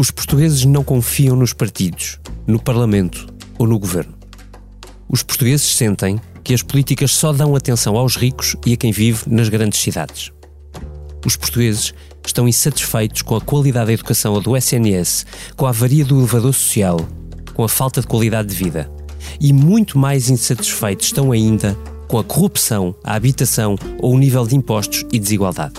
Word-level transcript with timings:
Os 0.00 0.12
portugueses 0.12 0.64
não 0.64 0.84
confiam 0.84 1.34
nos 1.34 1.52
partidos, 1.52 2.20
no 2.46 2.62
Parlamento 2.62 3.26
ou 3.58 3.66
no 3.66 3.76
governo. 3.80 4.14
Os 5.08 5.24
portugueses 5.24 5.74
sentem 5.74 6.20
que 6.44 6.54
as 6.54 6.62
políticas 6.62 7.10
só 7.10 7.32
dão 7.32 7.56
atenção 7.56 7.96
aos 7.96 8.14
ricos 8.14 8.54
e 8.64 8.74
a 8.74 8.76
quem 8.76 8.92
vive 8.92 9.24
nas 9.26 9.48
grandes 9.48 9.80
cidades. 9.80 10.30
Os 11.26 11.34
portugueses 11.34 11.92
estão 12.24 12.46
insatisfeitos 12.46 13.22
com 13.22 13.34
a 13.34 13.40
qualidade 13.40 13.88
da 13.88 13.92
educação 13.92 14.40
do 14.40 14.56
SNS, 14.56 15.26
com 15.56 15.66
a 15.66 15.70
avaria 15.70 16.04
do 16.04 16.20
elevador 16.20 16.54
social, 16.54 17.00
com 17.52 17.64
a 17.64 17.68
falta 17.68 18.00
de 18.00 18.06
qualidade 18.06 18.50
de 18.50 18.54
vida. 18.54 18.88
E 19.40 19.52
muito 19.52 19.98
mais 19.98 20.30
insatisfeitos 20.30 21.06
estão 21.06 21.32
ainda 21.32 21.76
com 22.06 22.20
a 22.20 22.24
corrupção, 22.24 22.94
a 23.02 23.16
habitação 23.16 23.74
ou 23.98 24.14
o 24.14 24.18
nível 24.18 24.46
de 24.46 24.54
impostos 24.54 25.04
e 25.12 25.18
desigualdade. 25.18 25.74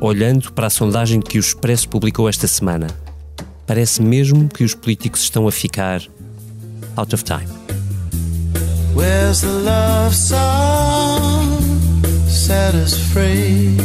Olhando 0.00 0.52
para 0.52 0.68
a 0.68 0.70
sondagem 0.70 1.20
que 1.20 1.36
o 1.36 1.40
Expresso 1.40 1.88
publicou 1.88 2.28
esta 2.28 2.46
semana, 2.46 2.86
parece 3.66 4.02
mesmo 4.02 4.48
que 4.48 4.64
os 4.64 4.74
políticos 4.74 5.22
estão 5.22 5.46
a 5.46 5.52
ficar 5.52 6.02
out 6.96 7.14
of 7.14 7.24
time. 7.24 7.48
Where's 8.94 9.40
the 9.40 9.48
love 9.48 10.14
song 10.14 11.60
set 12.28 12.74
us 12.74 12.94
free? 13.12 13.76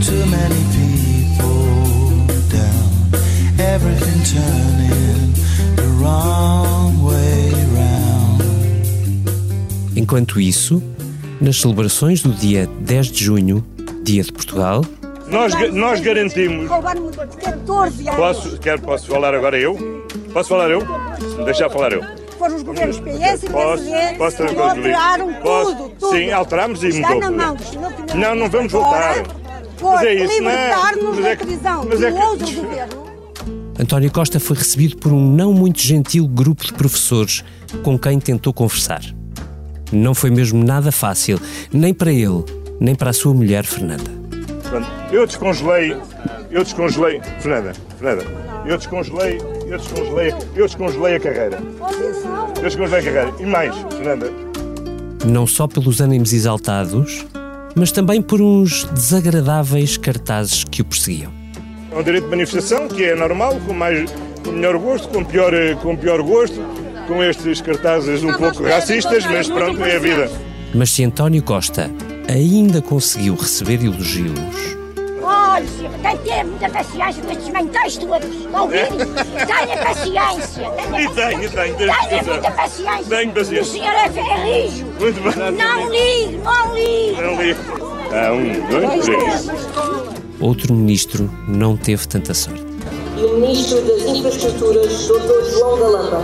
Too 0.00 0.26
many 0.26 0.62
people 0.72 2.26
down, 2.48 2.90
everything 3.58 4.22
turning 4.24 5.32
the 5.76 5.86
wrong 5.98 7.02
way 7.02 7.50
round. 7.74 8.42
Enquanto 9.96 10.40
isso, 10.40 10.82
nas 11.40 11.56
celebrações 11.56 12.22
do 12.22 12.32
dia 12.32 12.68
10 12.82 13.06
de 13.08 13.24
junho, 13.24 13.64
Dia 14.04 14.24
de 14.24 14.32
Portugal, 14.32 14.84
nós, 15.32 15.72
nós 15.72 16.00
garantimos. 16.00 16.68
Posso, 18.16 18.58
quer, 18.58 18.78
posso 18.80 19.08
falar 19.08 19.34
agora 19.34 19.58
eu? 19.58 20.06
Posso 20.32 20.50
falar 20.50 20.70
eu? 20.70 20.82
Deixar 21.44 21.70
falar 21.70 21.92
eu. 21.92 22.02
Foram 22.38 22.56
os 22.56 22.62
governos 22.62 22.98
PS 22.98 23.04
e 23.04 23.12
PSD 23.12 23.48
posso, 23.48 23.84
posso 24.18 24.36
que 24.36 24.60
alteraram 24.60 25.32
tudo, 25.34 25.88
tudo. 25.98 26.16
Sim, 26.16 26.30
alteramos 26.32 26.82
e 26.82 26.92
mudou. 26.92 27.14
Está 27.14 27.30
na 27.30 27.30
mão 27.30 27.56
Não, 28.14 28.34
não 28.34 28.50
vamos 28.50 28.72
voltar. 28.72 29.22
Mas 29.80 30.02
é 30.02 30.14
isso, 30.14 30.34
libertar-nos 30.34 31.18
da 31.18 31.36
prisão 31.36 31.86
do 31.86 32.04
é 32.04 32.24
outro 32.28 32.52
governo. 32.52 33.12
António 33.78 34.12
Costa 34.12 34.38
foi 34.38 34.56
recebido 34.56 34.96
por 34.96 35.12
um 35.12 35.32
não 35.34 35.52
muito 35.52 35.80
gentil 35.80 36.28
grupo 36.28 36.64
de 36.64 36.72
professores 36.72 37.42
com 37.82 37.98
quem 37.98 38.20
tentou 38.20 38.52
conversar. 38.52 39.02
Não 39.90 40.14
foi 40.14 40.30
mesmo 40.30 40.62
nada 40.62 40.92
fácil, 40.92 41.40
nem 41.72 41.92
para 41.92 42.12
ele, 42.12 42.44
nem 42.80 42.94
para 42.94 43.10
a 43.10 43.12
sua 43.12 43.34
mulher, 43.34 43.64
Fernanda. 43.64 44.21
Eu 45.10 45.26
descongelei, 45.26 45.96
eu 46.50 46.64
descongelei, 46.64 47.20
Fernanda, 47.40 47.72
Fernanda, 47.98 48.24
eu 48.64 48.78
descongelei, 48.78 49.38
eu 49.66 49.78
descongelei, 49.78 50.34
eu 50.54 50.66
descongelei 50.66 51.16
a 51.16 51.20
carreira. 51.20 51.58
Eu 52.56 52.62
descongelei 52.62 53.00
a 53.00 53.12
carreira. 53.12 53.34
E 53.40 53.46
mais, 53.46 53.74
Fernanda. 53.94 54.32
Não 55.26 55.46
só 55.46 55.66
pelos 55.66 56.00
ânimos 56.00 56.32
exaltados, 56.32 57.26
mas 57.74 57.92
também 57.92 58.22
por 58.22 58.40
uns 58.40 58.84
desagradáveis 58.84 59.96
cartazes 59.96 60.64
que 60.64 60.82
o 60.82 60.84
perseguiam. 60.84 61.32
É 61.90 61.96
um 61.98 62.02
direito 62.02 62.24
de 62.24 62.30
manifestação 62.30 62.88
que 62.88 63.04
é 63.04 63.14
normal, 63.14 63.60
com, 63.66 63.74
mais, 63.74 64.10
com 64.42 64.52
melhor 64.52 64.78
gosto, 64.78 65.08
com 65.08 65.22
pior, 65.22 65.52
com 65.82 65.96
pior 65.96 66.22
gosto, 66.22 66.60
com 67.06 67.22
estes 67.22 67.60
cartazes 67.60 68.22
um 68.22 68.32
pouco 68.32 68.62
racistas, 68.62 69.26
mas 69.26 69.48
pronto, 69.48 69.84
é 69.84 69.96
a 69.96 69.98
vida. 69.98 70.30
Mas 70.74 70.90
se 70.90 71.04
António 71.04 71.42
Costa 71.42 71.90
ainda 72.32 72.80
conseguiu 72.80 73.34
receber 73.34 73.84
elogios. 73.84 74.38
Olha, 75.22 75.66
tem 76.02 76.16
que 76.16 76.24
ter 76.24 76.44
muita 76.44 76.68
paciência 76.70 77.22
com 77.22 77.30
estes 77.30 77.48
mentais 77.48 77.96
todos. 77.96 78.28
Ouvir? 78.52 78.88
Tenha 79.46 79.76
paciência. 79.84 80.66
E 80.98 81.08
tenho, 81.14 81.50
tenho. 81.50 81.76
Tenha 81.76 82.22
muita 82.22 82.50
paciência. 82.50 83.04
Tenho 83.08 83.32
paciência. 83.32 83.62
O 83.62 83.64
senhor 83.64 83.94
é, 83.94 84.06
é 84.06 84.64
rijo. 84.64 84.84
Muito 84.98 85.20
bem. 85.20 85.32
Não 85.52 85.90
ligue, 85.90 86.38
não 86.38 86.74
ligue. 86.74 87.22
Não 87.22 87.42
ligue. 87.42 87.60
Ah, 88.12 88.32
um, 88.32 88.60
dois, 88.68 89.04
três. 89.04 89.46
Outro 90.40 90.74
ministro 90.74 91.30
não 91.46 91.76
teve 91.76 92.06
tanta 92.08 92.34
sorte. 92.34 92.64
E 93.16 93.24
o 93.24 93.38
ministro 93.38 93.80
das 93.82 94.02
Infraestruturas, 94.02 95.06
Dr. 95.06 95.50
João 95.50 95.78
Galamba. 95.78 96.22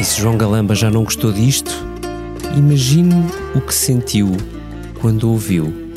E 0.00 0.04
se 0.04 0.18
João 0.18 0.34
Galamba 0.34 0.74
já 0.74 0.90
não 0.90 1.04
gostou 1.04 1.30
disto, 1.30 1.70
imagine 2.56 3.22
o 3.54 3.60
que 3.60 3.74
sentiu 3.74 4.34
quando 4.98 5.30
ouviu 5.30 5.92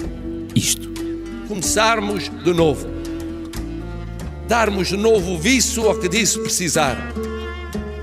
isto. 0.54 0.92
Começarmos 1.48 2.30
de 2.44 2.54
novo. 2.54 2.86
Darmos 4.46 4.90
de 4.90 4.98
novo 4.98 5.38
viço 5.38 5.88
ao 5.88 5.98
que 5.98 6.10
disse 6.10 6.38
precisar. 6.38 6.98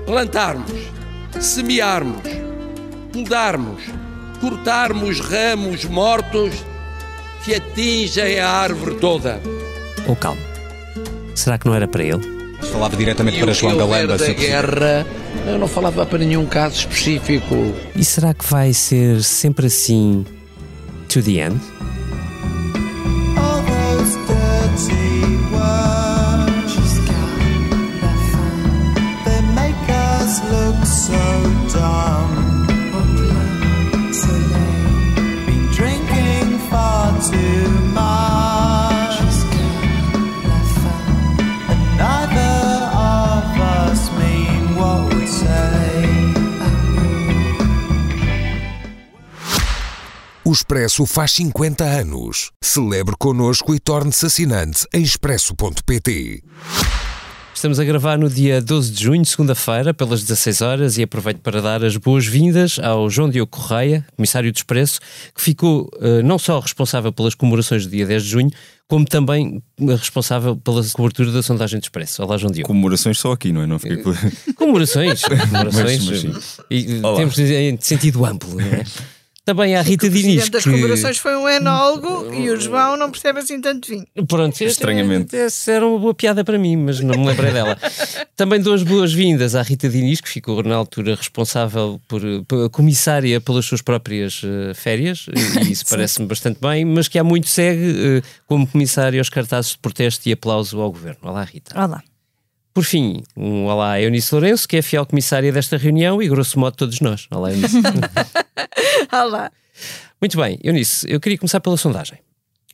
Plantarmos, 0.07 0.71
semearmos, 1.39 2.23
mudarmos, 3.15 3.83
cortarmos 4.39 5.19
ramos 5.19 5.85
mortos 5.85 6.65
que 7.45 7.53
atingem 7.53 8.39
a 8.39 8.49
árvore 8.49 8.95
toda. 8.95 9.39
Ou 10.07 10.13
oh, 10.13 10.15
calma. 10.15 10.41
Será 11.35 11.59
que 11.59 11.67
não 11.67 11.75
era 11.75 11.87
para 11.87 12.03
ele? 12.03 12.57
Falava 12.71 12.97
diretamente 12.97 13.39
para 13.39 13.53
João 13.53 13.77
Galamba. 13.77 14.17
da 14.17 14.33
guerra, 14.33 15.05
eu 15.45 15.57
não 15.57 15.67
falava 15.67 16.05
para 16.05 16.19
nenhum 16.19 16.45
caso 16.45 16.75
específico. 16.75 17.55
E 17.95 18.03
será 18.03 18.33
que 18.33 18.45
vai 18.45 18.73
ser 18.73 19.23
sempre 19.23 19.67
assim 19.67 20.25
to 21.07 21.21
the 21.21 21.45
end? 21.45 21.59
O 50.51 50.53
Expresso 50.53 51.05
faz 51.05 51.31
50 51.31 51.81
anos. 51.85 52.51
Celebre 52.61 53.15
connosco 53.17 53.73
e 53.73 53.79
torne-se 53.79 54.25
assinante 54.25 54.85
em 54.93 55.01
expresso.pt. 55.01 56.43
Estamos 57.55 57.79
a 57.79 57.85
gravar 57.85 58.17
no 58.17 58.29
dia 58.29 58.61
12 58.61 58.91
de 58.91 59.01
junho, 59.01 59.25
segunda-feira, 59.25 59.93
pelas 59.93 60.19
16 60.19 60.59
horas, 60.59 60.97
e 60.97 61.03
aproveito 61.03 61.37
para 61.37 61.61
dar 61.61 61.85
as 61.85 61.95
boas-vindas 61.95 62.77
ao 62.79 63.09
João 63.09 63.29
Diogo 63.29 63.49
Correia, 63.49 64.05
comissário 64.17 64.51
do 64.51 64.55
Expresso, 64.57 64.99
que 65.33 65.41
ficou 65.41 65.89
uh, 66.01 66.21
não 66.21 66.37
só 66.37 66.59
responsável 66.59 67.13
pelas 67.13 67.33
comemorações 67.33 67.85
do 67.85 67.91
dia 67.91 68.05
10 68.05 68.21
de 68.21 68.29
junho, 68.29 68.51
como 68.89 69.05
também 69.05 69.63
responsável 69.79 70.57
pela 70.57 70.83
cobertura 70.91 71.31
da 71.31 71.41
sondagem 71.41 71.79
do 71.79 71.83
Expresso. 71.83 72.21
Olá, 72.23 72.37
João 72.37 72.51
Diogo. 72.51 72.67
Comemorações 72.67 73.17
só 73.17 73.31
aqui, 73.31 73.53
não 73.53 73.61
é? 73.61 73.67
Não 73.67 73.79
fiquei... 73.79 74.03
Comemorações. 74.55 75.21
comemorações. 75.21 76.09
mas, 76.09 76.23
mas, 76.25 76.57
e, 76.69 77.01
temos 77.15 77.39
em 77.39 77.77
sentido 77.79 78.25
amplo, 78.25 78.53
não 78.53 78.65
é? 78.65 78.83
Também 79.43 79.75
a 79.75 79.81
Rita 79.81 80.07
Diniz. 80.07 80.47
O 80.47 80.51
das 80.51 80.63
que... 80.63 80.69
comemorações 80.69 81.17
foi 81.17 81.35
um 81.35 81.49
enólogo 81.49 82.31
e 82.33 82.49
o 82.51 82.61
João 82.61 82.95
não 82.95 83.09
percebe 83.09 83.39
assim 83.39 83.59
tanto 83.59 83.89
vinho. 83.89 84.05
Pronto, 84.27 84.61
estranhamente. 84.61 85.35
Essa 85.35 85.71
era 85.71 85.87
uma 85.87 85.97
boa 85.97 86.13
piada 86.13 86.43
para 86.43 86.59
mim, 86.59 86.77
mas 86.77 86.99
não 86.99 87.17
me 87.17 87.25
lembrei 87.25 87.51
dela. 87.51 87.75
Também 88.37 88.61
dou 88.61 88.73
as 88.73 88.83
boas-vindas 88.83 89.55
à 89.55 89.63
Rita 89.63 89.89
Diniz, 89.89 90.21
que 90.21 90.29
ficou 90.29 90.61
na 90.61 90.75
altura 90.75 91.15
responsável 91.15 91.99
por, 92.07 92.21
por 92.47 92.69
comissária 92.69 93.41
pelas 93.41 93.65
suas 93.65 93.81
próprias 93.81 94.43
uh, 94.43 94.75
férias, 94.75 95.25
e 95.65 95.71
isso 95.71 95.85
parece-me 95.89 96.27
bastante 96.27 96.59
bem, 96.61 96.85
mas 96.85 97.07
que 97.07 97.17
há 97.17 97.23
muito 97.23 97.49
segue 97.49 98.19
uh, 98.19 98.23
como 98.45 98.67
comissária 98.67 99.19
aos 99.19 99.29
cartazes 99.29 99.71
de 99.71 99.79
protesto 99.79 100.29
e 100.29 100.31
aplauso 100.31 100.79
ao 100.79 100.91
governo. 100.91 101.19
Olá, 101.23 101.43
Rita. 101.43 101.73
Olá. 101.83 102.03
Por 102.73 102.85
fim, 102.85 103.21
um 103.35 103.65
olá 103.65 103.91
a 103.91 104.01
Eunice 104.01 104.33
Lourenço, 104.33 104.65
que 104.65 104.77
é 104.77 104.79
a 104.79 104.83
fiel 104.83 105.05
comissária 105.05 105.51
desta 105.51 105.75
reunião 105.75 106.21
e, 106.21 106.29
grosso 106.29 106.57
modo, 106.57 106.77
todos 106.77 107.01
nós. 107.01 107.27
Olá, 107.29 107.51
Eunice. 107.51 107.75
olá. 109.11 109.51
Muito 110.21 110.37
bem, 110.37 110.57
Eunice, 110.63 111.05
eu 111.09 111.19
queria 111.19 111.37
começar 111.37 111.59
pela 111.59 111.75
sondagem. 111.75 112.19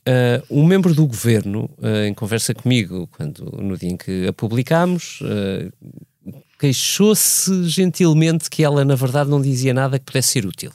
Uh, 0.06 0.60
um 0.62 0.64
membro 0.64 0.94
do 0.94 1.04
governo, 1.04 1.68
uh, 1.78 2.04
em 2.06 2.14
conversa 2.14 2.54
comigo, 2.54 3.08
quando, 3.08 3.44
no 3.60 3.76
dia 3.76 3.90
em 3.90 3.96
que 3.96 4.28
a 4.28 4.32
publicámos, 4.32 5.20
uh, 5.22 6.32
queixou-se 6.60 7.68
gentilmente 7.68 8.48
que 8.48 8.62
ela, 8.62 8.84
na 8.84 8.94
verdade, 8.94 9.28
não 9.28 9.42
dizia 9.42 9.74
nada 9.74 9.98
que 9.98 10.04
pudesse 10.04 10.28
ser 10.28 10.46
útil. 10.46 10.70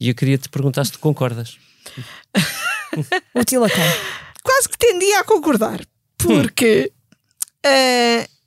E 0.00 0.08
eu 0.08 0.16
queria 0.16 0.36
te 0.36 0.48
perguntar 0.48 0.84
se 0.84 0.90
tu 0.90 0.98
concordas. 0.98 1.58
útil 3.36 3.64
a 3.64 3.70
quem? 3.70 3.84
Quase 4.42 4.68
que 4.68 4.76
tendia 4.76 5.20
a 5.20 5.24
concordar, 5.24 5.80
porque. 6.18 6.90
Hum 6.92 7.01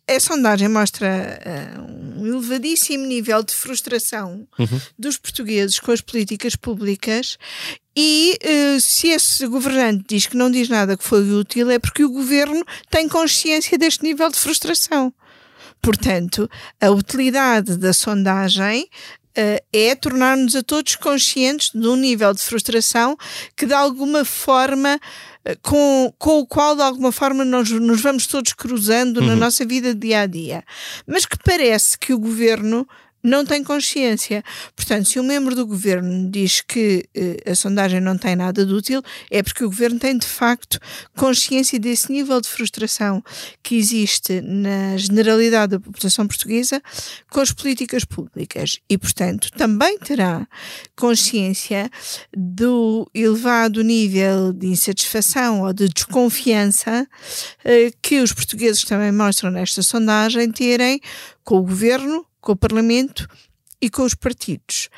a 0.08 0.20
sondagem 0.20 0.68
mostra 0.68 1.40
uh, 1.78 2.22
um 2.22 2.28
elevadíssimo 2.28 3.06
nível 3.06 3.42
de 3.44 3.54
frustração 3.54 4.48
Uhum. 4.58 4.82
dos 4.98 5.18
portugueses 5.18 5.80
com 5.80 5.92
as 5.92 6.02
políticas 6.02 6.56
públicas 6.56 7.38
e 7.96 8.38
eh, 8.42 8.78
se 8.80 9.08
esse 9.08 9.48
governante 9.48 10.04
diz 10.10 10.26
que 10.28 10.36
não 10.36 10.52
diz 10.52 10.68
nada 10.68 10.98
que 10.98 11.04
foi 11.04 11.32
útil 11.32 11.70
é 11.70 11.80
porque 11.80 12.04
o 12.04 12.12
governo 12.12 12.64
tem 12.90 13.08
consciência 13.08 13.78
deste 13.78 14.04
nível 14.04 14.30
de 14.30 14.38
frustração. 14.38 15.14
Portanto, 15.82 16.50
a 16.82 16.90
utilidade 16.90 17.78
da 17.78 17.94
sondagem 17.94 18.90
eh, 19.34 19.64
é 19.72 19.96
tornar-nos 19.96 20.56
a 20.56 20.64
todos 20.64 20.96
conscientes 20.98 21.72
de 21.74 21.88
um 21.88 21.96
nível 21.96 22.34
de 22.34 22.42
frustração 22.42 23.16
que 23.56 23.66
de 23.66 23.74
alguma 23.74 24.26
forma 24.26 25.00
eh, 25.00 25.00
com, 25.62 26.14
com 26.18 26.40
o 26.40 26.46
qual 26.46 26.76
de 26.76 26.82
alguma 26.82 27.12
forma 27.12 27.46
nós 27.46 27.70
nos 27.70 28.02
vamos 28.02 28.26
todos 28.26 28.54
cruzando 28.54 29.22
na 29.22 29.36
nossa 29.36 29.64
vida 29.66 29.94
de 29.94 30.00
dia 30.00 30.22
a 30.22 30.26
dia, 30.26 30.64
mas 31.06 31.26
que 31.26 31.38
parece 31.38 31.98
que 31.98 32.14
o 32.14 32.20
governo 32.20 32.88
não 33.26 33.44
tem 33.44 33.64
consciência. 33.64 34.44
Portanto, 34.76 35.10
se 35.10 35.20
um 35.20 35.24
membro 35.24 35.56
do 35.56 35.66
governo 35.66 36.30
diz 36.30 36.62
que 36.62 37.06
eh, 37.16 37.52
a 37.52 37.56
sondagem 37.56 38.00
não 38.00 38.18
tem 38.18 38.36
nada 38.36 38.66
de 38.66 38.72
útil, 38.72 39.02
é 39.32 39.42
porque 39.42 39.64
o 39.64 39.70
governo 39.70 40.00
tem 40.00 40.18
de 40.18 40.28
facto 40.28 40.80
consciência 41.18 41.80
desse 41.80 42.12
nível 42.12 42.40
de 42.40 42.48
frustração 42.48 43.24
que 43.64 43.76
existe 43.76 44.42
na 44.42 44.96
generalidade 44.98 45.72
da 45.72 45.80
população 45.80 46.28
portuguesa 46.28 46.82
com 47.30 47.40
as 47.40 47.52
políticas 47.52 48.06
públicas 48.06 48.80
e, 48.88 48.98
portanto, 48.98 49.50
também 49.58 49.98
terá 49.98 50.48
consciência 50.96 51.90
do 52.36 53.10
elevado 53.14 53.84
nível 53.84 54.54
de 54.54 54.68
insatisfação 54.68 55.62
ou 55.62 55.74
de 55.74 55.90
desconfiança 55.90 57.08
eh, 57.64 57.92
que 58.02 58.20
os 58.22 58.32
portugueses 58.32 58.84
também 58.84 59.12
mostram 59.12 59.50
nesta 59.50 59.82
sondagem 59.82 60.52
terem 60.52 61.02
com 61.44 61.58
o 61.58 61.64
governo, 61.64 62.26
com 62.46 62.54
o 62.54 62.56
Parlamento 62.56 63.28
e 63.82 63.90
com 63.90 64.04
os 64.04 64.16
partidos. 64.16 64.90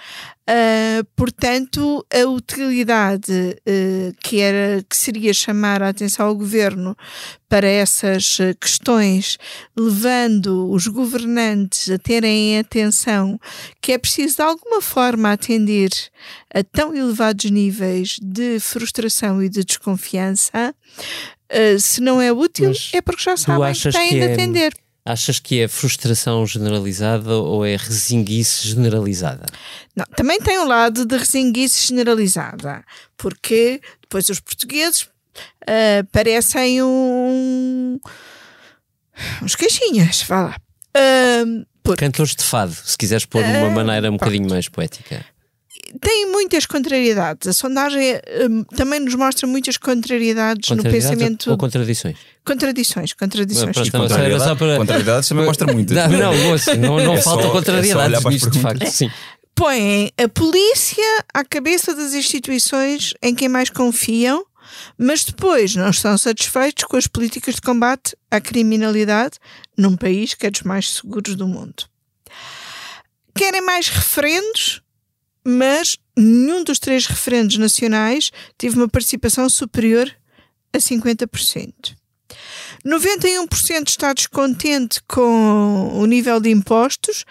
Uh, 0.49 1.03
portanto, 1.15 2.05
a 2.13 2.25
utilidade 2.25 3.31
uh, 3.33 4.15
que, 4.23 4.39
era, 4.39 4.83
que 4.87 4.95
seria 4.95 5.33
chamar 5.33 5.81
a 5.81 5.89
atenção 5.89 6.27
ao 6.27 6.35
governo 6.35 6.95
para 7.49 7.67
essas 7.67 8.39
uh, 8.39 8.55
questões, 8.59 9.37
levando 9.75 10.69
os 10.71 10.87
governantes 10.87 11.89
a 11.89 11.97
terem 11.97 12.59
atenção 12.59 13.39
que 13.81 13.91
é 13.91 13.97
preciso 13.97 14.37
de 14.37 14.43
alguma 14.43 14.81
forma 14.81 15.31
atender 15.31 15.89
a 16.53 16.63
tão 16.63 16.95
elevados 16.95 17.49
níveis 17.49 18.17
de 18.21 18.59
frustração 18.59 19.41
e 19.41 19.49
de 19.49 19.63
desconfiança, 19.63 20.73
se 21.79 22.01
não 22.01 22.21
é 22.21 22.31
útil, 22.31 22.69
Mas 22.69 22.91
é 22.93 23.01
porque 23.01 23.23
já 23.23 23.37
sabem 23.37 23.73
que 23.73 23.89
têm 23.89 24.09
que 24.09 24.15
de 24.15 24.21
é- 24.21 24.33
atender. 24.33 24.86
Achas 25.09 25.39
que 25.39 25.61
é 25.61 25.69
frustração 25.69 26.45
generalizada 26.45 27.33
ou 27.33 27.65
é 27.65 27.77
resinguice 27.77 28.67
generalizada? 28.67 29.45
Não, 29.95 30.03
também 30.17 30.37
tem 30.41 30.59
um 30.59 30.67
lado 30.67 31.05
de 31.05 31.15
resinguice 31.15 31.87
generalizada, 31.87 32.83
porque 33.15 33.79
depois 34.01 34.27
os 34.27 34.41
portugueses 34.41 35.07
ah, 35.65 36.05
parecem 36.11 36.83
um, 36.83 37.97
uns 39.41 39.55
caixinhas, 39.55 40.23
vá 40.23 40.41
lá. 40.41 40.55
Ah, 40.93 41.43
porque 41.81 42.03
Cantores 42.03 42.35
de 42.35 42.43
fado, 42.43 42.73
se 42.73 42.97
quiseres 42.97 43.23
pôr 43.23 43.41
de 43.45 43.49
uma 43.49 43.67
Ah, 43.67 43.69
maneira 43.69 44.09
um 44.09 44.17
bocadinho 44.17 44.49
mais 44.49 44.67
poética. 44.67 45.25
Tem 46.01 46.31
muitas 46.31 46.65
contrariedades. 46.65 47.47
A 47.47 47.53
sondagem 47.53 48.15
ah, 48.15 48.75
também 48.75 48.99
nos 48.99 49.15
mostra 49.15 49.47
muitas 49.47 49.77
contrariedades, 49.77 50.69
no 50.69 50.77
Contrariedades 50.77 51.09
pensamento. 51.17 51.51
ou 51.51 51.57
contradições? 51.57 52.17
Contradições, 52.45 53.13
contradições. 53.13 53.75
Pronto, 53.75 53.91
contrariedade- 54.09 54.57
para- 54.57 54.77
contrariedades 54.77 55.29
também 55.29 55.45
mostra 55.45 55.71
muitas. 55.73 55.95
Não, 55.97 56.09
não, 56.09 56.33
não, 56.99 57.05
não 57.05 57.13
É 57.15 57.21
faltam 57.21 57.45
é 57.45 57.47
só 57.47 57.51
contrariedades 57.51 58.17
as 58.17 58.25
nisto, 58.25 58.49
de 58.49 58.59
facto. 58.59 58.85
Sim. 58.87 59.09
põem 59.55 60.11
a 60.17 60.27
polícia 60.29 61.03
à 61.33 61.43
cabeça 61.43 61.93
das 61.95 62.13
instituições 62.13 63.13
em 63.21 63.33
quem 63.35 63.49
mais 63.49 63.69
confiam, 63.69 64.45
mas 64.97 65.23
depois 65.23 65.75
não 65.75 65.89
estão 65.89 66.17
satisfeitos 66.17 66.83
com 66.83 66.95
as 66.97 67.07
políticas 67.07 67.55
de 67.55 67.61
combate 67.61 68.15
à 68.29 68.39
criminalidade 68.39 69.37
num 69.77 69.95
país 69.97 70.33
que 70.33 70.45
é 70.45 70.51
dos 70.51 70.61
mais 70.61 70.89
seguros 70.95 71.35
do 71.35 71.47
mundo. 71.47 71.85
Querem 73.35 73.61
mais 73.61 73.87
referendos, 73.89 74.81
mas 75.49 75.97
nenhum 76.13 76.61
dos 76.61 76.77
três 76.77 77.05
referendos 77.05 77.57
nacionais 77.57 78.31
teve 78.57 78.75
uma 78.75 78.89
participação 78.89 79.49
superior 79.49 80.13
a 80.73 80.77
50%. 80.77 81.95
91% 82.85 83.87
está 83.87 84.11
descontente 84.13 85.01
com 85.07 85.97
o 85.97 86.05
nível 86.05 86.41
de 86.41 86.49
impostos, 86.49 87.23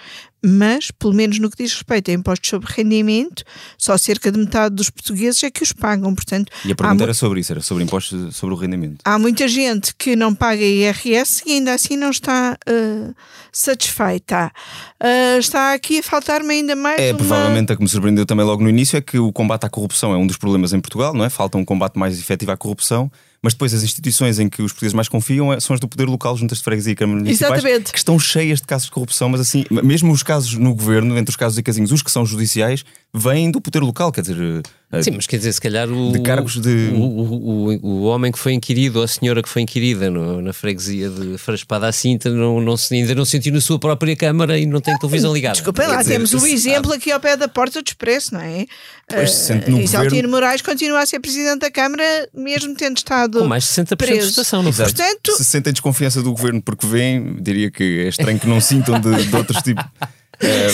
mas, 0.48 0.90
pelo 0.92 1.12
menos 1.12 1.38
no 1.40 1.50
que 1.50 1.62
diz 1.62 1.72
respeito 1.72 2.10
a 2.10 2.14
impostos 2.14 2.48
sobre 2.48 2.72
rendimento, 2.72 3.42
só 3.76 3.98
cerca 3.98 4.30
de 4.30 4.38
metade 4.38 4.74
dos 4.76 4.88
portugueses 4.90 5.42
é 5.42 5.50
que 5.50 5.62
os 5.62 5.72
pagam. 5.72 6.14
Portanto, 6.14 6.52
E 6.64 6.70
a 6.70 6.74
pergunta 6.76 7.02
era 7.02 7.14
sobre 7.14 7.40
isso, 7.40 7.52
era 7.52 7.60
sobre 7.60 7.82
impostos 7.82 8.36
sobre 8.36 8.54
o 8.54 8.58
rendimento. 8.58 8.98
há 9.04 9.18
muita 9.18 9.48
gente 9.48 9.94
que 9.96 10.14
não 10.14 10.34
paga 10.34 10.62
IRS 10.62 11.42
e 11.46 11.52
ainda 11.54 11.74
assim 11.74 11.96
não 11.96 12.10
está 12.10 12.56
eh, 12.66 13.10
satisfeita. 13.52 14.52
Ah, 15.00 15.36
está 15.38 15.72
aqui 15.74 15.98
a 15.98 16.02
faltar-me 16.02 16.52
ainda 16.54 16.76
mais 16.76 17.00
É, 17.00 17.10
uma... 17.10 17.18
provavelmente 17.18 17.72
a 17.72 17.76
que 17.76 17.82
me 17.82 17.88
surpreendeu 17.88 18.24
também 18.24 18.44
logo 18.46 18.62
no 18.62 18.68
início 18.70 18.96
é 18.96 19.00
que 19.00 19.18
o 19.18 19.32
combate 19.32 19.64
à 19.64 19.68
corrupção 19.68 20.12
é 20.12 20.16
um 20.16 20.26
dos 20.26 20.36
problemas 20.36 20.72
em 20.72 20.80
Portugal, 20.80 21.12
não 21.14 21.24
é? 21.24 21.30
Falta 21.30 21.58
um 21.58 21.64
combate 21.64 21.98
mais 21.98 22.18
efetivo 22.18 22.52
à 22.52 22.56
corrupção, 22.56 23.10
mas 23.46 23.54
depois 23.54 23.72
as 23.72 23.84
instituições 23.84 24.40
em 24.40 24.48
que 24.48 24.60
os 24.60 24.72
portugueses 24.72 24.92
mais 24.92 25.08
confiam 25.08 25.52
é- 25.52 25.60
são 25.60 25.72
as 25.72 25.78
do 25.78 25.86
poder 25.86 26.06
local, 26.08 26.36
juntas 26.36 26.58
de 26.58 26.64
freguesia 26.64 26.94
e 26.94 26.96
câmaras 26.96 27.22
municipais, 27.22 27.62
Exatamente. 27.62 27.92
que 27.92 27.98
estão 27.98 28.18
cheias 28.18 28.60
de 28.60 28.66
casos 28.66 28.86
de 28.86 28.90
corrupção, 28.90 29.28
mas 29.28 29.40
assim, 29.40 29.64
mesmo 29.70 30.12
os 30.12 30.24
casos 30.24 30.54
no 30.54 30.74
governo, 30.74 31.16
entre 31.16 31.30
os 31.30 31.36
casos 31.36 31.56
e 31.56 31.62
casinhos, 31.62 31.92
os 31.92 32.02
que 32.02 32.10
são 32.10 32.26
judiciais, 32.26 32.84
vêm 33.14 33.48
do 33.48 33.60
poder 33.60 33.78
local, 33.84 34.10
quer 34.10 34.22
dizer, 34.22 34.62
Sim, 35.02 35.12
mas 35.16 35.26
quer 35.26 35.36
dizer, 35.38 35.52
se 35.52 35.60
calhar 35.60 35.88
o, 35.90 36.12
De 36.12 36.20
cargos 36.20 36.60
de- 36.60 36.90
o, 36.94 37.00
o, 37.00 37.68
o, 37.74 37.86
o 37.86 38.02
homem 38.04 38.30
que 38.32 38.38
foi 38.38 38.52
inquirido 38.52 38.96
ou 38.96 39.02
a 39.04 39.08
senhora 39.08 39.42
que 39.42 39.48
foi 39.48 39.62
inquirida 39.62 40.10
no- 40.10 40.40
na 40.42 40.52
freguesia 40.52 41.08
de 41.10 41.38
Fraspada 41.38 41.88
à 41.88 41.92
Cinta 41.92 42.30
não, 42.30 42.60
não 42.60 42.76
se, 42.76 42.94
ainda 42.94 43.14
não 43.14 43.24
sentiu 43.24 43.52
na 43.52 43.60
sua 43.60 43.78
própria 43.78 44.14
câmara 44.16 44.58
e 44.58 44.66
não 44.66 44.80
tem 44.80 44.96
televisão 44.98 45.32
ligada. 45.32 45.54
Desculpem 45.54 45.86
lá, 45.86 45.96
dizer, 45.98 46.12
temos 46.14 46.32
o 46.34 46.40
se 46.40 46.52
exemplo 46.52 46.92
aqui 46.92 47.10
ao 47.12 47.20
pé 47.20 47.36
da 47.36 47.48
porta 47.48 47.80
do 47.82 47.86
Expresso, 47.86 48.34
não 48.34 48.40
é? 48.40 48.66
Pois, 49.08 49.30
se 49.30 49.46
sente 49.46 49.70
no 49.70 49.80
Isaltino 49.80 50.10
governo- 50.10 50.30
Moraes 50.30 50.62
continua 50.62 51.00
a 51.00 51.06
ser 51.06 51.20
Presidente 51.20 51.60
da 51.60 51.70
Câmara, 51.70 52.28
mesmo 52.34 52.74
tendo 52.74 52.96
estado 52.96 53.38
Com 53.38 53.46
mais 53.46 53.64
de 53.64 53.70
60% 53.70 53.88
de 53.88 53.96
preso. 53.96 54.30
votação, 54.30 54.62
não? 54.62 54.70
Exato. 54.70 54.94
Portanto- 54.94 55.32
se 55.36 55.44
sentem 55.44 55.72
desconfiança 55.72 56.22
do 56.22 56.30
governo 56.32 56.60
porque 56.62 56.86
vêm, 56.86 57.36
diria 57.40 57.70
que 57.70 58.00
é 58.04 58.08
estranho 58.08 58.38
que 58.38 58.46
não 58.48 58.60
sintam 58.60 59.00
de, 59.00 59.24
de 59.26 59.36
outros 59.36 59.62
tipos. 59.62 59.84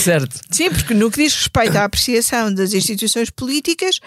Certo. 0.02 0.40
Sim, 0.50 0.70
porque 0.70 0.94
no 0.94 1.10
que 1.10 1.22
diz 1.22 1.34
respeito 1.34 1.76
à 1.76 1.84
apreciação 1.84 2.52
das 2.52 2.72
instituições 2.72 3.30
políticas, 3.30 4.00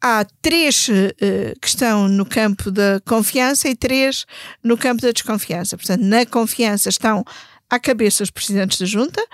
há 0.00 0.24
três 0.42 0.88
eh, 1.20 1.54
que 1.60 1.68
estão 1.68 2.08
no 2.08 2.24
campo 2.24 2.70
da 2.70 3.00
confiança 3.06 3.68
e 3.68 3.74
três 3.74 4.26
no 4.62 4.76
campo 4.76 5.02
da 5.02 5.10
desconfiança. 5.10 5.76
Portanto, 5.76 6.02
na 6.02 6.24
confiança 6.26 6.88
estão 6.88 7.24
à 7.70 7.78
cabeça 7.78 8.22
os 8.22 8.30
presidentes 8.30 8.78
da 8.78 8.86
Junta, 8.86 9.24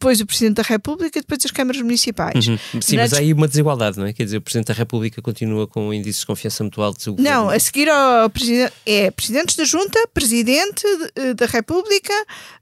depois 0.00 0.18
o 0.18 0.24
Presidente 0.26 0.54
da 0.56 0.62
República 0.62 1.18
e 1.18 1.20
depois 1.20 1.44
as 1.44 1.50
câmaras 1.50 1.82
municipais. 1.82 2.42
Sim, 2.80 2.96
Na 2.96 3.02
mas 3.02 3.12
há 3.12 3.18
aí 3.18 3.34
uma 3.34 3.46
desigualdade, 3.46 3.98
não 3.98 4.06
é? 4.06 4.14
Quer 4.14 4.24
dizer, 4.24 4.38
o 4.38 4.40
Presidente 4.40 4.68
da 4.68 4.72
República 4.74 5.20
continua 5.20 5.66
com 5.66 5.92
índices 5.92 6.20
de 6.22 6.26
confiança 6.26 6.64
muito 6.64 6.80
altos. 6.80 7.06
o 7.06 7.10
Não, 7.10 7.16
governo- 7.16 7.50
a 7.50 7.58
seguir 7.60 7.88
ao 7.90 8.30
presidente 8.30 8.72
é 8.86 9.10
presidentes 9.10 9.56
da 9.56 9.64
Junta, 9.64 9.98
presidente 10.14 10.82
eh, 11.14 11.34
da 11.34 11.44
República 11.44 12.14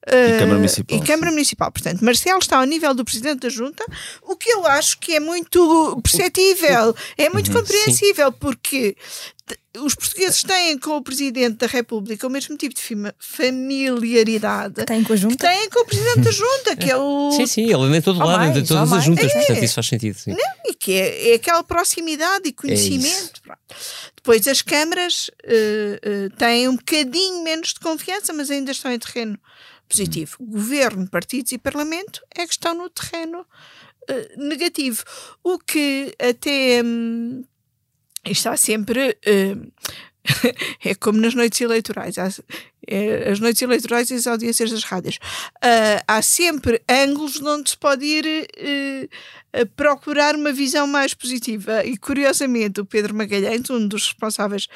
eh, 0.04 0.38
Câmara 0.40 0.56
Municipal, 0.56 0.98
e 0.98 1.00
Câmara 1.06 1.30
Municipal. 1.30 1.70
Portanto, 1.70 2.04
Marcelo 2.04 2.38
está 2.40 2.58
ao 2.58 2.64
nível 2.64 2.92
do 2.92 3.04
presidente 3.04 3.38
da 3.42 3.48
Junta, 3.48 3.84
o 4.22 4.34
que 4.34 4.50
eu 4.50 4.66
acho 4.66 4.98
que 4.98 5.14
é 5.14 5.20
muito 5.20 6.00
perceptível, 6.02 6.92
é 7.16 7.28
muito 7.30 7.52
compreensível, 7.52 8.32
porque 8.32 8.96
t- 8.96 8.98
os 9.78 9.94
portugueses 9.94 10.42
têm 10.42 10.78
com 10.78 10.96
o 10.96 11.02
presidente 11.02 11.56
da 11.58 11.66
República 11.66 12.26
o 12.26 12.30
mesmo 12.30 12.56
tipo 12.56 12.74
de 12.74 12.82
familiaridade 13.18 14.84
Tem 14.84 15.02
com 15.04 15.12
a 15.12 15.16
que 15.16 15.22
junta? 15.22 15.36
têm 15.48 15.68
com 15.70 15.80
o 15.80 15.84
presidente 15.86 16.20
da 16.20 16.30
Junta, 16.30 16.76
que 16.76 16.90
é 16.90 16.96
o 16.96 17.30
Sim, 17.36 17.46
sim, 17.46 17.62
ele 17.64 17.74
anda 17.74 17.96
em 17.96 18.02
todo 18.02 18.20
Ou 18.20 18.26
lado, 18.26 18.38
mais, 18.38 18.56
em 18.56 18.64
todas 18.64 18.90
ou 18.90 18.98
as 18.98 19.04
juntas, 19.04 19.30
É. 19.30 19.34
portanto 19.38 19.62
isso 19.64 19.74
faz 19.74 19.86
sentido. 19.86 20.14
Sim. 20.18 20.36
e 20.66 20.74
que 20.74 20.92
é, 20.92 21.30
é 21.30 21.34
aquela 21.34 21.62
proximidade 21.62 22.48
e 22.48 22.52
conhecimento. 22.52 23.40
Pronto. 23.42 23.58
Depois 24.16 24.46
as 24.48 24.62
câmaras 24.62 25.30
eh, 25.44 26.00
eh, 26.02 26.28
têm 26.36 26.68
um 26.68 26.76
bocadinho 26.76 27.42
menos 27.44 27.72
de 27.74 27.80
confiança, 27.80 28.32
mas 28.32 28.50
ainda 28.50 28.72
estão 28.72 28.90
em 28.92 28.98
terreno 28.98 29.38
positivo. 29.88 30.36
Governo, 30.40 31.08
partidos 31.08 31.52
e 31.52 31.58
parlamento 31.58 32.20
é 32.36 32.44
que 32.46 32.52
estão 32.52 32.74
no 32.74 32.90
terreno 32.90 33.46
eh, 34.08 34.32
negativo. 34.36 35.02
O 35.42 35.58
que 35.58 36.14
até 36.18 36.82
hum, 36.84 37.42
está 38.30 38.56
sempre. 38.56 39.18
eh, 39.24 39.56
é 40.84 40.94
como 40.94 41.20
nas 41.20 41.34
noites 41.34 41.60
eleitorais. 41.60 42.18
Há- 42.18 42.28
as 43.30 43.40
noites 43.40 43.62
eleitorais 43.62 44.10
e 44.10 44.14
as 44.14 44.26
audiências 44.26 44.70
das 44.70 44.84
rádios. 44.84 45.16
Uh, 45.56 46.02
há 46.06 46.22
sempre 46.22 46.82
ângulos 46.88 47.40
onde 47.42 47.70
se 47.70 47.76
pode 47.76 48.04
ir 48.04 48.24
uh, 48.26 49.08
procurar 49.76 50.34
uma 50.34 50.52
visão 50.52 50.86
mais 50.86 51.14
positiva. 51.14 51.84
E 51.84 51.96
curiosamente, 51.96 52.80
o 52.80 52.84
Pedro 52.84 53.14
Magalhães, 53.14 53.70
um 53.70 53.86
dos 53.86 54.06
responsáveis 54.08 54.68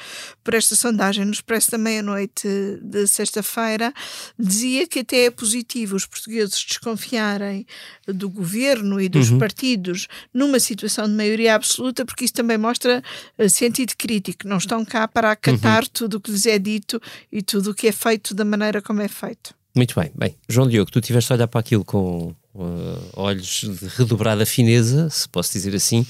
por 0.43 0.53
esta 0.53 0.75
sondagem 0.75 1.25
no 1.25 1.31
Expresso 1.31 1.71
da 1.71 1.77
Meia-Noite 1.77 2.47
de 2.81 3.07
sexta-feira, 3.07 3.93
dizia 4.37 4.87
que 4.87 4.99
até 4.99 5.25
é 5.25 5.31
positivo 5.31 5.95
os 5.95 6.05
portugueses 6.05 6.63
desconfiarem 6.63 7.65
do 8.07 8.29
governo 8.29 8.99
e 8.99 9.07
dos 9.07 9.29
uhum. 9.29 9.39
partidos 9.39 10.07
numa 10.33 10.59
situação 10.59 11.07
de 11.07 11.13
maioria 11.13 11.55
absoluta, 11.55 12.05
porque 12.05 12.25
isso 12.25 12.33
também 12.33 12.57
mostra 12.57 13.03
uh, 13.37 13.49
sentido 13.49 13.93
crítico. 13.95 14.47
Não 14.47 14.57
estão 14.57 14.83
cá 14.83 15.07
para 15.07 15.31
acatar 15.31 15.83
uhum. 15.83 15.89
tudo 15.93 16.17
o 16.17 16.19
que 16.19 16.31
lhes 16.31 16.45
é 16.45 16.57
dito 16.57 17.01
e 17.31 17.41
tudo 17.41 17.71
o 17.71 17.73
que 17.73 17.87
é 17.87 17.91
feito 18.03 18.33
da 18.33 18.43
maneira 18.43 18.81
como 18.81 19.01
é 19.01 19.07
feito. 19.07 19.55
Muito 19.73 19.99
bem. 19.99 20.11
Bem, 20.13 20.35
João 20.47 20.67
Diogo, 20.67 20.91
tu 20.91 21.01
tiveste 21.01 21.31
a 21.31 21.35
olhar 21.35 21.47
para 21.47 21.61
aquilo 21.61 21.83
com 21.85 22.35
uh, 22.53 23.09
olhos 23.13 23.61
de 23.63 23.87
redobrada 23.97 24.45
fineza, 24.45 25.09
se 25.09 25.27
posso 25.27 25.53
dizer 25.53 25.73
assim. 25.73 26.05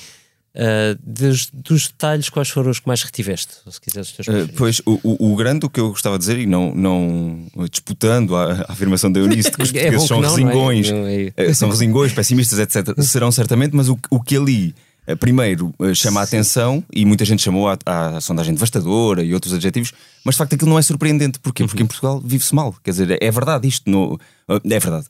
Uh, 0.55 0.95
dos, 1.01 1.49
dos, 1.51 1.87
detalhes, 1.87 2.29
quais 2.29 2.47
foram 2.49 2.69
os 2.69 2.79
que 2.79 2.87
mais 2.87 3.01
retiveste? 3.01 3.55
Se 3.67 3.81
quiseres, 3.81 4.09
os 4.09 4.15
teus 4.15 4.27
uh, 4.27 4.49
pois, 4.55 4.81
o, 4.85 4.99
o, 5.03 5.31
o, 5.31 5.35
grande, 5.35 5.65
o 5.65 5.69
que 5.69 5.79
eu 5.79 5.89
gostava 5.89 6.17
de 6.17 6.25
dizer, 6.25 6.37
e 6.37 6.45
não, 6.45 6.75
não 6.75 7.47
disputando 7.71 8.35
a, 8.35 8.65
a 8.67 8.71
afirmação 8.71 9.11
da 9.11 9.19
Eunice, 9.19 9.49
de 9.49 9.55
que 9.57 9.63
os 9.63 9.69
é 9.69 9.89
portugueses 9.89 10.03
é 10.03 10.07
são 10.07 10.21
não, 10.21 10.29
resingões, 10.29 10.91
não 10.91 11.07
é? 11.07 11.23
Não 11.25 11.31
é. 11.37 11.53
são 11.53 11.69
resingões, 11.69 12.13
pessimistas, 12.13 12.59
etc., 12.59 13.01
serão 13.01 13.31
certamente, 13.31 13.75
mas 13.75 13.89
o, 13.89 13.97
o 14.11 14.21
que 14.21 14.37
ali 14.37 14.75
primeiro 15.19 15.73
eh, 15.79 15.93
chama 15.93 16.21
a 16.21 16.23
atenção 16.23 16.83
e 16.93 17.05
muita 17.05 17.25
gente 17.25 17.41
chamou 17.41 17.67
a, 17.67 17.77
a, 17.85 18.21
sondagem 18.21 18.53
devastadora 18.53 19.23
e 19.23 19.33
outros 19.33 19.53
adjetivos, 19.53 19.91
mas 20.23 20.35
de 20.35 20.39
facto 20.39 20.53
aquilo 20.53 20.69
não 20.69 20.79
é 20.79 20.81
surpreendente. 20.81 21.39
Porquê? 21.39 21.63
Uhum. 21.63 21.67
Porque 21.67 21.83
em 21.83 21.85
Portugal 21.85 22.21
vive-se 22.23 22.55
mal. 22.55 22.73
Quer 22.83 22.91
dizer, 22.91 23.17
é 23.21 23.31
verdade 23.31 23.67
isto. 23.67 23.89
No, 23.89 24.19
eh, 24.47 24.75
é 24.75 24.79
verdade. 24.79 25.07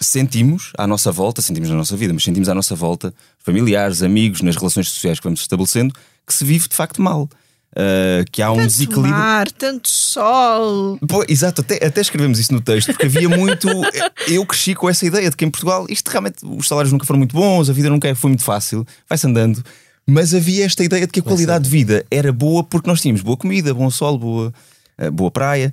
Sentimos 0.00 0.72
à 0.76 0.86
nossa 0.86 1.12
volta, 1.12 1.40
sentimos 1.40 1.70
na 1.70 1.76
nossa 1.76 1.96
vida, 1.96 2.12
mas 2.12 2.24
sentimos 2.24 2.48
à 2.48 2.54
nossa 2.54 2.74
volta, 2.74 3.14
familiares, 3.38 4.02
amigos, 4.02 4.42
nas 4.42 4.56
relações 4.56 4.88
sociais 4.88 5.18
que 5.18 5.24
vamos 5.24 5.40
estabelecendo, 5.40 5.94
que 6.26 6.34
se 6.34 6.44
vive 6.44 6.68
de 6.68 6.74
facto 6.74 7.00
mal. 7.00 7.28
Uh, 7.72 8.22
que 8.30 8.42
há 8.42 8.52
um 8.52 8.56
tanto 8.56 8.66
desequilíbrio. 8.66 9.14
Mar, 9.14 9.50
tanto 9.50 9.88
sol. 9.88 10.98
Pô, 11.08 11.24
exato, 11.26 11.62
até, 11.62 11.84
até 11.86 12.02
escrevemos 12.02 12.38
isso 12.38 12.52
no 12.52 12.60
texto, 12.60 12.88
porque 12.88 13.06
havia 13.06 13.30
muito. 13.30 13.66
eu 14.28 14.44
cresci 14.44 14.74
com 14.74 14.90
essa 14.90 15.06
ideia 15.06 15.30
de 15.30 15.36
que 15.36 15.44
em 15.44 15.50
Portugal 15.50 15.86
isto 15.88 16.10
realmente 16.10 16.36
os 16.42 16.68
salários 16.68 16.92
nunca 16.92 17.06
foram 17.06 17.18
muito 17.18 17.34
bons, 17.34 17.70
a 17.70 17.72
vida 17.72 17.88
nunca 17.88 18.14
foi 18.14 18.28
muito 18.28 18.44
fácil, 18.44 18.86
vai-se 19.08 19.26
andando. 19.26 19.64
Mas 20.06 20.34
havia 20.34 20.66
esta 20.66 20.84
ideia 20.84 21.06
de 21.06 21.12
que 21.12 21.20
a 21.20 21.22
qualidade 21.22 21.64
de 21.64 21.70
vida 21.70 22.04
era 22.10 22.30
boa 22.30 22.62
porque 22.62 22.90
nós 22.90 23.00
tínhamos 23.00 23.22
boa 23.22 23.38
comida, 23.38 23.72
bom 23.72 23.88
sol, 23.88 24.18
boa, 24.18 24.52
uh, 25.00 25.10
boa 25.10 25.30
praia 25.30 25.72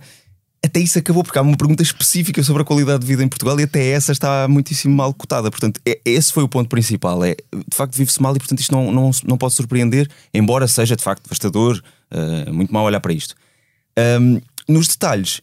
até 0.64 0.80
isso 0.80 1.00
acabou, 1.00 1.24
porque 1.24 1.40
há 1.40 1.42
uma 1.42 1.56
pergunta 1.56 1.82
específica 1.82 2.44
sobre 2.44 2.62
a 2.62 2.66
qualidade 2.66 3.00
de 3.00 3.08
vida 3.08 3.24
em 3.24 3.28
Portugal 3.28 3.60
e 3.60 3.64
até 3.64 3.90
essa 3.92 4.12
está 4.12 4.48
muitíssimo 4.48 4.96
mal 4.96 5.14
cotada. 5.14 5.50
Portanto, 5.50 5.80
é, 5.86 6.00
esse 6.04 6.34
foi 6.34 6.44
o 6.44 6.50
ponto 6.50 6.70
principal. 6.70 7.24
É, 7.24 7.36
de 7.36 7.76
facto, 7.76 7.96
vive-se 7.96 8.22
mal 8.22 8.36
e, 8.36 8.40
portanto, 8.40 8.60
isto 8.60 8.72
não, 8.72 8.92
não, 8.92 9.12
não 9.26 9.38
pode 9.38 9.54
surpreender, 9.54 10.10
embora 10.34 10.68
seja 10.68 10.96
de 10.96 11.04
facto 11.04 11.24
devastador, 11.24 11.82
uh, 12.12 12.54
muito 12.54 12.74
mal 12.74 12.84
olhar 12.84 13.00
para 13.00 13.14
isto. 13.14 13.36
Um, 13.98 14.42
nos 14.68 14.88
detalhes, 14.88 15.42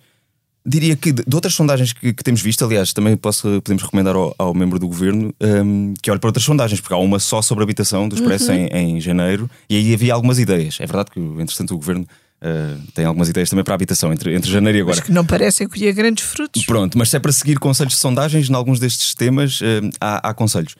diria 0.64 0.94
que 0.96 1.12
de, 1.12 1.22
de 1.26 1.34
outras 1.34 1.54
sondagens 1.54 1.92
que, 1.92 2.12
que, 2.12 2.22
temos 2.22 2.42
visto, 2.42 2.64
aliás, 2.64 2.92
também 2.92 3.16
posso, 3.16 3.62
podemos 3.62 3.82
recomendar 3.82 4.14
ao, 4.14 4.34
ao 4.36 4.52
membro 4.52 4.78
do 4.78 4.86
governo 4.86 5.32
um, 5.40 5.94
que 6.02 6.10
olhe 6.10 6.20
para 6.20 6.28
outras 6.28 6.44
sondagens, 6.44 6.80
porque 6.80 6.92
há 6.94 6.98
uma 6.98 7.18
só 7.18 7.40
sobre 7.40 7.64
habitação 7.64 8.08
do 8.08 8.16
Expresso 8.16 8.50
uhum. 8.50 8.68
em, 8.70 8.96
em 8.96 9.00
janeiro 9.00 9.48
e 9.68 9.76
aí 9.76 9.94
havia 9.94 10.12
algumas 10.12 10.38
ideias. 10.38 10.78
É 10.80 10.86
verdade 10.86 11.10
que, 11.10 11.20
entretanto, 11.20 11.74
o 11.74 11.78
governo 11.78 12.06
Uh, 12.36 12.80
tem 12.92 13.06
algumas 13.06 13.30
ideias 13.30 13.48
também 13.48 13.64
para 13.64 13.72
a 13.72 13.76
habitação 13.76 14.12
entre, 14.12 14.34
entre 14.34 14.50
janeiro 14.50 14.78
e 14.78 14.80
agora. 14.82 14.96
Mas 14.96 15.06
que 15.06 15.12
não 15.12 15.24
parecem 15.24 15.66
colher 15.66 15.92
grandes 15.94 16.24
frutos. 16.24 16.66
Pronto, 16.66 16.98
mas 16.98 17.08
se 17.08 17.16
é 17.16 17.18
para 17.18 17.32
seguir 17.32 17.58
conselhos 17.58 17.94
de 17.94 17.98
sondagens, 17.98 18.50
em 18.50 18.54
alguns 18.54 18.78
destes 18.78 19.14
temas 19.14 19.60
uh, 19.60 19.64
há, 20.00 20.28
há, 20.28 20.34
conselhos. 20.34 20.74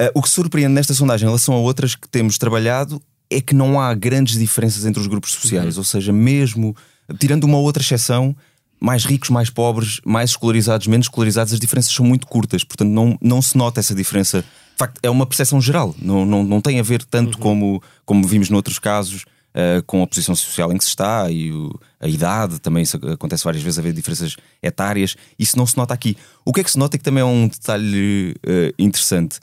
Uh, 0.00 0.10
o 0.14 0.22
que 0.22 0.28
surpreende 0.28 0.72
nesta 0.72 0.94
sondagem 0.94 1.26
em 1.26 1.28
relação 1.28 1.54
a 1.54 1.58
outras 1.58 1.96
que 1.96 2.08
temos 2.08 2.38
trabalhado 2.38 3.02
é 3.28 3.40
que 3.40 3.54
não 3.54 3.80
há 3.80 3.92
grandes 3.94 4.38
diferenças 4.38 4.84
entre 4.84 5.00
os 5.00 5.06
grupos 5.08 5.32
sociais, 5.32 5.74
uhum. 5.74 5.80
ou 5.80 5.84
seja, 5.84 6.12
mesmo 6.12 6.76
tirando 7.18 7.44
uma 7.44 7.58
outra 7.58 7.82
exceção, 7.82 8.34
mais 8.80 9.04
ricos, 9.04 9.30
mais 9.30 9.50
pobres, 9.50 10.00
mais 10.04 10.30
escolarizados, 10.30 10.86
menos 10.86 11.06
escolarizados, 11.06 11.52
as 11.52 11.60
diferenças 11.60 11.92
são 11.92 12.04
muito 12.04 12.26
curtas, 12.26 12.62
portanto 12.62 12.90
não, 12.90 13.18
não 13.20 13.42
se 13.42 13.56
nota 13.56 13.80
essa 13.80 13.94
diferença. 13.94 14.42
De 14.42 14.78
facto, 14.78 14.98
é 15.02 15.10
uma 15.10 15.26
percepção 15.26 15.60
geral, 15.60 15.94
não, 16.00 16.24
não, 16.24 16.42
não 16.42 16.60
tem 16.60 16.78
a 16.78 16.82
ver 16.82 17.04
tanto 17.04 17.36
uhum. 17.36 17.40
como, 17.40 17.82
como 18.04 18.26
vimos 18.26 18.50
noutros 18.50 18.78
casos 18.78 19.24
uh, 19.54 19.82
com 19.84 20.02
a 20.02 20.06
posição 20.06 20.34
social 20.34 20.72
em 20.72 20.78
que 20.78 20.84
se 20.84 20.90
está 20.90 21.30
e 21.30 21.52
o, 21.52 21.78
a 22.00 22.08
idade, 22.08 22.58
também 22.60 22.82
isso 22.82 22.96
acontece 22.96 23.44
várias 23.44 23.62
vezes, 23.62 23.78
haver 23.78 23.92
diferenças 23.92 24.36
etárias, 24.62 25.16
isso 25.38 25.56
não 25.56 25.66
se 25.66 25.76
nota 25.76 25.94
aqui. 25.94 26.16
O 26.44 26.52
que 26.52 26.60
é 26.60 26.64
que 26.64 26.70
se 26.70 26.78
nota 26.78 26.96
e 26.96 26.98
que 26.98 27.04
também 27.04 27.22
é 27.22 27.24
um 27.24 27.48
detalhe 27.48 28.34
uh, 28.44 28.74
interessante 28.78 29.38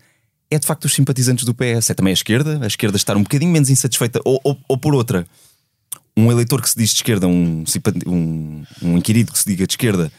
é 0.51 0.57
de 0.57 0.65
facto 0.65 0.85
os 0.85 0.93
simpatizantes 0.93 1.45
do 1.45 1.53
PS, 1.53 1.91
é 1.91 1.93
também 1.93 2.11
a 2.11 2.13
esquerda, 2.13 2.59
a 2.63 2.67
esquerda 2.67 2.97
estar 2.97 3.15
um 3.15 3.21
bocadinho 3.21 3.51
menos 3.51 3.69
insatisfeita, 3.69 4.19
ou, 4.25 4.41
ou, 4.43 4.57
ou 4.67 4.77
por 4.77 4.95
outra, 4.95 5.27
um 6.17 6.31
eleitor 6.31 6.61
que 6.61 6.69
se 6.69 6.77
diz 6.77 6.89
de 6.89 6.95
esquerda, 6.95 7.27
um, 7.27 7.63
um, 8.07 8.63
um 8.81 8.97
inquirido 8.97 9.31
que 9.31 9.37
se 9.37 9.45
diga 9.45 9.67
de 9.67 9.73
esquerda, 9.73 10.11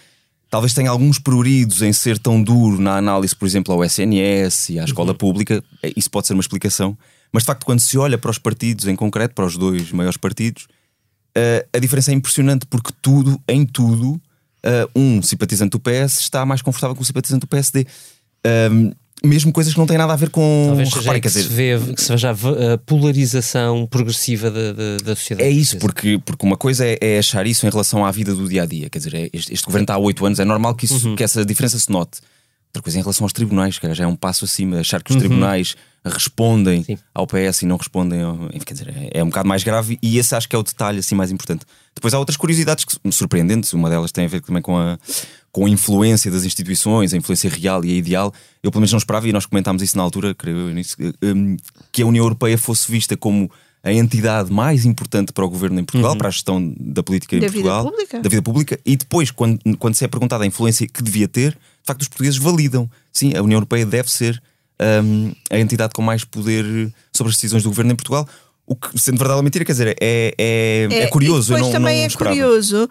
talvez 0.48 0.72
tenha 0.72 0.90
alguns 0.90 1.18
pruridos 1.18 1.82
em 1.82 1.92
ser 1.92 2.18
tão 2.18 2.42
duro 2.42 2.80
na 2.80 2.96
análise, 2.96 3.34
por 3.34 3.46
exemplo, 3.46 3.74
ao 3.74 3.84
SNS 3.84 4.70
e 4.70 4.78
à 4.78 4.84
escola 4.84 5.10
uhum. 5.10 5.16
pública, 5.16 5.64
é, 5.82 5.92
isso 5.96 6.10
pode 6.10 6.28
ser 6.28 6.34
uma 6.34 6.40
explicação. 6.40 6.96
Mas 7.32 7.42
de 7.42 7.46
facto, 7.46 7.64
quando 7.64 7.80
se 7.80 7.96
olha 7.96 8.18
para 8.18 8.30
os 8.30 8.38
partidos 8.38 8.86
em 8.86 8.96
concreto, 8.96 9.34
para 9.34 9.46
os 9.46 9.56
dois 9.56 9.92
maiores 9.92 10.16
partidos, 10.16 10.64
uh, 11.36 11.68
a 11.72 11.78
diferença 11.78 12.10
é 12.10 12.14
impressionante 12.14 12.66
porque 12.66 12.92
tudo, 13.00 13.40
em 13.48 13.64
tudo, 13.64 14.12
uh, 14.12 14.90
um 14.94 15.22
simpatizante 15.22 15.70
do 15.70 15.80
PS 15.80 16.20
está 16.20 16.44
mais 16.44 16.62
confortável 16.62 16.96
com 16.96 17.02
o 17.02 17.06
simpatizante 17.06 17.40
do 17.40 17.46
PSD. 17.46 17.86
Um, 18.72 18.92
mesmo 19.22 19.52
coisas 19.52 19.72
que 19.72 19.78
não 19.78 19.86
têm 19.86 19.98
nada 19.98 20.12
a 20.12 20.16
ver 20.16 20.30
com. 20.30 20.64
Talvez 20.68 20.90
seja 20.90 21.12
que, 21.12 21.20
dizer, 21.20 21.42
se 21.42 21.48
vê, 21.48 21.78
que 21.94 22.02
se 22.02 22.10
veja 22.10 22.30
a 22.30 22.78
polarização 22.78 23.86
progressiva 23.86 24.50
da, 24.50 24.72
da, 24.72 24.96
da 25.04 25.16
sociedade. 25.16 25.48
É 25.48 25.52
isso, 25.52 25.76
porque, 25.78 26.18
porque 26.24 26.46
uma 26.46 26.56
coisa 26.56 26.86
é, 26.86 26.98
é, 27.00 27.18
achar 27.18 27.46
isso 27.46 27.66
em 27.66 27.70
relação 27.70 28.04
à 28.04 28.10
vida 28.10 28.34
do 28.34 28.48
dia 28.48 28.62
a 28.62 28.66
dia. 28.66 28.88
Quer 28.88 28.98
dizer, 28.98 29.14
é, 29.14 29.30
este, 29.32 29.52
este 29.52 29.64
governo 29.64 29.84
está 29.84 29.94
há 29.94 29.98
oito 29.98 30.24
anos, 30.24 30.38
é 30.40 30.44
normal 30.44 30.74
que, 30.74 30.86
isso, 30.86 31.08
uhum. 31.08 31.16
que 31.16 31.22
essa 31.22 31.44
diferença 31.44 31.78
se 31.78 31.90
note. 31.90 32.20
Outra 32.70 32.82
coisa 32.82 32.98
em 32.98 33.02
relação 33.02 33.24
aos 33.24 33.32
tribunais, 33.32 33.78
que 33.78 33.94
já 33.94 34.04
é 34.04 34.06
um 34.06 34.14
passo 34.14 34.44
acima, 34.44 34.78
achar 34.78 35.02
que 35.02 35.10
os 35.10 35.16
uhum. 35.16 35.20
tribunais 35.20 35.76
respondem 36.04 36.84
Sim. 36.84 36.96
ao 37.12 37.26
PS 37.26 37.62
e 37.62 37.66
não 37.66 37.76
respondem. 37.76 38.22
Ao... 38.22 38.38
Quer 38.64 38.74
dizer, 38.74 38.88
é, 38.88 39.18
é 39.18 39.24
um 39.24 39.26
bocado 39.26 39.48
mais 39.48 39.64
grave 39.64 39.98
e 40.00 40.18
esse 40.18 40.34
acho 40.34 40.48
que 40.48 40.54
é 40.54 40.58
o 40.58 40.62
detalhe 40.62 41.00
assim 41.00 41.14
mais 41.14 41.32
importante. 41.32 41.64
Depois 41.94 42.14
há 42.14 42.18
outras 42.18 42.36
curiosidades 42.36 42.84
que, 42.84 42.96
surpreendentes, 43.10 43.72
uma 43.72 43.90
delas 43.90 44.12
tem 44.12 44.24
a 44.24 44.28
ver 44.28 44.40
também 44.40 44.62
com 44.62 44.78
a, 44.78 44.98
com 45.50 45.66
a 45.66 45.68
influência 45.68 46.30
das 46.30 46.44
instituições, 46.44 47.12
a 47.12 47.16
influência 47.16 47.50
real 47.50 47.84
e 47.84 47.90
a 47.90 47.94
ideal. 47.96 48.32
Eu 48.62 48.70
pelo 48.70 48.80
menos 48.80 48.92
não 48.92 48.98
esperava, 48.98 49.28
e 49.28 49.32
nós 49.32 49.46
comentámos 49.46 49.82
isso 49.82 49.96
na 49.96 50.04
altura, 50.04 50.32
creio 50.32 50.68
nisso, 50.68 50.96
hum, 51.22 51.56
que 51.90 52.02
a 52.02 52.06
União 52.06 52.24
Europeia 52.24 52.56
fosse 52.56 52.90
vista 52.90 53.16
como 53.16 53.50
a 53.82 53.92
entidade 53.92 54.52
mais 54.52 54.84
importante 54.84 55.32
para 55.32 55.44
o 55.44 55.48
governo 55.48 55.80
em 55.80 55.84
Portugal, 55.84 56.12
uhum. 56.12 56.18
para 56.18 56.28
a 56.28 56.30
gestão 56.30 56.74
da 56.78 57.02
política 57.02 57.36
em 57.36 57.40
da 57.40 57.46
Portugal, 57.46 57.90
vida 57.98 58.22
da 58.22 58.28
vida 58.28 58.42
pública, 58.42 58.78
e 58.84 58.94
depois, 58.94 59.30
quando, 59.30 59.58
quando 59.78 59.94
se 59.94 60.04
é 60.04 60.08
perguntada 60.08 60.44
a 60.44 60.46
influência 60.46 60.86
que 60.86 61.02
devia 61.02 61.26
ter, 61.26 61.56
de 61.80 61.86
facto 61.86 62.02
os 62.02 62.08
portugueses 62.08 62.38
validam. 62.38 62.88
Sim, 63.12 63.34
a 63.36 63.42
União 63.42 63.56
Europeia 63.56 63.86
deve 63.86 64.10
ser 64.10 64.40
um, 65.04 65.32
a 65.50 65.58
entidade 65.58 65.92
com 65.94 66.02
mais 66.02 66.24
poder 66.24 66.64
sobre 67.12 67.30
as 67.30 67.36
decisões 67.36 67.62
do 67.62 67.68
governo 67.68 67.92
em 67.92 67.96
Portugal. 67.96 68.28
O 68.66 68.76
que, 68.76 68.96
sendo 68.98 69.18
verdade 69.18 69.38
ou 69.38 69.42
mentira, 69.42 69.64
quer 69.64 69.72
dizer, 69.72 69.88
é, 69.88 69.96
é, 70.00 70.88
é, 70.90 70.98
é 71.02 71.06
curioso. 71.08 71.52
Não, 71.56 71.72
também 71.72 71.96
não 71.96 72.04
é 72.04 72.06
esperava. 72.06 72.36
curioso 72.36 72.88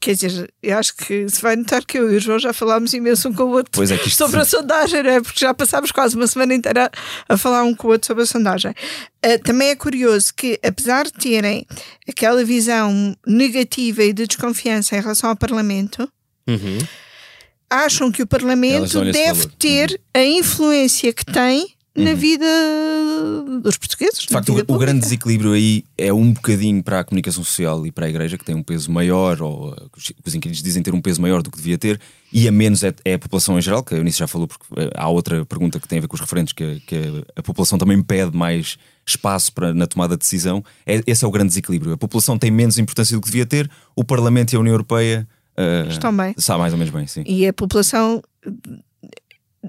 Quer 0.00 0.14
dizer, 0.14 0.54
eu 0.62 0.78
acho 0.78 0.94
que 0.94 1.28
se 1.28 1.42
vai 1.42 1.56
notar 1.56 1.84
que 1.84 1.98
eu 1.98 2.12
e 2.12 2.16
o 2.16 2.20
João 2.20 2.38
já 2.38 2.52
falámos 2.52 2.94
imenso 2.94 3.28
um 3.28 3.32
com 3.32 3.42
o 3.42 3.50
outro 3.50 3.82
é 3.82 3.98
sobre 4.10 4.38
a 4.38 4.44
sondagem, 4.44 5.00
é? 5.00 5.20
porque 5.20 5.40
já 5.40 5.52
passámos 5.52 5.90
quase 5.90 6.14
uma 6.14 6.26
semana 6.28 6.54
inteira 6.54 6.88
a 7.28 7.36
falar 7.36 7.64
um 7.64 7.74
com 7.74 7.88
o 7.88 7.90
outro 7.90 8.06
sobre 8.06 8.22
a 8.22 8.26
sondagem. 8.26 8.70
Uh, 8.70 9.42
também 9.42 9.70
é 9.70 9.76
curioso 9.76 10.32
que, 10.36 10.56
apesar 10.62 11.06
de 11.06 11.12
terem 11.14 11.66
aquela 12.08 12.44
visão 12.44 13.16
negativa 13.26 14.04
e 14.04 14.12
de 14.12 14.24
desconfiança 14.28 14.96
em 14.96 15.00
relação 15.00 15.30
ao 15.30 15.36
Parlamento, 15.36 16.08
uhum 16.46 16.78
acham 17.72 18.12
que 18.12 18.22
o 18.22 18.26
Parlamento 18.26 19.00
deve 19.10 19.46
ter 19.58 20.00
a 20.14 20.22
influência 20.22 21.12
que 21.12 21.24
tem 21.24 21.74
na 21.94 22.10
uhum. 22.10 22.16
vida 22.16 22.46
dos 23.62 23.76
portugueses. 23.76 24.20
De 24.20 24.28
facto, 24.28 24.50
o, 24.50 24.74
o, 24.74 24.78
grande 24.78 25.00
desequilíbrio 25.00 25.52
aí 25.52 25.84
é 25.96 26.12
um 26.12 26.32
bocadinho 26.32 26.82
para 26.82 27.00
a 27.00 27.04
comunicação 27.04 27.44
social 27.44 27.86
e 27.86 27.92
para 27.92 28.06
a 28.06 28.08
Igreja, 28.08 28.38
que 28.38 28.44
tem 28.44 28.54
um 28.54 28.62
peso 28.62 28.90
maior, 28.90 29.42
ou 29.42 29.76
os 30.24 30.34
inquiritos 30.34 30.62
dizem 30.62 30.82
ter 30.82 30.94
um 30.94 31.02
peso 31.02 31.20
maior 31.20 31.42
do 31.42 31.50
que 31.50 31.58
devia 31.58 31.76
ter, 31.76 32.00
e 32.32 32.48
a 32.48 32.52
menos 32.52 32.82
é, 32.82 32.94
é 33.04 33.14
a 33.14 33.18
população 33.18 33.58
em 33.58 33.62
geral, 33.62 33.84
que 33.84 33.94
a 33.94 33.98
Eunice 33.98 34.18
já 34.18 34.26
falou, 34.26 34.48
porque 34.48 34.64
eh, 34.78 34.90
há 34.94 35.08
outra 35.08 35.44
pergunta 35.44 35.78
que 35.78 35.86
tem 35.86 35.98
a 35.98 36.00
ver 36.00 36.08
com 36.08 36.14
os 36.14 36.20
referentes, 36.20 36.54
que, 36.54 36.80
que 36.80 36.96
a, 36.96 37.40
a 37.40 37.42
população 37.42 37.76
também 37.76 38.02
pede 38.02 38.34
mais 38.34 38.78
espaço 39.06 39.52
para, 39.52 39.74
na 39.74 39.86
tomada 39.86 40.14
de 40.16 40.20
decisão. 40.20 40.64
É, 40.86 41.02
esse 41.06 41.24
é 41.24 41.28
o 41.28 41.30
grande 41.30 41.48
desequilíbrio. 41.48 41.92
A 41.92 41.98
população 41.98 42.38
tem 42.38 42.50
menos 42.50 42.78
importância 42.78 43.14
do 43.14 43.20
que 43.20 43.26
devia 43.26 43.44
ter, 43.44 43.70
o 43.94 44.02
Parlamento 44.02 44.54
e 44.54 44.56
a 44.56 44.60
União 44.60 44.72
Europeia 44.72 45.28
Uh, 45.56 45.88
Estão 45.88 46.16
bem. 46.16 46.34
Está 46.36 46.56
mais 46.56 46.72
ou 46.72 46.78
menos 46.78 46.92
bem, 46.92 47.06
sim. 47.06 47.22
E 47.26 47.46
a 47.46 47.52
população 47.52 48.22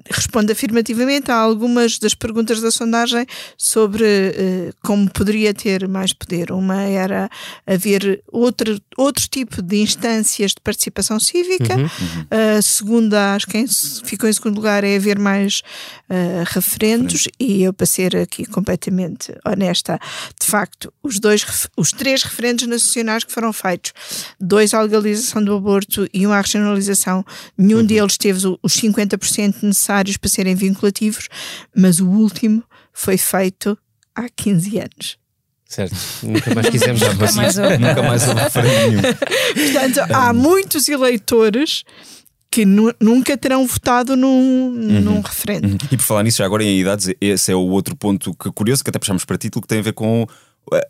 responde 0.09 0.51
afirmativamente 0.51 1.29
a 1.29 1.35
algumas 1.35 1.99
das 1.99 2.15
perguntas 2.15 2.59
da 2.59 2.71
sondagem 2.71 3.27
sobre 3.55 4.03
uh, 4.03 4.73
como 4.81 5.09
poderia 5.09 5.53
ter 5.53 5.87
mais 5.87 6.13
poder. 6.13 6.51
Uma 6.51 6.81
era 6.81 7.29
haver 7.65 8.23
outro, 8.31 8.79
outro 8.97 9.27
tipo 9.27 9.61
de 9.61 9.77
instâncias 9.77 10.51
de 10.51 10.61
participação 10.61 11.19
cívica. 11.19 11.75
Uhum, 11.75 11.83
uhum. 11.83 12.57
A 12.57 12.61
segunda, 12.61 13.35
acho 13.35 13.45
que 13.47 13.57
em, 13.57 13.67
ficou 14.03 14.27
em 14.27 14.33
segundo 14.33 14.55
lugar, 14.55 14.83
é 14.83 14.95
haver 14.95 15.19
mais 15.19 15.61
uh, 16.09 16.43
referendos. 16.47 17.27
E 17.39 17.61
eu, 17.61 17.71
para 17.71 17.85
ser 17.85 18.17
aqui 18.17 18.45
completamente 18.45 19.31
honesta, 19.45 19.99
de 20.39 20.47
facto, 20.47 20.91
os, 21.03 21.19
dois, 21.19 21.45
os 21.77 21.91
três 21.91 22.23
referendos 22.23 22.65
nacionais 22.65 23.23
que 23.23 23.31
foram 23.31 23.53
feitos, 23.53 23.93
dois 24.39 24.73
à 24.73 24.81
legalização 24.81 25.43
do 25.43 25.55
aborto 25.55 26.07
e 26.11 26.25
um 26.25 26.31
à 26.31 26.41
regionalização, 26.41 27.23
nenhum 27.55 27.79
uhum. 27.79 27.85
deles 27.85 28.17
teve 28.17 28.39
os 28.61 28.73
50% 28.73 29.61
necessários 29.61 29.82
necessários 29.83 30.17
para 30.17 30.29
serem 30.29 30.55
vinculativos, 30.55 31.27
mas 31.75 31.99
o 31.99 32.07
último 32.07 32.63
foi 32.93 33.17
feito 33.17 33.77
há 34.15 34.27
15 34.29 34.79
anos. 34.79 35.17
Certo, 35.67 35.95
nunca 36.21 36.53
mais 36.53 36.69
quisemos 36.69 37.01
dar 37.01 37.15
vacina. 37.15 37.77
nunca 37.79 38.03
mais 38.03 38.27
houve 38.27 38.41
referendo 38.41 38.91
nenhum. 38.91 39.01
Portanto, 39.01 40.13
há 40.13 40.31
muitos 40.31 40.87
eleitores 40.87 41.83
que 42.51 42.65
nunca 42.65 43.35
terão 43.35 43.65
votado 43.65 44.15
num, 44.15 44.27
uhum. 44.29 45.01
num 45.01 45.21
referendo. 45.21 45.69
Uhum. 45.69 45.77
E 45.91 45.97
por 45.97 46.03
falar 46.03 46.21
nisso, 46.21 46.37
já 46.37 46.45
agora 46.45 46.63
em 46.63 46.79
idades, 46.79 47.11
esse 47.19 47.51
é 47.51 47.55
o 47.55 47.67
outro 47.69 47.95
ponto 47.95 48.35
que 48.35 48.51
curioso, 48.51 48.83
que 48.83 48.91
até 48.91 48.99
puxamos 48.99 49.25
para 49.25 49.37
título, 49.39 49.63
que 49.63 49.67
tem 49.67 49.79
a 49.79 49.81
ver 49.81 49.93
com 49.93 50.27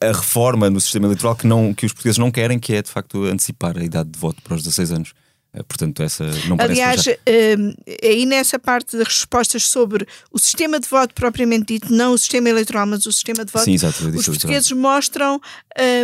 a 0.01 0.07
reforma 0.07 0.69
no 0.69 0.81
sistema 0.81 1.07
eleitoral 1.07 1.35
que, 1.35 1.47
não, 1.47 1.73
que 1.73 1.85
os 1.85 1.93
portugueses 1.93 2.17
não 2.17 2.29
querem, 2.29 2.59
que 2.59 2.73
é 2.73 2.81
de 2.81 2.89
facto 2.89 3.23
antecipar 3.23 3.77
a 3.77 3.83
idade 3.83 4.09
de 4.09 4.19
voto 4.19 4.41
para 4.43 4.55
os 4.55 4.61
16 4.61 4.91
anos. 4.91 5.13
Eh, 5.53 5.61
portanto, 5.63 6.01
essa 6.01 6.25
não 6.47 6.57
Aliás, 6.59 7.03
já... 7.03 7.15
Ehm, 7.27 7.75
aí 8.03 8.25
nessa 8.25 8.57
parte 8.57 8.97
das 8.97 9.07
respostas 9.07 9.63
sobre 9.67 10.07
o 10.31 10.39
sistema 10.39 10.79
de 10.79 10.87
voto 10.87 11.13
propriamente 11.13 11.73
dito, 11.73 11.93
não 11.93 12.13
o 12.13 12.17
sistema 12.17 12.49
eleitoral, 12.49 12.87
mas 12.87 13.05
o 13.05 13.11
sistema 13.11 13.45
de 13.45 13.51
voto, 13.51 13.65
Sim, 13.65 13.73
exato, 13.73 14.07
os 14.07 14.25
portugueses 14.25 14.71
mostram 14.71 15.39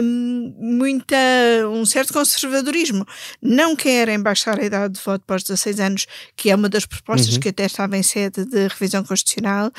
um, 0.03 0.53
muita, 0.59 1.17
um 1.71 1.83
certo 1.83 2.13
conservadorismo. 2.13 3.05
Não 3.41 3.75
querem 3.75 4.21
baixar 4.21 4.59
a 4.59 4.63
idade 4.63 4.93
de 4.93 5.01
voto 5.03 5.23
para 5.25 5.37
os 5.37 5.43
16 5.43 5.79
anos, 5.79 6.07
que 6.35 6.51
é 6.51 6.55
uma 6.55 6.69
das 6.69 6.85
propostas 6.85 7.33
uhum. 7.33 7.39
que 7.39 7.49
até 7.49 7.65
estava 7.65 7.97
em 7.97 8.03
sede 8.03 8.45
de 8.45 8.67
revisão 8.67 9.03
constitucional. 9.03 9.71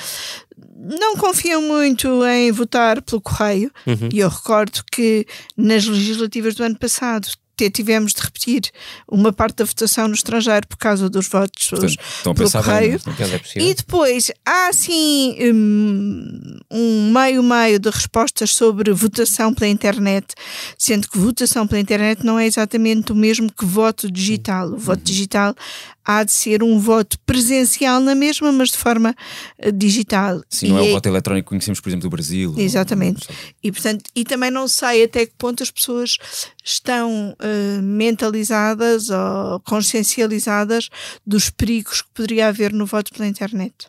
Não 0.77 1.17
confiam 1.17 1.63
muito 1.63 2.27
em 2.27 2.51
votar 2.51 3.01
pelo 3.03 3.21
correio, 3.21 3.71
uhum. 3.87 4.09
e 4.13 4.19
eu 4.19 4.29
recordo 4.29 4.83
que 4.91 5.25
nas 5.57 5.87
legislativas 5.87 6.57
do 6.57 6.65
ano 6.65 6.77
passado 6.77 7.29
tivemos 7.69 8.15
de 8.15 8.23
repetir 8.23 8.71
uma 9.07 9.33
parte 9.33 9.57
da 9.57 9.65
votação 9.65 10.09
no 10.09 10.15
estrangeiro 10.15 10.67
por 10.69 10.77
causa 10.77 11.11
dos 11.11 11.29
votos 11.29 11.69
Portanto, 11.69 12.35
pelo 12.35 12.51
correio. 12.51 13.01
Bem, 13.05 13.41
é? 13.57 13.63
e 13.63 13.75
depois 13.75 14.31
há 14.47 14.69
assim 14.69 15.37
hum, 15.53 16.59
um 16.71 17.13
meio-meio 17.13 17.79
de 17.79 17.91
respostas 17.91 18.55
sobre 18.55 18.93
votação 18.93 19.53
pela 19.53 19.69
internet, 19.69 20.35
sendo 20.79 21.09
que 21.09 21.19
votação 21.19 21.67
pela 21.67 21.81
internet 21.81 22.25
não 22.25 22.39
é 22.39 22.47
exatamente 22.47 23.13
o 23.13 23.15
mesmo 23.15 23.51
que 23.53 23.65
voto 23.65 24.11
digital. 24.11 24.69
O 24.69 24.79
voto 24.79 24.99
uhum. 24.99 25.05
digital 25.05 25.55
há 26.05 26.25
de 26.25 26.33
ser 26.33 26.63
um 26.63 26.79
voto 26.79 27.19
presencial 27.21 28.01
na 28.01 28.15
mesma, 28.15 28.51
mas 28.51 28.71
de 28.71 28.77
forma 28.77 29.15
uh, 29.65 29.73
digital. 29.73 30.43
Sim, 30.49 30.69
não 30.69 30.79
é 30.79 30.83
o 30.83 30.91
voto 30.93 31.09
eletrónico 31.09 31.47
que 31.47 31.49
conhecemos, 31.51 31.81
por 31.81 31.89
exemplo, 31.89 32.09
do 32.09 32.11
Brasil. 32.11 32.55
Exatamente. 32.57 33.27
Ou... 33.29 33.35
E, 33.63 33.73
portanto, 33.73 34.05
e 34.15 34.25
também 34.25 34.51
não 34.51 34.67
sei 34.67 35.05
até 35.05 35.27
que 35.27 35.33
ponto 35.39 35.63
as 35.63 35.71
pessoas 35.71 36.17
estão 36.73 37.35
uh, 37.41 37.83
mentalizadas 37.83 39.09
ou 39.11 39.61
consciencializadas 39.61 40.89
dos 41.27 41.51
perigos 41.51 42.03
que 42.03 42.09
poderia 42.15 42.49
haver 42.49 42.73
no 42.73 42.87
voto 42.87 43.13
pela 43.13 43.27
internet. 43.27 43.89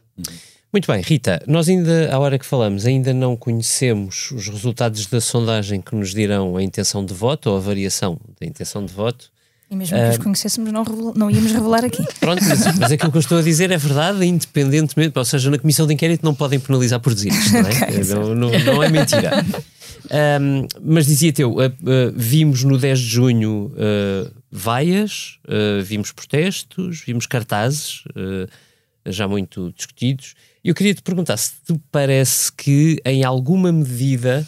Muito 0.74 0.90
bem, 0.90 1.02
Rita, 1.02 1.44
nós 1.48 1.68
ainda, 1.68 2.14
à 2.14 2.18
hora 2.18 2.40
que 2.40 2.46
falamos, 2.46 2.86
ainda 2.86 3.14
não 3.14 3.36
conhecemos 3.36 4.32
os 4.32 4.48
resultados 4.48 5.06
da 5.06 5.20
sondagem 5.20 5.82
que 5.82 5.94
nos 5.94 6.14
dirão 6.14 6.56
a 6.56 6.64
intenção 6.64 7.04
de 7.04 7.14
voto 7.14 7.50
ou 7.50 7.58
a 7.58 7.60
variação 7.60 8.18
da 8.40 8.48
intenção 8.48 8.86
de 8.86 8.94
voto. 8.94 9.30
E 9.70 9.76
mesmo 9.76 9.98
que 9.98 10.04
os 10.04 10.16
ah, 10.16 10.24
conhecêssemos, 10.24 10.72
não, 10.72 10.84
não 11.16 11.32
íamos 11.32 11.52
revelar 11.52 11.84
aqui. 11.84 12.04
Pronto, 12.20 12.44
mas, 12.44 12.78
mas 12.78 12.92
aquilo 12.92 13.12
que 13.12 13.18
eu 13.18 13.22
estou 13.22 13.38
a 13.38 13.42
dizer 13.42 13.70
é 13.72 13.78
verdade, 13.78 14.26
independentemente, 14.26 15.18
ou 15.18 15.26
seja, 15.26 15.50
na 15.50 15.58
comissão 15.58 15.88
de 15.88 15.94
inquérito 15.94 16.26
não 16.26 16.34
podem 16.34 16.60
penalizar 16.60 17.00
por 17.02 17.14
dizer 17.14 17.30
isto, 17.30 17.54
não 17.54 17.60
é? 17.60 17.72
okay, 17.84 18.04
não, 18.04 18.36
não, 18.36 18.60
não, 18.60 18.84
é 18.84 18.90
mentira. 18.90 19.46
Um, 20.10 20.68
mas 20.82 21.06
dizia 21.06 21.32
teu, 21.32 21.52
uh, 21.52 21.66
uh, 21.66 22.14
vimos 22.16 22.64
no 22.64 22.78
10 22.78 23.00
de 23.00 23.06
junho 23.06 23.74
uh, 23.76 24.32
vaias, 24.52 25.40
vimos 25.84 26.12
protestos, 26.12 27.02
vimos 27.06 27.26
cartazes, 27.26 28.04
já 29.06 29.26
muito 29.26 29.72
discutidos. 29.72 30.36
Eu 30.62 30.76
queria 30.76 30.94
te 30.94 31.02
perguntar 31.02 31.38
se 31.38 31.54
te 31.66 31.80
parece 31.90 32.52
que, 32.52 33.02
em 33.06 33.24
alguma 33.24 33.72
medida, 33.72 34.46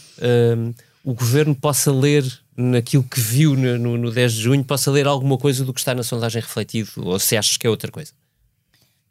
o 1.05 1.13
governo 1.13 1.55
possa 1.55 1.89
ler 1.89 2.25
naquilo 2.55 3.03
que 3.03 3.19
viu 3.19 3.55
no, 3.55 3.77
no, 3.77 3.97
no 3.97 4.11
10 4.11 4.33
de 4.33 4.41
junho, 4.41 4.63
possa 4.65 4.91
ler 4.91 5.07
alguma 5.07 5.37
coisa 5.37 5.63
do 5.63 5.73
que 5.73 5.79
está 5.79 5.95
na 5.95 6.03
sondagem 6.03 6.41
refletido, 6.41 6.89
ou 6.97 7.17
se 7.17 7.37
achas 7.37 7.55
que 7.55 7.65
é 7.65 7.69
outra 7.69 7.89
coisa? 7.89 8.11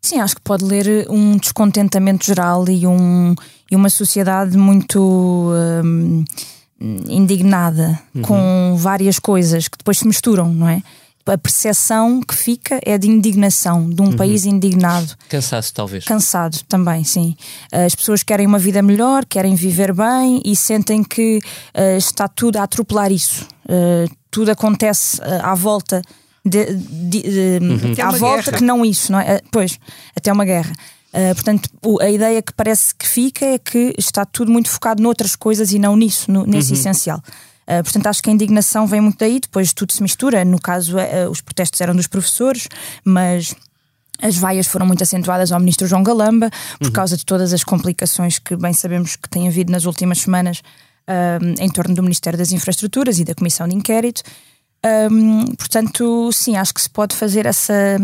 Sim, 0.05 0.19
acho 0.19 0.35
que 0.35 0.43
pode 0.43 0.65
ler 0.65 1.07
um 1.09 1.37
descontentamento 1.37 2.27
geral 2.27 2.69
e, 2.69 2.85
um, 2.87 3.37
e 3.73 3.77
uma 3.77 3.89
sociedade 3.89 4.59
muito 4.59 5.51
um, 5.83 6.23
indignada 7.09 7.99
uhum. 8.15 8.21
com 8.21 8.77
várias 8.77 9.19
coisas 9.19 9.67
que 9.67 9.79
depois 9.79 9.99
se 9.99 10.07
misturam, 10.07 10.53
não 10.53 10.69
é? 10.69 10.83
a 11.25 11.39
percepção 11.39 12.21
que 12.21 12.35
fica 12.35 12.81
é 12.85 12.99
de 12.99 13.09
indignação, 13.09 13.89
de 13.89 14.03
um 14.03 14.07
uhum. 14.07 14.17
país 14.17 14.45
indignado. 14.45 15.15
Cansaço, 15.29 15.73
talvez. 15.73 16.05
Cansado 16.05 16.59
também, 16.69 17.05
sim. 17.05 17.37
As 17.71 17.95
pessoas 17.95 18.25
querem 18.25 18.45
uma 18.45 18.59
vida 18.59 18.83
melhor, 18.83 19.25
querem 19.25 19.55
viver 19.55 19.95
bem 19.95 20.43
e 20.45 20.57
sentem 20.57 21.05
que 21.05 21.39
uh, 21.39 21.97
está 21.97 22.27
tudo 22.27 22.57
a 22.57 22.65
atropelar 22.65 23.13
isso. 23.13 23.47
Uh, 23.67 24.13
tudo 24.33 24.51
acontece 24.51 25.19
uh, 25.21 25.47
à 25.47 25.55
volta. 25.55 26.03
De, 26.45 26.75
de, 26.75 27.23
de, 27.23 27.59
uhum. 27.63 27.95
À 28.05 28.11
volta 28.11 28.43
guerra. 28.43 28.59
que 28.59 28.65
não 28.65 28.85
isso, 28.85 29.13
não 29.13 29.21
é? 29.21 29.41
pois, 29.53 29.79
até 30.17 30.33
uma 30.33 30.45
guerra. 30.45 30.73
Uh, 31.13 31.35
portanto, 31.35 31.69
a 32.01 32.11
ideia 32.11 32.41
que 32.41 32.53
parece 32.55 32.95
que 32.95 33.07
fica 33.07 33.45
é 33.45 33.59
que 33.59 33.95
está 33.99 34.25
tudo 34.25 34.51
muito 34.51 34.71
focado 34.71 35.03
noutras 35.03 35.37
coisas 35.37 35.73
e 35.73 35.79
não 35.79 35.95
nisso, 35.95 36.31
no, 36.31 36.47
nesse 36.47 36.73
uhum. 36.73 36.79
essencial. 36.79 37.23
Uh, 37.65 37.83
portanto, 37.83 38.07
acho 38.07 38.23
que 38.23 38.31
a 38.31 38.33
indignação 38.33 38.87
vem 38.87 39.01
muito 39.01 39.19
daí, 39.19 39.39
depois 39.39 39.73
tudo 39.73 39.93
se 39.93 40.03
mistura. 40.03 40.45
No 40.45 40.61
caso, 40.61 40.97
uh, 40.97 41.31
os 41.31 41.41
protestos 41.41 41.81
eram 41.81 41.95
dos 41.95 42.07
professores, 42.07 42.67
mas 43.05 43.55
as 44.23 44.37
vaias 44.37 44.67
foram 44.67 44.87
muito 44.87 45.03
acentuadas 45.03 45.53
ao 45.53 45.61
ministro 45.61 45.87
João 45.87 46.03
Galamba, 46.03 46.51
por 46.79 46.87
uhum. 46.87 46.93
causa 46.93 47.17
de 47.17 47.27
todas 47.27 47.53
as 47.53 47.63
complicações 47.63 48.39
que 48.39 48.57
bem 48.57 48.73
sabemos 48.73 49.17
que 49.17 49.29
tem 49.29 49.49
havido 49.49 49.71
nas 49.71 49.85
últimas 49.85 50.21
semanas 50.21 50.63
uh, 51.09 51.63
em 51.63 51.69
torno 51.69 51.95
do 51.95 52.03
Ministério 52.03 52.39
das 52.39 52.53
Infraestruturas 52.53 53.19
e 53.19 53.25
da 53.25 53.35
Comissão 53.35 53.69
de 53.69 53.75
Inquérito. 53.75 54.23
Um, 55.11 55.55
portanto, 55.57 56.31
sim, 56.33 56.57
acho 56.57 56.73
que 56.75 56.81
se 56.81 56.91
pode 56.91 57.15
fazer 57.15 57.47
essa, 57.47 57.99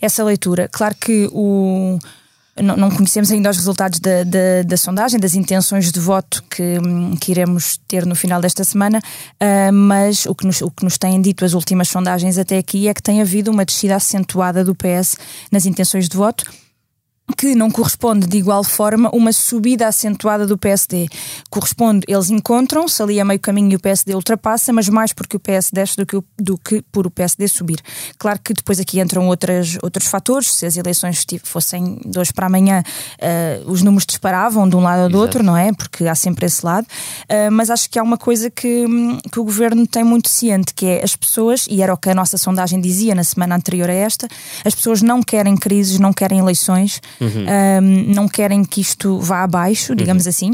essa 0.00 0.24
leitura. 0.24 0.68
Claro 0.68 0.94
que 0.96 1.28
o 1.32 1.98
não, 2.62 2.76
não, 2.76 2.90
conhecemos 2.90 3.30
ainda 3.30 3.50
os 3.50 3.56
resultados 3.56 4.00
da, 4.00 4.24
da, 4.24 4.62
da, 4.66 4.76
sondagem, 4.76 5.18
das 5.18 5.34
intenções 5.34 5.90
de 5.90 6.00
voto 6.00 6.42
que, 6.50 6.78
que 7.20 7.30
iremos 7.30 7.78
ter 7.88 8.06
no 8.06 8.14
final 8.14 8.40
desta 8.40 8.64
semana, 8.64 8.98
uh, 8.98 9.72
mas 9.72 10.26
o 10.26 10.34
que, 10.34 10.46
nos, 10.46 10.60
o 10.62 10.70
que 10.70 10.84
nos 10.84 10.98
têm 10.98 11.20
dito 11.20 11.44
as 11.44 11.54
últimas 11.54 11.88
sondagens 11.88 12.38
até 12.38 12.58
aqui 12.58 12.88
é 12.88 12.94
que 12.94 13.02
tem 13.02 13.20
havido 13.20 13.50
uma 13.50 13.64
descida 13.64 13.96
acentuada 13.96 14.64
do 14.64 14.74
PS 14.74 15.16
nas 15.50 15.66
intenções 15.66 16.08
de 16.08 16.16
voto 16.16 16.44
que 17.32 17.54
não 17.54 17.70
corresponde 17.70 18.26
de 18.26 18.38
igual 18.38 18.62
forma 18.64 19.10
uma 19.12 19.32
subida 19.32 19.86
acentuada 19.86 20.46
do 20.46 20.56
PSD. 20.56 21.08
Corresponde, 21.48 22.04
eles 22.08 22.30
encontram-se 22.30 23.02
ali 23.02 23.20
a 23.20 23.24
meio 23.24 23.40
caminho 23.40 23.72
e 23.72 23.76
o 23.76 23.80
PSD 23.80 24.14
ultrapassa, 24.14 24.72
mas 24.72 24.88
mais 24.88 25.12
porque 25.12 25.36
o 25.36 25.40
PS 25.40 25.70
desce 25.72 25.96
do 25.96 26.06
que, 26.06 26.22
do 26.38 26.58
que 26.58 26.82
por 26.92 27.06
o 27.06 27.10
PSD 27.10 27.48
subir. 27.48 27.80
Claro 28.18 28.40
que 28.42 28.52
depois 28.52 28.80
aqui 28.80 29.00
entram 29.00 29.26
outras, 29.28 29.78
outros 29.82 30.06
fatores, 30.06 30.52
se 30.52 30.66
as 30.66 30.76
eleições 30.76 31.24
fossem 31.42 32.00
de 32.04 32.18
hoje 32.18 32.32
para 32.32 32.46
amanhã, 32.46 32.82
uh, 32.82 33.70
os 33.70 33.82
números 33.82 34.06
disparavam 34.06 34.68
de 34.68 34.76
um 34.76 34.80
lado 34.80 35.02
ou 35.02 35.08
do 35.08 35.16
Exato. 35.16 35.22
outro, 35.22 35.42
não 35.42 35.56
é? 35.56 35.72
Porque 35.72 36.06
há 36.06 36.14
sempre 36.14 36.46
esse 36.46 36.64
lado. 36.64 36.86
Uh, 37.24 37.50
mas 37.52 37.70
acho 37.70 37.88
que 37.88 37.98
há 37.98 38.02
uma 38.02 38.18
coisa 38.18 38.50
que, 38.50 38.86
que 39.30 39.40
o 39.40 39.44
governo 39.44 39.86
tem 39.86 40.04
muito 40.04 40.28
ciente, 40.28 40.74
que 40.74 40.86
é 40.86 41.04
as 41.04 41.16
pessoas, 41.16 41.66
e 41.68 41.82
era 41.82 41.92
o 41.92 41.96
que 41.96 42.10
a 42.10 42.14
nossa 42.14 42.36
sondagem 42.36 42.80
dizia 42.80 43.14
na 43.14 43.24
semana 43.24 43.56
anterior 43.56 43.88
a 43.88 43.92
esta, 43.92 44.28
as 44.64 44.74
pessoas 44.74 45.02
não 45.02 45.22
querem 45.22 45.56
crises, 45.56 45.98
não 45.98 46.12
querem 46.12 46.38
eleições 46.38 47.00
uhum. 47.20 47.46
um, 47.82 48.14
não 48.14 48.28
querem 48.28 48.64
que 48.64 48.80
isto 48.80 49.18
vá 49.18 49.42
abaixo, 49.42 49.94
digamos 49.94 50.24
uhum. 50.24 50.30
assim, 50.30 50.52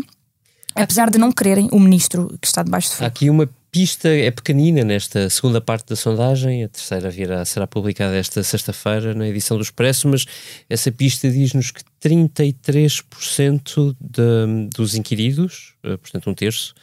apesar 0.74 1.10
de 1.10 1.18
não 1.18 1.32
quererem 1.32 1.68
o 1.72 1.80
ministro 1.80 2.36
que 2.40 2.46
está 2.46 2.62
debaixo 2.62 2.90
de 2.90 2.94
fogo. 2.96 3.04
Há 3.04 3.08
aqui 3.08 3.30
uma 3.30 3.48
pista, 3.70 4.08
é 4.08 4.30
pequenina 4.30 4.82
nesta 4.82 5.28
segunda 5.28 5.60
parte 5.60 5.90
da 5.90 5.96
sondagem, 5.96 6.64
a 6.64 6.68
terceira 6.68 7.10
virá, 7.10 7.44
será 7.44 7.66
publicada 7.66 8.16
esta 8.16 8.42
sexta-feira 8.42 9.14
na 9.14 9.28
edição 9.28 9.58
do 9.58 9.62
Expresso, 9.62 10.08
mas 10.08 10.24
essa 10.68 10.90
pista 10.90 11.30
diz-nos 11.30 11.70
que 11.70 11.82
33% 12.02 13.94
de, 14.00 14.68
dos 14.74 14.94
inquiridos, 14.94 15.74
eh, 15.82 15.96
portanto 15.98 16.30
um 16.30 16.34
terço, 16.34 16.74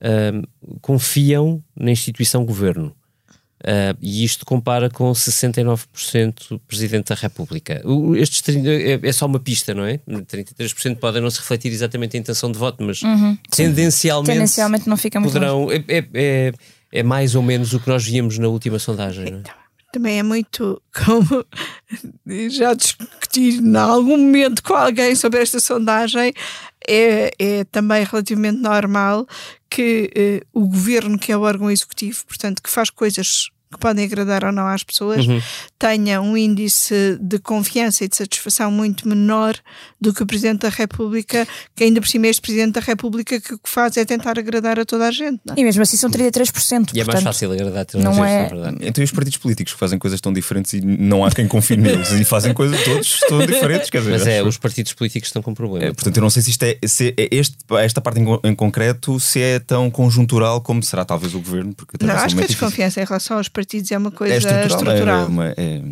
um, 0.00 0.42
confiam 0.80 1.60
na 1.74 1.90
instituição 1.90 2.44
governo. 2.44 2.94
Uh, 3.66 3.98
e 4.00 4.24
isto 4.24 4.46
compara 4.46 4.88
com 4.88 5.10
69% 5.10 6.60
Presidente 6.68 7.08
da 7.08 7.16
República. 7.16 7.82
O, 7.84 8.14
estes 8.14 8.40
30, 8.40 8.68
é, 8.68 9.00
é, 9.02 9.12
só 9.12 9.26
uma 9.26 9.40
pista, 9.40 9.74
não 9.74 9.84
é? 9.84 9.98
33% 10.08 10.98
podem 10.98 11.20
não 11.20 11.28
se 11.28 11.40
refletir 11.40 11.72
exatamente 11.72 12.16
a 12.16 12.20
intenção 12.20 12.52
de 12.52 12.56
voto, 12.56 12.84
mas 12.84 13.02
Uhum. 13.02 13.36
tendencialmente, 13.50 14.32
Tendencialmente 14.32 14.88
não 14.88 14.96
fica 14.96 15.18
muito 15.18 15.32
poderão. 15.32 15.68
É, 15.72 15.84
é, 15.88 16.04
é, 16.14 16.52
é 16.92 17.02
mais 17.02 17.34
ou 17.34 17.42
menos 17.42 17.72
o 17.72 17.80
que 17.80 17.88
nós 17.88 18.04
víamos 18.04 18.38
na 18.38 18.46
última 18.46 18.78
sondagem, 18.78 19.32
não 19.32 19.38
é? 19.40 19.42
Também 19.92 20.18
é 20.18 20.22
muito 20.22 20.80
como 20.92 21.44
já 22.50 22.72
discutir 22.74 23.60
em 23.60 23.76
algum 23.76 24.16
momento 24.16 24.62
com 24.62 24.74
alguém 24.74 25.16
sobre 25.16 25.40
esta 25.40 25.58
sondagem. 25.58 26.32
É, 26.88 27.32
é 27.38 27.64
também 27.64 28.04
relativamente 28.04 28.60
normal 28.60 29.26
que 29.68 30.10
eh, 30.14 30.40
o 30.52 30.68
governo, 30.68 31.18
que 31.18 31.32
é 31.32 31.36
o 31.36 31.40
órgão 31.40 31.68
executivo, 31.70 32.24
portanto, 32.26 32.62
que 32.62 32.70
faz 32.70 32.90
coisas 32.90 33.48
que 33.72 33.78
podem 33.78 34.04
agradar 34.04 34.44
ou 34.44 34.52
não 34.52 34.66
às 34.66 34.82
pessoas, 34.84 35.26
Uhum. 35.26 35.40
tenha 35.78 36.20
um 36.20 36.36
índice 36.36 37.18
de 37.20 37.38
confiança 37.38 38.04
e 38.04 38.08
de 38.08 38.16
satisfação 38.16 38.70
muito 38.70 39.08
menor 39.08 39.54
do 40.00 40.14
que 40.14 40.22
o 40.22 40.26
Presidente 40.26 40.60
da 40.60 40.68
República, 40.68 41.46
que 41.74 41.84
ainda 41.84 42.00
por 42.00 42.08
cima 42.08 42.26
é 42.26 42.30
este 42.30 42.40
Presidente 42.42 42.72
da 42.74 42.80
República 42.80 43.40
que 43.40 43.54
o 43.54 43.58
que 43.58 43.68
faz 43.68 43.96
é 43.96 44.04
tentar 44.04 44.38
agradar 44.38 44.78
a 44.78 44.84
toda 44.84 45.06
a 45.06 45.10
gente. 45.10 45.40
não 45.44 45.54
é? 45.54 45.60
E 45.60 45.64
mesmo 45.64 45.82
assim 45.82 45.96
são 45.96 46.08
33%. 46.10 46.90
E 46.94 47.00
é 47.00 47.04
mais 47.04 47.06
portanto, 47.06 47.24
fácil 47.24 47.52
agradar 47.52 47.82
a 47.82 47.84
toda 47.84 48.02
a 48.02 48.10
não 48.10 48.14
gente, 48.14 48.26
é- 48.26 48.42
na 48.42 48.48
verdade. 48.48 48.76
Então 48.82 49.02
e 49.02 49.04
os 49.04 49.10
partidos 49.12 49.38
políticos 49.38 49.72
que 49.72 49.78
fazem 49.78 49.98
coisas 49.98 50.20
tão 50.20 50.32
diferentes 50.32 50.72
e 50.72 50.80
não 50.80 51.24
há 51.24 51.30
quem 51.30 51.46
confie 51.48 51.76
neles 51.76 52.10
e 52.12 52.24
fazem 52.24 52.54
coisas 52.54 52.82
todos 52.84 53.20
tão 53.28 53.44
diferentes, 53.44 53.90
quer 53.90 53.98
dizer, 53.98 54.10
Mas 54.12 54.26
é, 54.26 54.38
acho- 54.40 54.48
os 54.48 54.58
partidos 54.58 54.92
políticos 54.92 55.28
estão 55.28 55.42
com 55.42 55.52
problema. 55.54 55.86
É, 55.86 55.92
portanto, 55.92 56.16
eu 56.16 56.22
não 56.22 56.30
sei 56.30 56.42
se 56.42 56.50
isto 56.50 56.62
é, 56.62 56.78
se 56.86 57.14
é 57.16 57.28
este, 57.32 57.56
esta 57.80 58.00
parte 58.00 58.20
em, 58.20 58.26
em 58.44 58.54
concreto 58.54 59.18
se 59.20 59.40
é 59.40 59.58
tão 59.58 59.90
conjuntural 59.90 60.60
como 60.60 60.82
será 60.82 61.04
talvez 61.04 61.34
o 61.34 61.40
governo, 61.40 61.74
porque 61.74 61.96
Não, 62.04 62.14
acho 62.14 62.34
que 62.36 62.42
a 62.42 62.46
desconfiança 62.46 63.00
em 63.00 63.04
relação 63.04 63.36
aos 63.38 63.48
partidos 63.56 63.90
é 63.90 63.98
uma 63.98 64.10
coisa 64.10 64.34
é 64.34 64.38
estrutural. 64.38 64.66
estrutural. 64.68 65.20
É, 65.22 65.26
uma, 65.26 65.48
é, 65.48 65.82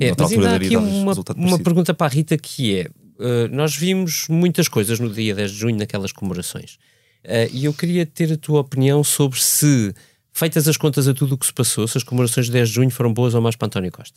É, 0.00 0.14
mas 0.18 0.32
ainda 0.32 0.50
há 0.50 0.56
aqui 0.56 0.76
uma, 0.76 1.12
uma 1.36 1.58
pergunta 1.58 1.94
para 1.94 2.06
a 2.06 2.10
Rita 2.10 2.36
que 2.36 2.76
é: 2.80 2.88
uh, 3.18 3.48
nós 3.54 3.76
vimos 3.76 4.26
muitas 4.28 4.66
coisas 4.68 4.98
no 4.98 5.08
dia 5.10 5.34
10 5.34 5.50
de 5.52 5.56
junho 5.58 5.76
naquelas 5.76 6.12
comemorações 6.12 6.78
Uh, 7.24 7.50
e 7.50 7.64
eu 7.64 7.74
queria 7.74 8.06
ter 8.06 8.32
a 8.32 8.36
tua 8.36 8.60
opinião 8.60 9.02
sobre 9.02 9.40
se, 9.42 9.92
feitas 10.32 10.68
as 10.68 10.76
contas 10.76 11.08
a 11.08 11.12
tudo 11.14 11.34
o 11.34 11.38
que 11.38 11.46
se 11.46 11.52
passou, 11.52 11.88
se 11.88 11.98
as 11.98 12.04
comemorações 12.04 12.46
de 12.46 12.52
10 12.52 12.68
de 12.68 12.74
junho 12.76 12.90
foram 12.90 13.12
boas 13.12 13.34
ou 13.34 13.40
más 13.42 13.56
para 13.56 13.66
António 13.66 13.90
Costa. 13.90 14.16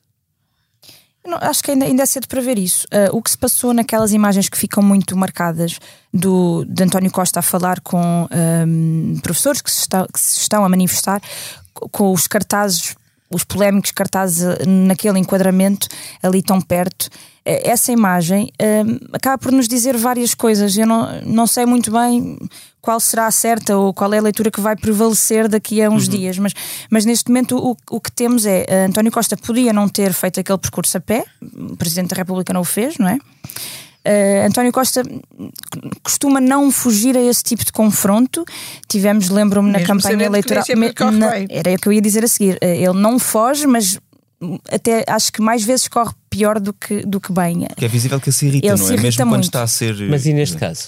Não- 1.25 1.39
acho 1.41 1.63
que 1.63 1.71
ainda, 1.71 1.85
ainda 1.85 2.03
é 2.03 2.05
cedo 2.05 2.27
para 2.27 2.39
ver 2.39 2.57
isso. 2.59 2.87
Ah, 2.91 3.09
o 3.11 3.21
que 3.21 3.31
se 3.31 3.37
passou 3.37 3.73
naquelas 3.73 4.13
imagens 4.13 4.47
que 4.47 4.57
ficam 4.57 4.83
muito 4.83 5.17
marcadas 5.17 5.79
do, 6.13 6.63
de 6.65 6.83
António 6.83 7.09
Costa 7.11 7.39
a 7.39 7.41
falar 7.41 7.81
com 7.81 8.27
ahm, 8.31 9.19
professores 9.21 9.59
que 9.61 9.71
se, 9.71 9.79
está- 9.81 10.07
que 10.11 10.19
se 10.19 10.39
estão 10.41 10.63
a 10.63 10.69
manifestar, 10.69 11.19
com 11.73 12.11
os 12.11 12.27
cartazes, 12.27 12.95
os 13.29 13.43
polémicos 13.43 13.91
cartazes 13.91 14.43
ah, 14.43 14.57
naquele 14.65 15.19
enquadramento 15.19 15.87
ali 16.21 16.41
tão 16.41 16.59
perto. 16.61 17.09
Eh, 17.45 17.69
Essa 17.69 17.91
imagem 17.91 18.51
ahm, 18.59 18.97
acaba 19.13 19.37
por 19.37 19.51
nos 19.51 19.67
dizer 19.67 19.97
várias 19.97 20.33
coisas. 20.33 20.77
Eu 20.77 20.87
não, 20.87 21.21
não 21.21 21.47
sei 21.47 21.65
muito 21.65 21.91
bem 21.91 22.37
qual 22.81 22.99
será 22.99 23.27
a 23.27 23.31
certa 23.31 23.77
ou 23.77 23.93
qual 23.93 24.13
é 24.13 24.17
a 24.17 24.21
leitura 24.21 24.49
que 24.49 24.61
vai 24.61 24.75
prevalecer 24.75 25.47
daqui 25.47 25.81
a 25.81 25.89
uns 25.89 26.07
dias, 26.07 26.37
mas, 26.37 26.53
mas 26.89 27.05
neste 27.05 27.29
momento 27.29 27.57
o, 27.57 27.77
o 27.91 27.99
que 27.99 28.11
temos 28.11 28.45
é 28.45 28.65
eh, 28.67 28.85
António 28.85 29.11
Costa 29.11 29.35
podia 29.37 29.73
não 29.73 29.87
ter 29.87 30.13
feito 30.13 30.39
aquele 30.39 30.57
percurso 30.57 30.97
a 30.97 31.01
pé, 31.01 31.25
o 31.41 31.75
Presidente 31.75 32.09
da 32.09 32.15
República 32.15 32.53
não 32.53 32.61
o 32.61 32.65
fez, 32.65 32.97
não 32.97 33.07
é? 33.09 33.17
Eh, 34.05 34.45
António 34.47 34.71
Costa 34.71 35.03
costuma 36.03 36.39
não 36.39 36.71
fugir 36.71 37.17
a 37.17 37.21
esse 37.21 37.43
tipo 37.43 37.63
de 37.65 37.71
confronto. 37.71 38.45
Tivemos, 38.87 39.29
lembro-me, 39.29 39.71
na 39.71 39.79
campanha 39.81 40.01
sabendo 40.01 40.17
que 40.17 40.29
nem 40.75 40.89
eleitoral. 40.89 41.11
na- 41.11 41.31
bem. 41.31 41.47
era 41.49 41.73
o 41.73 41.77
que 41.77 41.87
eu 41.87 41.93
ia 41.93 42.01
dizer 42.01 42.23
a 42.23 42.27
seguir. 42.27 42.57
Eh, 42.61 42.77
Ele 42.77 42.93
não 42.99 43.19
foge, 43.19 43.67
mas 43.67 43.99
até 44.71 45.03
acho 45.07 45.33
que 45.33 45.41
mais 45.41 45.63
vezes 45.63 45.87
corre 45.89 46.13
pior 46.29 46.59
do 46.59 46.71
que, 46.73 47.05
do 47.05 47.19
que 47.19 47.31
bem. 47.33 47.67
Que 47.75 47.85
é 47.85 47.87
visível 47.89 48.19
que 48.21 48.29
ele 48.29 48.35
se 48.35 48.45
irrita, 48.47 48.67
Ele 48.67 48.77
não 48.77 48.85
se 48.85 48.91
é? 48.93 48.95
irrita 48.95 49.03
Mesmo 49.07 49.23
quando 49.25 49.29
muito. 49.31 49.43
está 49.45 49.63
a 49.63 49.67
ser. 49.67 49.95
Mas 50.09 50.25
e 50.25 50.33
neste 50.33 50.55
caso? 50.57 50.87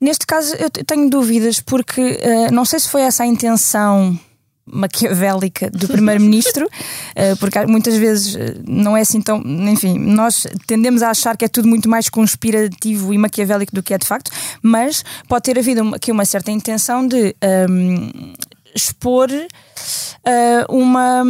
Neste 0.00 0.26
caso, 0.26 0.54
eu 0.56 0.68
te- 0.70 0.82
tenho 0.84 1.08
dúvidas, 1.10 1.60
porque 1.60 2.00
eh, 2.22 2.50
não 2.50 2.64
sei 2.64 2.80
se 2.80 2.88
foi 2.88 3.02
essa 3.02 3.22
a 3.22 3.26
intenção 3.26 4.18
maquiavélica 4.66 5.70
do 5.70 5.88
primeiro-ministro, 5.88 6.68
eh, 7.14 7.34
porque 7.36 7.64
muitas 7.66 7.96
vezes 7.96 8.34
eh, 8.34 8.54
não 8.66 8.96
é 8.96 9.00
assim 9.00 9.20
tão. 9.20 9.40
Enfim, 9.40 9.98
nós 9.98 10.46
tendemos 10.66 11.02
a 11.02 11.10
achar 11.10 11.36
que 11.36 11.44
é 11.44 11.48
tudo 11.48 11.68
muito 11.68 11.88
mais 11.88 12.08
conspirativo 12.08 13.14
e 13.14 13.18
maquiavélico 13.18 13.74
do 13.74 13.82
que 13.82 13.94
é 13.94 13.98
de 13.98 14.06
facto, 14.06 14.30
mas 14.62 15.04
pode 15.28 15.44
ter 15.44 15.58
havido 15.58 15.94
aqui 15.94 16.10
uma 16.10 16.24
certa 16.24 16.50
intenção 16.50 17.06
de. 17.06 17.34
ehm, 17.40 18.34
expor 18.76 19.30
eh, 19.30 20.66
uma, 20.68 21.22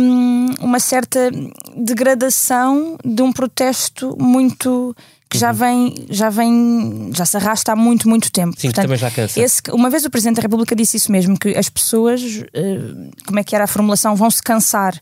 uma 0.60 0.80
certa 0.80 1.30
degradação 1.76 2.98
de 3.04 3.22
um 3.22 3.32
protesto 3.32 4.16
muito 4.18 4.96
que 5.28 5.38
já 5.38 5.50
vem, 5.52 6.06
já 6.08 6.30
vem, 6.30 7.10
já 7.14 7.24
se 7.26 7.36
arrasta 7.36 7.72
há 7.72 7.76
muito, 7.76 8.08
muito 8.08 8.30
tempo. 8.30 8.54
Sim, 8.58 8.68
que 8.68 8.74
também 8.74 8.96
já 8.96 9.10
cansa. 9.10 9.40
esse- 9.40 9.60
uma 9.72 9.90
vez 9.90 10.04
o 10.04 10.10
Presidente 10.10 10.36
da 10.36 10.42
República 10.42 10.74
disse 10.76 10.96
isso 10.96 11.10
mesmo, 11.10 11.36
que 11.38 11.48
as 11.56 11.68
pessoas, 11.68 12.22
eh, 12.54 12.78
como 13.26 13.38
é 13.40 13.44
que 13.44 13.54
era 13.54 13.64
a 13.64 13.66
formulação, 13.66 14.14
vão 14.14 14.30
se 14.30 14.42
cansar 14.42 14.94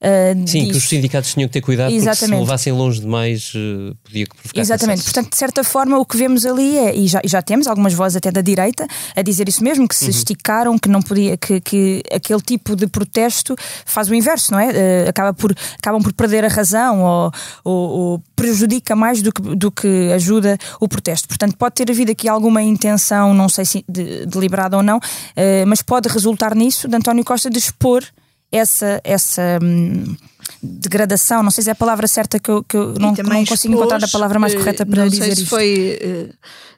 eh, 0.00 0.34
Sim, 0.46 0.68
que 0.70 0.76
os 0.76 0.88
sindicatos 0.88 1.32
tinham 1.34 1.48
que 1.48 1.52
ter 1.52 1.60
cuidado 1.60 1.90
porque 1.90 2.00
se 2.02 2.08
Exatamente. 2.08 2.40
levassem 2.40 2.72
longe 2.72 3.00
demais 3.00 3.52
uh, 3.54 3.94
podia 4.02 4.26
provocar 4.26 4.60
Exatamente, 4.60 5.02
portanto, 5.04 5.30
de 5.30 5.36
certa 5.36 5.62
forma, 5.62 5.98
o 5.98 6.04
que 6.06 6.16
vemos 6.16 6.46
ali 6.46 6.78
é, 6.78 6.94
e 6.96 7.06
já, 7.06 7.20
e 7.24 7.28
já 7.28 7.42
temos 7.42 7.66
algumas 7.66 7.92
vozes 7.92 8.16
até 8.16 8.30
da 8.30 8.40
direita 8.40 8.86
a 9.14 9.22
dizer 9.22 9.48
isso 9.48 9.62
mesmo, 9.62 9.86
que 9.86 9.94
se 9.94 10.04
Uhum. 10.04 10.10
esticaram, 10.10 10.78
que 10.78 10.88
não 10.88 11.02
podia, 11.02 11.36
que, 11.36 11.60
que 11.60 12.02
aquele 12.12 12.40
tipo 12.40 12.74
de 12.74 12.86
protesto 12.86 13.54
faz 13.84 14.08
o 14.08 14.14
inverso, 14.14 14.52
não 14.52 14.58
é? 14.60 14.70
Eh, 14.74 15.08
acaba 15.08 15.34
por, 15.34 15.54
acabam 15.78 16.02
por 16.02 16.12
perder 16.12 16.44
a 16.44 16.48
razão 16.48 17.02
ou, 17.02 17.32
ou- 17.64 17.90
ou 17.90 18.22
prejudica 18.34 18.96
mais 18.96 19.20
do 19.22 19.32
que, 19.32 19.42
do 19.54 19.70
que 19.70 20.10
ajuda 20.14 20.56
o 20.80 20.88
protesto. 20.88 21.28
Portanto, 21.28 21.56
pode 21.58 21.74
ter 21.74 21.90
havido 21.90 22.10
aqui 22.12 22.28
alguma 22.28 22.62
intenção, 22.62 23.34
não 23.34 23.48
sei 23.48 23.64
se 23.64 23.84
de- 23.88 24.24
deliberada 24.26 24.76
ou 24.76 24.82
não, 24.82 24.98
eh, 25.36 25.64
mas 25.66 25.82
pode 25.82 26.08
resultar 26.08 26.54
nisso 26.54 26.88
de 26.88 26.96
António 26.96 27.24
Costa 27.24 27.50
de 27.50 27.58
expor 27.58 28.02
essa. 28.50 29.00
essa 29.04 29.58
hum, 29.62 30.16
degradação, 30.62 31.42
não 31.42 31.50
sei 31.50 31.64
se 31.64 31.70
é 31.70 31.72
a 31.72 31.76
palavra 31.76 32.06
certa 32.06 32.38
que 32.38 32.50
eu, 32.50 32.62
que 32.62 32.76
eu 32.76 32.94
não, 32.98 33.14
não 33.14 33.44
consigo 33.46 33.74
encontrar 33.74 34.02
a 34.02 34.08
palavra 34.08 34.38
mais 34.38 34.54
correta 34.54 34.84
para 34.84 35.02
não 35.02 35.08
dizer 35.08 35.24
sei 35.24 35.34
se 35.36 35.42
isto. 35.42 35.48
foi, 35.48 35.98
eh, 36.00 36.28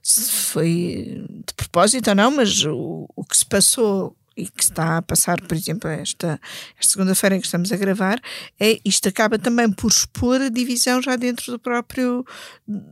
se 0.03 0.31
foi 0.31 1.25
de 1.47 1.55
propósito 1.57 2.11
ou 2.11 2.15
não, 2.15 2.31
mas 2.31 2.65
o, 2.65 3.09
o 3.17 3.25
que 3.25 3.37
se 3.37 3.45
passou 3.45 4.15
e 4.37 4.47
que 4.49 4.63
está 4.63 4.97
a 4.99 5.03
passar, 5.03 5.41
por 5.41 5.57
exemplo, 5.57 5.89
esta, 5.91 6.41
esta 6.79 6.93
segunda-feira 6.93 7.37
em 7.37 7.41
que 7.41 7.47
estamos 7.47 7.71
a 7.73 7.77
gravar, 7.77 8.21
é 8.59 8.79
isto 8.85 9.09
acaba 9.09 9.39
também 9.39 9.71
por 9.71 9.91
expor 9.91 10.41
a 10.41 10.49
divisão 10.49 11.01
já 11.03 11.17
dentro 11.17 11.53
do 11.53 11.59
próprio 11.59 12.25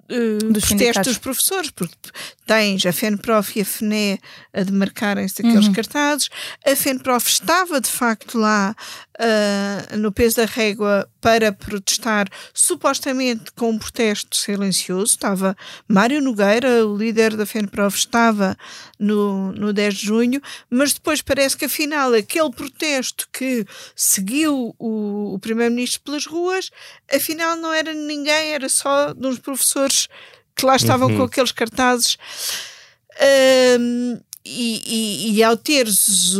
eh, 0.08 0.38
Dos 0.50 0.66
protesto 0.66 1.02
dos 1.04 1.18
professores, 1.18 1.70
porque 1.70 1.94
tens 2.46 2.84
a 2.84 2.92
FENPROF 2.92 3.58
e 3.58 3.62
a 3.62 3.64
FNE 3.64 4.18
a 4.52 4.62
demarcarem-se 4.62 5.42
daqueles 5.42 5.66
Uhum. 5.66 5.72
cartazes, 5.72 6.28
a 6.66 6.74
FENPROF 6.76 7.28
estava 7.28 7.80
de 7.80 7.90
facto 7.90 8.38
lá 8.38 8.74
ah, 9.22 9.96
no 9.96 10.10
peso 10.10 10.36
da 10.36 10.46
régua 10.46 11.06
para 11.20 11.52
protestar, 11.52 12.26
supostamente 12.54 13.52
com 13.52 13.68
um 13.68 13.78
protesto 13.78 14.34
silencioso. 14.34 15.12
Estava 15.12 15.54
Mário 15.86 16.22
Nogueira, 16.22 16.86
o 16.86 16.96
líder 16.96 17.36
da 17.36 17.44
FENPROF, 17.44 17.98
estava 17.98 18.56
no, 18.98 19.52
no 19.52 19.74
10 19.74 19.94
de 19.94 20.06
junho, 20.06 20.40
mas 20.70 20.94
depois 20.94 21.20
parece 21.20 21.54
que 21.54 21.66
afinal 21.66 22.14
aquele 22.14 22.50
protesto 22.50 23.28
que 23.30 23.66
seguiu 23.94 24.74
o, 24.78 25.34
o 25.34 25.38
Primeiro-Ministro 25.38 26.00
pelas 26.00 26.24
ruas, 26.24 26.70
afinal 27.12 27.56
não 27.56 27.74
era 27.74 27.92
ninguém, 27.92 28.52
era 28.54 28.70
só 28.70 29.12
de 29.12 29.26
uns 29.26 29.38
professores 29.38 30.08
que 30.56 30.64
lá 30.64 30.76
estavam 30.76 31.08
Uhum. 31.10 31.16
com 31.18 31.22
aqueles 31.24 31.52
cartazes. 31.52 32.16
Ahm, 33.20 34.18
e, 34.44 34.82
e, 34.86 35.36
e 35.36 35.42
ao 35.44 35.56
teres 35.56 36.34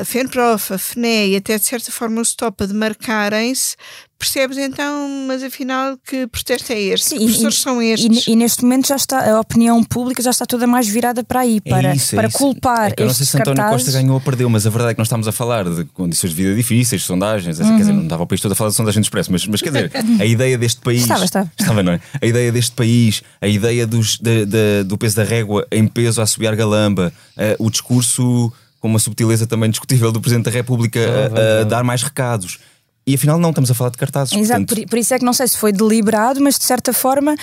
a 0.00 0.04
FENPROF, 0.04 0.72
a 0.74 0.78
FNE 0.78 1.30
e 1.32 1.36
até 1.36 1.58
de 1.58 1.64
certa 1.64 1.90
forma 1.90 2.20
o 2.20 2.24
STOP 2.24 2.62
a 2.62 2.66
demarcarem-se, 2.66 3.76
percebes 4.18 4.58
então, 4.58 5.08
mas 5.28 5.42
afinal 5.44 5.96
que 6.04 6.26
protesto 6.26 6.72
é 6.72 6.80
este? 6.80 7.10
Sim, 7.10 7.18
que 7.18 7.24
professores 7.26 7.58
são 7.60 7.80
e, 7.82 7.92
estes? 7.92 8.26
e 8.26 8.34
neste 8.34 8.62
momento 8.62 8.88
já 8.88 8.96
está, 8.96 9.30
a 9.32 9.40
opinião 9.40 9.82
pública 9.84 10.20
já 10.22 10.30
está 10.30 10.44
toda 10.44 10.66
mais 10.66 10.88
virada 10.88 11.22
para 11.22 11.40
aí, 11.40 11.60
para, 11.60 11.92
é 11.92 11.96
isso, 11.96 12.14
é 12.14 12.18
para 12.18 12.28
isso. 12.28 12.36
culpar 12.38 12.88
É 12.88 12.90
que 12.92 13.02
eu 13.02 13.06
não 13.06 13.14
sei 13.14 13.24
se 13.26 13.36
António 13.36 13.56
cartazes. 13.58 13.84
Costa 13.86 13.98
ganhou 14.00 14.14
ou 14.14 14.20
perdeu, 14.20 14.50
mas 14.50 14.66
a 14.66 14.70
verdade 14.70 14.90
é 14.90 14.94
que 14.94 14.98
nós 14.98 15.06
estamos 15.06 15.28
a 15.28 15.32
falar 15.32 15.64
de 15.68 15.84
condições 15.86 16.30
de 16.30 16.36
vida 16.36 16.54
difíceis, 16.54 17.02
sondagens, 17.04 17.60
essa- 17.60 17.68
Uhum. 17.70 17.76
quer 17.76 17.82
dizer, 17.82 17.92
não 17.92 18.06
dava 18.08 18.22
o 18.24 18.26
país 18.26 18.40
todo 18.40 18.52
a 18.52 18.54
falar 18.56 18.70
de 18.70 18.76
sondagem 18.76 19.00
do 19.00 19.04
expresso, 19.04 19.30
mas, 19.30 19.46
mas 19.46 19.62
quer 19.62 19.68
dizer, 19.70 19.92
a 20.20 20.24
ideia 20.24 20.58
deste 20.58 20.80
país. 20.80 21.02
Estava, 21.02 21.24
estava. 21.24 21.82
não 21.82 21.92
é? 21.92 22.00
A 22.20 22.26
ideia 22.26 22.50
deste 22.50 22.72
país, 22.72 23.22
a 23.40 23.46
ideia 23.46 23.86
dos, 23.86 24.18
da- 24.18 24.44
da- 24.44 24.82
do 24.84 24.98
peso 24.98 25.14
da 25.16 25.24
régua 25.24 25.64
em 25.70 25.86
peso 25.86 26.20
a 26.20 26.24
assobiar 26.24 26.56
galamba, 26.56 27.12
eh, 27.36 27.54
o 27.60 27.70
discurso 27.70 28.52
com 28.80 28.88
uma 28.88 28.98
subtileza 28.98 29.46
também 29.46 29.70
discutível 29.70 30.10
do 30.12 30.20
Presidente 30.20 30.44
da 30.46 30.50
República 30.50 31.00
a- 31.00 31.60
a, 31.60 31.64
dar 31.64 31.82
mais 31.84 32.02
recados. 32.02 32.58
E 33.06 33.14
afinal, 33.14 33.38
não, 33.38 33.48
estamos 33.48 33.70
a 33.70 33.74
falar 33.74 33.88
de 33.88 33.96
cartazes. 33.96 34.34
Exato, 34.34 34.66
portanto, 34.66 34.82
por, 34.84 34.90
por 34.90 34.98
isso 34.98 35.14
é 35.14 35.18
que 35.18 35.24
não 35.24 35.32
sei 35.32 35.48
se 35.48 35.56
foi 35.56 35.72
deliberado, 35.72 36.42
mas 36.42 36.58
de 36.58 36.64
certa 36.64 36.92
forma 36.92 37.34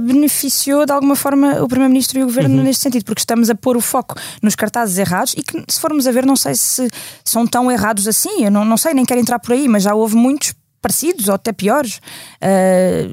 beneficiou 0.00 0.86
de 0.86 0.92
alguma 0.92 1.14
forma 1.14 1.62
o 1.62 1.68
Primeiro-Ministro 1.68 2.18
e 2.18 2.22
o 2.22 2.26
Governo 2.26 2.56
Uhum. 2.56 2.62
neste 2.64 2.82
sentido, 2.82 3.04
porque 3.04 3.20
estamos 3.20 3.50
a 3.50 3.54
pôr 3.54 3.76
o 3.76 3.80
foco 3.80 4.14
nos 4.42 4.54
cartazes 4.54 4.96
errados 4.98 5.34
e 5.36 5.42
que, 5.42 5.62
se 5.68 5.78
formos 5.80 6.06
a 6.06 6.12
ver, 6.12 6.24
não 6.24 6.36
sei 6.36 6.54
se 6.54 6.88
são 7.24 7.46
tão 7.46 7.70
errados 7.70 8.08
assim, 8.08 8.44
eu 8.44 8.50
não, 8.50 8.64
não 8.64 8.76
sei, 8.76 8.94
nem 8.94 9.04
quero 9.04 9.20
entrar 9.20 9.38
por 9.38 9.52
aí, 9.52 9.68
mas 9.68 9.82
já 9.82 9.94
houve 9.94 10.16
muitos 10.16 10.54
parecidos 10.80 11.28
ou 11.28 11.34
até 11.34 11.52
piores. 11.52 12.00
Eh, 12.40 13.08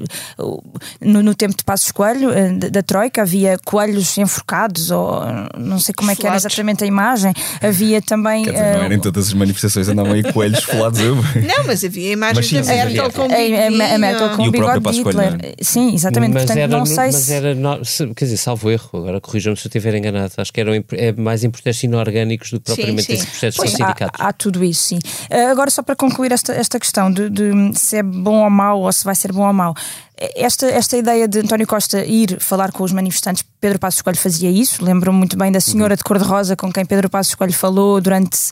no, 1.00 1.22
no 1.22 1.34
tempo 1.34 1.56
de 1.56 1.64
Passos 1.64 1.92
Coelho, 1.92 2.30
eh, 2.32 2.52
da, 2.52 2.68
da 2.68 2.82
Troika, 2.82 3.22
havia 3.22 3.58
coelhos 3.64 4.16
enforcados, 4.18 4.90
ou 4.90 5.22
não 5.56 5.78
sei 5.78 5.94
como 5.94 6.10
é 6.10 6.16
que 6.16 6.26
era 6.26 6.36
exatamente 6.36 6.84
a 6.84 6.86
imagem. 6.86 7.32
Havia 7.62 8.00
também. 8.02 8.44
quer 8.44 8.52
dizer, 8.52 8.72
não 8.74 8.82
eh, 8.82 8.84
era 8.86 8.94
em 8.94 9.00
todas 9.00 9.28
as 9.28 9.32
manifestações 9.34 9.88
andavam 9.88 10.12
aí 10.12 10.22
coelhos 10.32 10.62
folados. 10.64 11.00
Eu. 11.00 11.16
Não, 11.48 11.64
mas 11.66 11.82
havia 11.84 12.12
imagens 12.12 12.36
Mas 12.38 12.46
sim, 12.46 12.56
da 12.56 12.62
sim, 12.64 12.70
Merkel 12.70 13.04
havia. 13.06 13.12
com 13.12 13.22
a, 13.22 13.94
a, 13.94 13.98
Merkel 13.98 14.30
com 14.36 14.44
E 14.44 14.48
o 14.48 14.50
bigode 14.50 14.78
de 14.78 15.02
Coelho, 15.02 15.20
Hitler. 15.20 15.32
não 15.32 15.38
Sim, 15.62 15.94
exatamente. 15.94 16.32
mas 16.34 16.42
Portanto, 16.44 16.58
era, 16.58 16.78
não 16.78 16.86
sei 16.86 16.96
mas 16.96 17.14
se. 17.14 17.32
era 17.32 17.54
quer 18.14 18.24
dizer, 18.24 18.36
salvo 18.36 18.70
erro, 18.70 18.88
agora 18.92 19.20
corrijam-me 19.20 19.56
se 19.56 19.66
eu 19.66 19.68
estiver 19.68 19.94
enganado. 19.94 20.32
Acho 20.36 20.52
que 20.52 20.60
eram 20.60 20.72
é 20.92 21.12
mais 21.12 21.44
em 21.44 21.50
protestos 21.50 21.84
inorgânicos 21.84 22.50
do 22.50 22.60
que 22.60 22.66
propriamente 22.66 23.04
sim. 23.06 23.12
esses 23.14 23.26
processos 23.26 23.56
Pois, 23.56 23.74
há, 23.74 23.76
sindicatos. 23.76 24.20
há 24.20 24.32
tudo 24.32 24.64
isso, 24.64 24.82
sim. 24.82 24.98
Uh, 25.30 25.50
agora, 25.50 25.70
só 25.70 25.82
para 25.82 25.96
concluir 25.96 26.32
esta, 26.32 26.52
esta 26.52 26.78
questão 26.78 27.10
de, 27.10 27.28
de 27.30 27.42
se 27.74 27.96
é 27.96 28.02
bom 28.02 28.42
ou 28.44 28.50
mau 28.50 28.80
ou 28.82 28.92
se 28.92 29.04
vai 29.04 29.14
ser 29.14 29.32
bom 29.32 29.46
ou 29.46 29.52
mau, 29.52 29.74
esta, 30.34 30.66
esta 30.66 30.96
ideia 30.96 31.28
de 31.28 31.40
António 31.40 31.66
Costa 31.66 32.04
ir 32.04 32.40
falar 32.40 32.72
com 32.72 32.82
os 32.82 32.92
manifestantes, 32.92 33.44
Pedro 33.60 33.78
Passos 33.78 34.02
Coelho 34.02 34.18
fazia 34.18 34.50
isso. 34.50 34.84
Lembro-me 34.84 35.16
muito 35.18 35.36
bem 35.36 35.52
da 35.52 35.60
senhora 35.60 35.96
de 35.96 36.02
cor-de-rosa 36.02 36.56
com 36.56 36.72
quem 36.72 36.84
Pedro 36.84 37.08
Passos 37.08 37.34
Coelho 37.34 37.52
falou 37.52 38.00
durante 38.00 38.50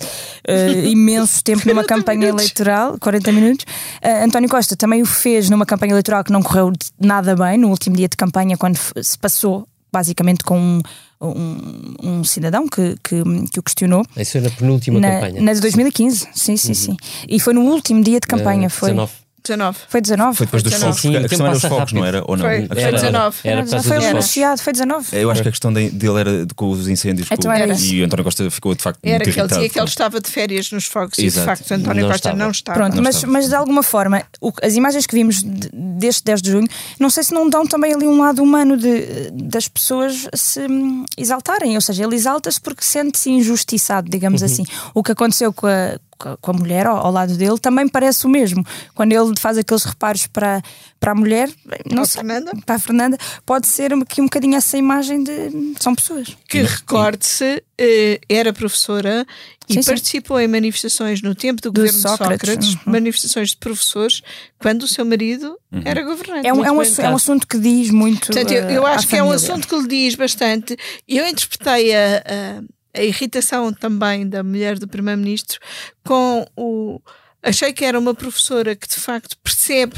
uh, 0.49 0.87
imenso 0.87 1.43
tempo 1.43 1.67
numa 1.67 1.85
campanha 1.85 2.29
eleitoral 2.29 2.97
40 3.01 3.33
minutos. 3.33 3.67
Uh, 4.05 4.25
António 4.25 4.49
Costa 4.49 4.77
também 4.77 5.03
o 5.03 5.07
fez 5.07 5.51
numa 5.51 5.67
campanha 5.67 5.93
eleitoral 5.93 6.23
que 6.23 6.33
não 6.33 6.43
correu 6.43 6.73
nada 7.01 7.35
bem, 7.35 7.59
no 7.59 7.69
último 7.69 7.97
dia 7.97 8.09
de 8.09 8.17
campanha, 8.17 8.57
quando 8.57 8.77
se 8.77 9.19
passou 9.19 9.67
basicamente 9.97 10.45
com 10.45 10.59
um, 10.59 10.83
um, 11.23 11.95
um 12.03 12.25
cidadão 12.25 12.69
que, 12.69 12.97
que, 13.03 13.23
que 13.51 13.59
o 13.59 13.63
questionou. 13.63 14.05
Isso 14.15 14.33
foi 14.33 14.41
na 14.43 14.51
penúltima 14.51 15.01
Na, 15.01 15.11
campanha. 15.13 15.41
na 15.41 15.55
de 15.55 15.61
2015, 15.61 16.29
sim, 16.35 16.57
sim, 16.57 16.75
sim. 16.75 16.97
E 17.27 17.41
foi 17.41 17.55
no 17.55 17.63
último 17.63 18.03
dia 18.03 18.21
de 18.21 18.27
campanha. 18.27 18.67
Eh, 18.67 18.69
foi, 18.69 18.91
19. 18.91 19.13
19. 19.47 19.79
foi 19.89 20.01
19. 20.01 20.37
Foi 20.37 20.47
depois 20.47 20.63
dos 20.63 20.73
19. 20.73 20.93
fogos. 21.01 21.01
Sim, 21.03 21.17
a 21.25 21.29
questão 21.29 21.47
era 21.47 21.57
os 21.57 21.63
fogos, 21.63 21.93
não 21.93 22.03
rápido. 22.03 22.17
era? 22.17 22.25
Ou 22.27 22.37
não? 22.37 22.45
Foi. 22.45 22.55
Era, 22.71 22.81
Era, 22.81 22.93
19. 22.93 23.37
era 23.45 23.63
por 23.65 23.71
causa 23.71 23.89
foi 23.89 24.07
anunciado, 24.07 24.61
foi 24.63 24.73
19. 24.73 25.07
Eu 25.17 25.31
acho 25.31 25.43
que 25.43 25.49
a 25.49 25.51
questão 25.51 25.73
de- 25.73 25.91
dele 25.91 26.21
era 26.21 26.47
de- 26.47 26.55
com 26.55 26.71
os 26.71 26.89
incêndios 26.89 27.29
Então 27.31 27.51
com- 27.51 27.57
era 27.57 27.75
e 27.75 28.03
o 28.03 28.05
António 28.07 28.25
Costa 28.25 28.51
ficou 28.51 28.75
de 28.75 28.83
facto 28.83 28.99
Era 29.03 29.17
muito 29.19 29.33
que 29.33 29.41
ele 29.41 29.47
dizia 29.49 29.61
irritado. 29.61 29.73
que 29.73 29.79
ele 29.81 29.89
estava 29.89 30.21
de 30.21 30.31
férias 30.31 30.71
nos 30.71 30.85
fogos 30.87 31.19
e 31.19 31.23
de 31.23 31.27
Exato. 31.29 31.47
facto 31.47 31.73
António 31.73 32.03
Não 32.03 32.09
Costa 32.11 32.29
estava. 32.29 32.37
não 32.37 32.51
estava. 32.51 32.79
Pronto, 32.79 32.97
Não 32.97 33.03
mas, 33.03 33.15
estava. 33.17 33.33
mas 33.33 33.49
de 33.49 33.55
alguma 33.55 33.83
forma, 33.83 34.23
o- 34.41 34.53
as 34.63 34.75
imagens 34.75 35.07
que 35.07 35.15
vimos 35.15 35.37
de- 35.43 35.71
deste 35.73 36.25
10 36.25 36.43
de 36.43 36.51
junho, 36.51 36.69
não 36.99 37.09
sei 37.11 37.23
se 37.23 37.33
não 37.33 37.49
dão 37.49 37.67
também 37.67 37.93
ali 37.95 38.07
um 38.07 38.21
lado 38.21 38.43
humano 38.43 38.77
de, 38.77 39.31
das 39.33 39.69
pessoas 39.69 40.29
se 40.35 40.61
hum, 40.61 41.05
exaltarem. 41.17 41.75
Ou 41.75 41.81
seja, 41.81 42.05
ele 42.05 42.15
exalta-se 42.15 42.61
porque 42.61 42.85
sente-se 42.85 43.31
injustiçado, 43.31 44.09
digamos 44.11 44.41
Uhum. 44.43 44.47
assim. 44.47 44.65
O 44.95 45.03
que 45.03 45.13
aconteceu 45.13 45.53
com 45.53 45.67
a, 45.67 45.99
com 46.19 46.51
a- 46.51 46.55
mulher 46.55 46.87
ao, 46.87 46.97
ao 46.99 47.13
lado 47.13 47.37
dele 47.37 47.59
também 47.59 47.89
parece 47.89 48.27
o 48.27 48.29
mesmo. 48.29 48.65
Quando 48.95 49.13
ele 49.13 49.35
faz 49.39 49.59
aqueles 49.59 49.85
reparos 49.85 50.27
para, 50.27 50.63
para 50.99 51.13
a 51.13 51.15
mulher, 51.15 51.49
não 51.85 51.97
Para 51.97 52.03
a 52.03 52.07
sei, 52.07 52.21
Fernanda? 52.23 52.53
para 52.65 52.75
a 52.75 52.79
Fernanda, 52.79 53.19
pode 53.45 53.67
ser 53.67 53.93
aqui 53.95 54.21
um 54.21 54.25
bocadinho 54.25 54.57
essa 54.57 54.77
imagem 54.79 55.23
de 55.23 55.75
são 55.81 55.95
pessoas. 55.95 56.37
que 56.49 56.63
recorde-se, 56.63 57.63
eh, 57.79 58.21
era 58.29 58.53
professora 58.53 59.27
e 59.69 59.75
Sim, 59.75 59.83
sim. 59.83 59.91
participou 59.91 60.41
em 60.41 60.47
manifestações 60.49 61.21
no 61.23 61.35
tempo 61.35 61.61
do, 61.61 61.71
Do 61.71 61.81
governo 61.81 62.01
Sócrates, 62.01 62.39
de 62.41 62.47
Sócrates, 62.55 62.75
uhum. 62.75 62.93
manifestações 62.93 63.51
de 63.51 63.57
professores, 63.57 64.23
quando 64.59 64.85
o 64.85 64.89
seu 64.89 65.05
marido 65.05 65.59
era 65.85 66.03
governante. 66.03 66.47
É 66.47 66.53
um, 66.55 66.65
é, 66.65 66.71
um 66.73 66.81
é 66.83 67.11
um 67.11 67.17
assunto 67.17 67.47
que 67.47 67.59
diz 67.59 67.91
muito. 67.91 68.27
Portanto, 68.29 68.51
eu, 68.53 68.65
eh, 68.65 68.77
eu 68.79 68.87
à 68.87 68.93
acho 68.93 69.07
que 69.09 69.17
é 69.17 69.23
um 69.23 69.27
família. 69.29 69.45
assunto 69.53 69.69
que 69.69 69.77
lhe 69.77 69.89
diz 69.89 70.15
bastante. 70.15 70.77
Eu 71.07 71.27
interpretei 71.27 71.95
a, 71.95 72.17
a, 72.19 72.63
a 72.97 73.03
irritação 73.03 73.73
também 73.73 74.29
da 74.29 74.43
mulher 74.43 74.79
do 74.79 74.89
Primeiro-Ministro 74.89 75.61
com 76.05 76.47
o. 76.57 77.01
Achei 77.43 77.73
que 77.73 77.85
era 77.85 77.99
uma 77.99 78.15
professora 78.15 78.75
que 78.75 78.89
de 78.89 78.97
facto 78.97 79.37
percebe 79.39 79.97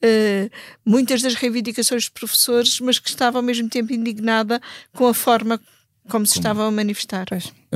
eh, 0.00 0.50
muitas 0.84 1.22
das 1.22 1.34
reivindicações 1.34 2.04
dos 2.04 2.08
professores, 2.10 2.78
mas 2.78 2.98
que 2.98 3.08
estava 3.08 3.38
ao 3.38 3.42
mesmo 3.42 3.68
tempo 3.68 3.92
indignada 3.92 4.60
com 4.92 5.06
a 5.06 5.14
forma 5.14 5.58
como 6.08 6.26
se 6.26 6.36
estavam 6.38 6.66
a 6.66 6.70
manifestar. 6.70 7.26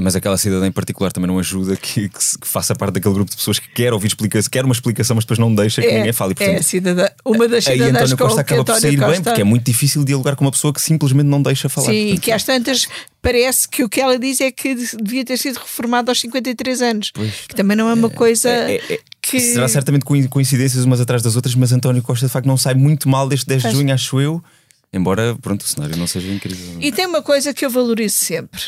Mas 0.01 0.15
aquela 0.15 0.37
cidadã 0.37 0.67
em 0.67 0.73
particular 0.73 1.11
também 1.11 1.27
não 1.27 1.39
ajuda 1.39 1.77
que, 1.77 2.09
que 2.09 2.23
se- 2.23 2.39
que 2.39 2.47
faça 2.47 2.75
parte 2.75 2.95
daquele 2.95 3.15
grupo 3.15 3.31
de 3.31 3.37
pessoas 3.37 3.59
que 3.59 3.69
quer 3.69 3.93
ouvir 3.93 4.09
explicação, 4.09 4.51
quer 4.51 4.65
uma 4.65 4.73
explicação, 4.75 5.17
mas 5.17 5.25
depois 5.25 5.39
não 5.39 5.53
deixa 5.55 5.81
que 5.81 5.91
ninguém 5.93 6.13
fale. 6.13 6.35
E, 6.39 6.43
é 6.43 6.47
portanto, 6.47 6.63
cidadã, 6.65 7.09
uma 7.25 7.49
das 7.49 7.67
aí 7.67 7.79
cidadãs 7.79 7.97
António 8.13 8.17
com 8.19 8.25
Costa 8.25 8.45
que 8.45 8.53
acaba 8.55 8.65
por 8.65 8.73
António 8.73 8.81
sair 8.83 8.97
bem, 8.99 9.07
Costa- 9.09 9.23
porque 9.25 9.41
é 9.41 9.45
muito 9.45 9.65
difícil 9.65 10.05
dialogar 10.05 10.37
com 10.37 10.45
uma 10.45 10.51
pessoa 10.53 10.73
que 10.73 10.81
simplesmente 10.81 11.27
não 11.27 11.43
deixa 11.43 11.69
falar. 11.69 11.87
Sim, 11.89 11.93
e 11.93 12.05
Portanto, 12.09 12.25
que 12.25 12.33
às 12.33 12.45
tantas 12.45 12.87
parece 13.23 13.69
que 13.69 13.83
o 13.83 13.89
que 13.89 14.01
ela 14.01 14.19
diz 14.19 14.41
é 14.41 14.51
que 14.53 14.75
devia 14.75 15.25
ter 15.25 15.37
sido 15.37 15.57
reformado 15.57 16.11
aos 16.11 16.21
53 16.21 16.83
anos. 16.83 17.11
Que 17.49 17.55
também 17.55 17.77
não 17.77 17.89
é 17.89 17.95
uma 17.95 18.11
coisa 18.11 18.49
é- 18.51 18.81
é- 18.91 19.01
que. 19.23 19.41
Será 19.41 19.67
certamente 19.69 20.05
coi- 20.05 20.29
coincidências 20.29 20.85
umas 20.85 21.01
atrás 21.01 21.23
das 21.23 21.35
outras, 21.35 21.55
mas 21.55 21.73
António 21.73 22.03
Costa 22.03 22.27
de 22.27 22.33
facto 22.33 22.47
não 22.47 22.57
sai 22.57 22.75
muito 22.75 23.09
mal 23.09 23.27
deste 23.29 23.47
10 23.47 23.63
de 23.63 23.71
junho, 23.73 23.93
acho 23.93 24.21
eu. 24.21 24.43
Embora, 24.93 25.37
pronto, 25.41 25.63
o 25.63 25.67
cenário 25.69 25.97
não 25.97 26.07
seja 26.07 26.29
incrível. 26.33 26.79
E 26.81 26.91
tem 26.91 27.07
uma 27.07 27.23
coisa 27.23 27.53
que 27.53 27.65
eu 27.65 27.71
valorizo 27.71 28.17
sempre: 28.17 28.61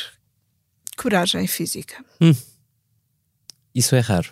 coragem 0.96 1.46
física. 1.46 2.04
Isso 3.74 3.94
é 3.94 4.00
raro. 4.00 4.30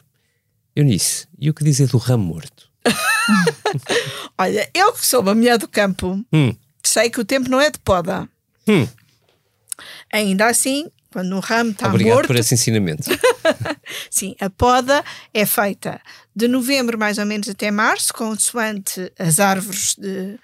Eunice, 0.76 1.26
e 1.38 1.50
o 1.50 1.54
que 1.54 1.64
dizer 1.64 1.88
do 1.88 1.98
ramo 1.98 2.24
morto? 2.24 2.68
Olha, 4.38 4.70
eu 4.74 4.92
que 4.92 5.04
sou 5.04 5.20
uma 5.20 5.34
mulher 5.34 5.58
do 5.58 5.66
campo, 5.66 6.24
Hum. 6.32 6.54
sei 6.84 7.10
que 7.10 7.20
o 7.20 7.24
tempo 7.24 7.48
não 7.50 7.60
é 7.60 7.70
de 7.70 7.78
poda. 7.78 8.28
Hum. 8.68 8.86
Ainda 10.12 10.46
assim, 10.46 10.88
quando 11.10 11.34
um 11.34 11.40
ramo 11.40 11.70
está 11.70 11.88
Obrigado 11.88 12.14
morto, 12.14 12.26
por 12.28 12.36
esse 12.36 12.54
ensinamento. 12.54 13.02
Sim, 14.10 14.36
a 14.40 14.48
poda 14.48 15.04
é 15.34 15.44
feita 15.44 16.00
de 16.34 16.46
novembro 16.46 16.98
mais 16.98 17.18
ou 17.18 17.26
menos 17.26 17.48
até 17.48 17.70
março, 17.70 18.12
consoante 18.14 19.12
as 19.18 19.40
árvores 19.40 19.94
de, 19.96 20.38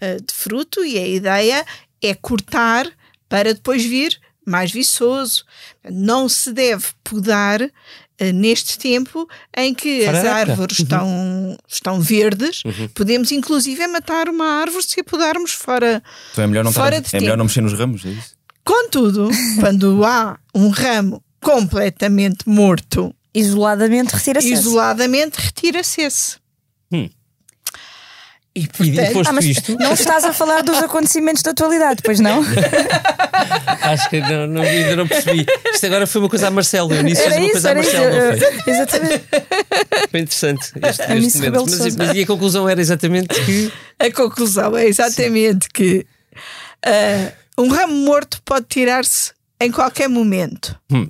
eh, 0.00 0.16
de 0.16 0.32
fruto, 0.34 0.84
e 0.84 0.98
a 0.98 1.06
ideia 1.06 1.64
é 2.02 2.14
cortar 2.14 2.86
para 3.28 3.54
depois 3.54 3.84
vir 3.84 4.18
mais 4.46 4.70
viçoso. 4.72 5.44
Não 5.90 6.28
se 6.28 6.52
deve 6.52 6.86
podar 7.04 7.60
eh, 7.62 8.32
neste 8.32 8.78
tempo 8.78 9.28
em 9.56 9.72
que 9.74 10.04
as 10.06 10.24
árvores 10.24 10.78
estão, 10.80 11.56
estão 11.68 12.00
verdes. 12.00 12.62
Podemos 12.94 13.30
inclusive 13.32 13.86
matar 13.86 14.28
uma 14.28 14.46
árvore 14.60 14.82
se 14.84 15.00
a 15.00 15.04
podarmos 15.04 15.52
fora. 15.52 16.02
Então 16.32 16.44
é 16.44 16.46
melhor 16.46 16.64
não, 16.64 16.72
Fora 16.72 16.96
estar, 16.98 17.08
de 17.10 17.16
é 17.16 17.20
melhor 17.20 17.32
tempo. 17.32 17.38
não 17.38 17.44
mexer 17.46 17.60
nos 17.62 17.72
ramos, 17.72 18.04
é 18.04 18.08
isso? 18.10 18.34
Contudo, 18.64 19.28
quando 19.58 20.04
há 20.04 20.38
um 20.54 20.68
ramo 20.68 21.22
completamente 21.40 22.48
morto, 22.48 23.14
Isoladamente 23.34 24.12
retira-se. 24.14 24.52
esse. 24.52 24.60
isoladamente 24.60 25.38
retira-se. 25.38 26.36
Hum. 26.92 27.08
E 28.62 28.66
portanto, 28.68 29.10
e 29.10 29.12
foste 29.12 29.30
Ah, 29.34 29.40
isto? 29.50 29.76
não 29.78 29.92
estás 29.94 30.24
a 30.24 30.32
falar 30.32 30.62
dos 30.62 30.76
acontecimentos 30.78 31.42
da 31.42 31.52
atualidade, 31.52 32.02
pois 32.04 32.20
não? 32.20 32.42
Acho 33.82 34.10
que 34.10 34.20
não, 34.20 34.46
não- 34.46 34.62
ainda 34.62 34.96
não 34.96 35.06
percebi. 35.08 35.46
Isto 35.72 35.86
agora 35.86 36.06
foi 36.06 36.20
uma 36.20 36.28
coisa 36.28 36.48
a 36.48 36.50
Marcelo. 36.50 36.92
Eunice 36.94 37.22
fez 37.22 37.32
Era 37.32 37.40
uma 37.40 37.44
isso, 37.44 37.52
coisa 37.52 37.68
a 37.68 37.70
era 37.70 37.80
isso. 37.80 37.92
Marcelo, 37.96 38.14
não 38.14 38.38
foi? 38.38 38.48
eu- 38.48 38.74
Exatamente. 38.74 39.24
Foi 40.10 40.20
interessante 40.20 40.60
este, 40.60 41.02
este 41.12 41.38
momento. 41.38 41.70
Mas, 41.80 41.96
mas 41.96 42.16
e 42.16 42.22
a 42.22 42.26
conclusão 42.26 42.68
era 42.68 42.80
exatamente 42.80 43.28
que. 43.44 43.72
a 43.98 44.10
conclusão 44.12 44.76
é 44.76 44.86
exatamente 44.86 45.68
que 45.72 46.06
ah, 46.84 47.32
um 47.58 47.68
ramo 47.68 47.94
morto 47.94 48.40
pode 48.44 48.66
tirar-se 48.68 49.32
em 49.60 49.70
qualquer 49.70 50.08
momento. 50.08 50.78
Hum. 50.92 51.08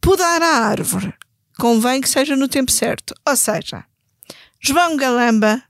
Podar 0.00 0.42
a 0.42 0.66
árvore 0.66 1.12
convém 1.58 2.00
que 2.00 2.08
seja 2.08 2.36
no 2.36 2.48
tempo 2.48 2.70
certo. 2.70 3.14
Ou 3.28 3.36
seja, 3.36 3.84
João 4.60 4.96
Galamba, 4.96 5.62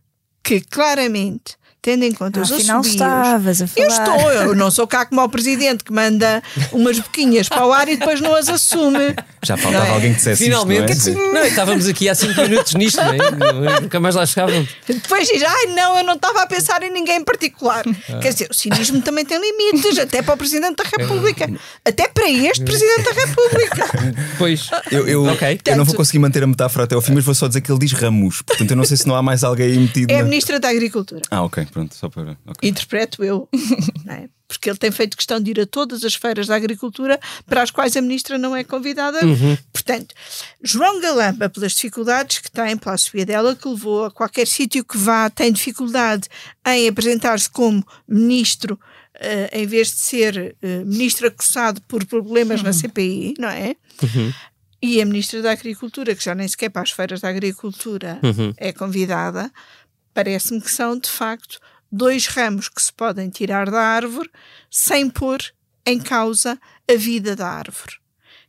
que 0.48 0.62
claramente, 0.62 1.58
tendo 1.81 2.05
em 2.05 2.12
conta 2.12 2.41
os 2.41 2.51
Afinal 2.53 2.81
assobios, 2.81 2.95
estavas 2.95 3.62
a 3.62 3.67
falar. 3.67 3.87
Eu 3.87 3.91
estou, 3.91 4.33
eu 4.33 4.55
não 4.55 4.71
sou 4.71 4.87
cá 4.87 5.07
como 5.07 5.23
o 5.23 5.29
presidente 5.29 5.85
que 5.85 5.93
manda 5.93 6.43
umas 6.73 6.99
boquinhas 6.99 7.49
para 7.49 7.64
o 7.67 7.73
ar 7.73 7.88
e 7.88 7.97
depois 7.97 8.21
não 8.21 8.35
as 8.35 8.49
assume. 8.49 9.14
Já 9.45 9.57
faltava 9.57 9.85
Não 9.85 9.91
é? 9.93 9.95
alguém 9.95 10.11
que 10.12 10.17
dissesse 10.19 10.45
Finalmente. 10.45 10.93
isto, 10.93 11.11
não 11.12 11.23
é? 11.31 11.33
Não, 11.35 11.45
estávamos 11.47 11.87
aqui 11.87 12.09
há 12.09 12.14
5 12.14 12.41
minutos 12.43 12.75
nisto, 12.75 12.97
não 12.99 13.12
é? 13.12 13.81
Nunca 13.81 14.01
mais 14.01 14.14
lá 14.17 14.27
chegávamos. 14.27 14.69
Depois 14.87 15.29
diz, 15.29 15.43
ai 15.43 15.67
não, 15.75 15.97
eu 15.99 16.05
não 16.05 16.14
estava 16.14 16.43
a 16.43 16.47
pensar 16.47 16.83
em 16.83 16.91
ninguém 16.93 17.19
em 17.19 17.25
particular. 17.25 17.85
Ah. 18.12 18.19
Quer 18.19 18.33
dizer, 18.33 18.49
o 18.51 18.55
cinismo 18.55 19.01
também 19.01 19.25
tem 19.25 19.38
limites, 19.41 19.99
até 19.99 20.21
para 20.23 20.35
o 20.35 20.37
Presidente 20.37 20.77
da 20.77 20.85
República. 20.85 21.49
Até 21.85 22.09
para 22.09 22.29
este 22.29 22.64
Presidente 22.64 23.03
da 23.05 23.12
República. 23.12 23.87
Pois. 24.37 24.69
Eu, 24.91 25.07
eu, 25.09 25.25
Ok. 25.25 25.61
eu 25.67 25.77
não 25.77 25.85
vou 25.85 25.95
conseguir 25.95 26.19
manter 26.19 26.43
a 26.43 26.47
metáfora 26.47 26.85
até 26.85 26.95
ao 26.95 27.01
fim, 27.03 27.12
mas 27.12 27.25
vou 27.25 27.35
só 27.35 27.47
dizer 27.47 27.61
que 27.61 27.71
ele 27.71 27.79
diz 27.79 27.93
ramos. 27.93 28.43
Portanto, 28.43 28.71
eu 28.71 28.77
não 28.77 28.85
sei 28.85 28.97
se 28.97 29.07
não 29.07 29.14
há 29.14 29.23
mais 29.23 29.45
alguém 29.45 29.67
aí 29.71 29.79
metido. 29.79 30.11
É 30.11 30.17
a 30.17 30.19
na- 30.19 30.25
Ministra 30.25 30.59
da 30.59 30.69
Agricultura. 30.69 31.23
Ah, 31.31 31.43
ok, 31.43 31.67
pronto, 31.70 31.94
só 31.94 32.09
para. 32.09 32.37
ok. 32.46 32.68
Interpreto 32.68 33.24
eu. 33.24 33.48
não 34.04 34.14
é? 34.14 34.28
porque 34.48 34.70
ele 34.70 34.78
tem 34.78 34.90
feito 34.90 35.16
questão 35.16 35.38
de 35.38 35.50
ir 35.50 35.61
a 35.61 35.66
todas 35.66 36.02
as 36.02 36.14
feiras 36.14 36.46
da 36.46 36.57
agricultura 36.57 37.20
para 37.46 37.62
as 37.62 37.70
quais 37.70 37.94
a 37.96 38.00
ministra 38.00 38.38
não 38.38 38.57
é 38.57 38.64
convidada. 38.64 39.18
Portanto, 39.70 40.14
João 40.64 41.00
Galamba, 41.00 41.50
pelas 41.50 41.72
dificuldades 41.72 42.38
que 42.38 42.50
tem, 42.50 42.76
pela 42.78 42.96
subida 42.96 43.26
dela, 43.26 43.54
que 43.54 43.68
levou 43.68 44.07
a 44.07 44.11
qualquer 44.11 44.46
sítio 44.46 44.83
que 44.83 44.96
vá, 44.96 45.28
tem 45.28 45.52
dificuldade 45.52 46.28
em 46.66 46.88
apresentar-se 46.88 47.50
como 47.50 47.87
ministro. 48.09 48.81
eh, 49.20 49.50
em 49.52 49.66
vez 49.66 49.88
de 49.88 49.96
ser 49.96 50.57
eh, 50.62 50.85
ministro 50.85 51.26
acusado 51.26 51.83
por 51.83 52.04
problemas 52.07 52.62
na 52.62 52.72
CPI, 52.72 53.35
não 53.38 53.48
é? 53.48 53.74
E 54.81 55.02
a 55.02 55.04
Ministra 55.04 55.42
da 55.42 55.50
Agricultura, 55.50 56.14
que 56.14 56.24
já 56.24 56.37
nem 56.37 56.46
sequer 56.46 56.68
para 56.70 56.83
as 56.83 56.92
feiras 56.92 57.20
da 57.20 57.28
agricultura 57.28 58.20
é 58.57 58.72
convidada, 58.72 59.50
parece-me 60.14 60.61
que 60.61 60.71
são, 60.71 60.99
de 60.99 61.09
facto, 61.11 61.59
dois 61.90 62.27
ramos 62.27 62.68
que 62.68 62.81
se 62.83 62.92
podem 62.92 63.31
tirar 63.31 63.71
da 63.71 63.81
árvore 63.81 64.31
sem 64.71 65.09
pôr 65.09 65.38
em 65.87 65.99
causa 65.99 66.59
a 66.90 66.97
vida 66.97 67.35
da 67.35 67.49
árvore. 67.49 67.94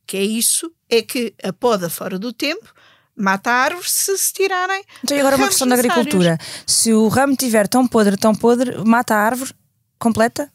Que 0.06 0.18
é 0.18 0.24
isso, 0.24 0.72
é 0.90 1.02
que 1.02 1.34
a 1.44 1.54
poda 1.54 1.90
fora 1.90 2.18
do 2.18 2.34
tempo 2.34 2.74
mata 3.16 3.52
a 3.52 3.54
árvore 3.54 3.90
se 3.90 4.18
se 4.18 4.34
tirarem. 4.34 4.84
Então, 5.04 5.16
e 5.16 5.20
agora 5.20 5.36
uma 5.36 5.44
ramos 5.44 5.56
questão 5.56 5.68
da 5.68 5.76
agricultura. 5.76 6.38
Se 6.66 6.94
o 6.94 7.08
ramo 7.08 7.34
estiver 7.34 7.68
tão 7.68 7.88
podre, 7.88 8.18
tão 8.18 8.34
podre, 8.34 8.78
mata 8.86 9.14
a 9.14 9.20
árvore 9.20 9.54
completa? 10.00 10.52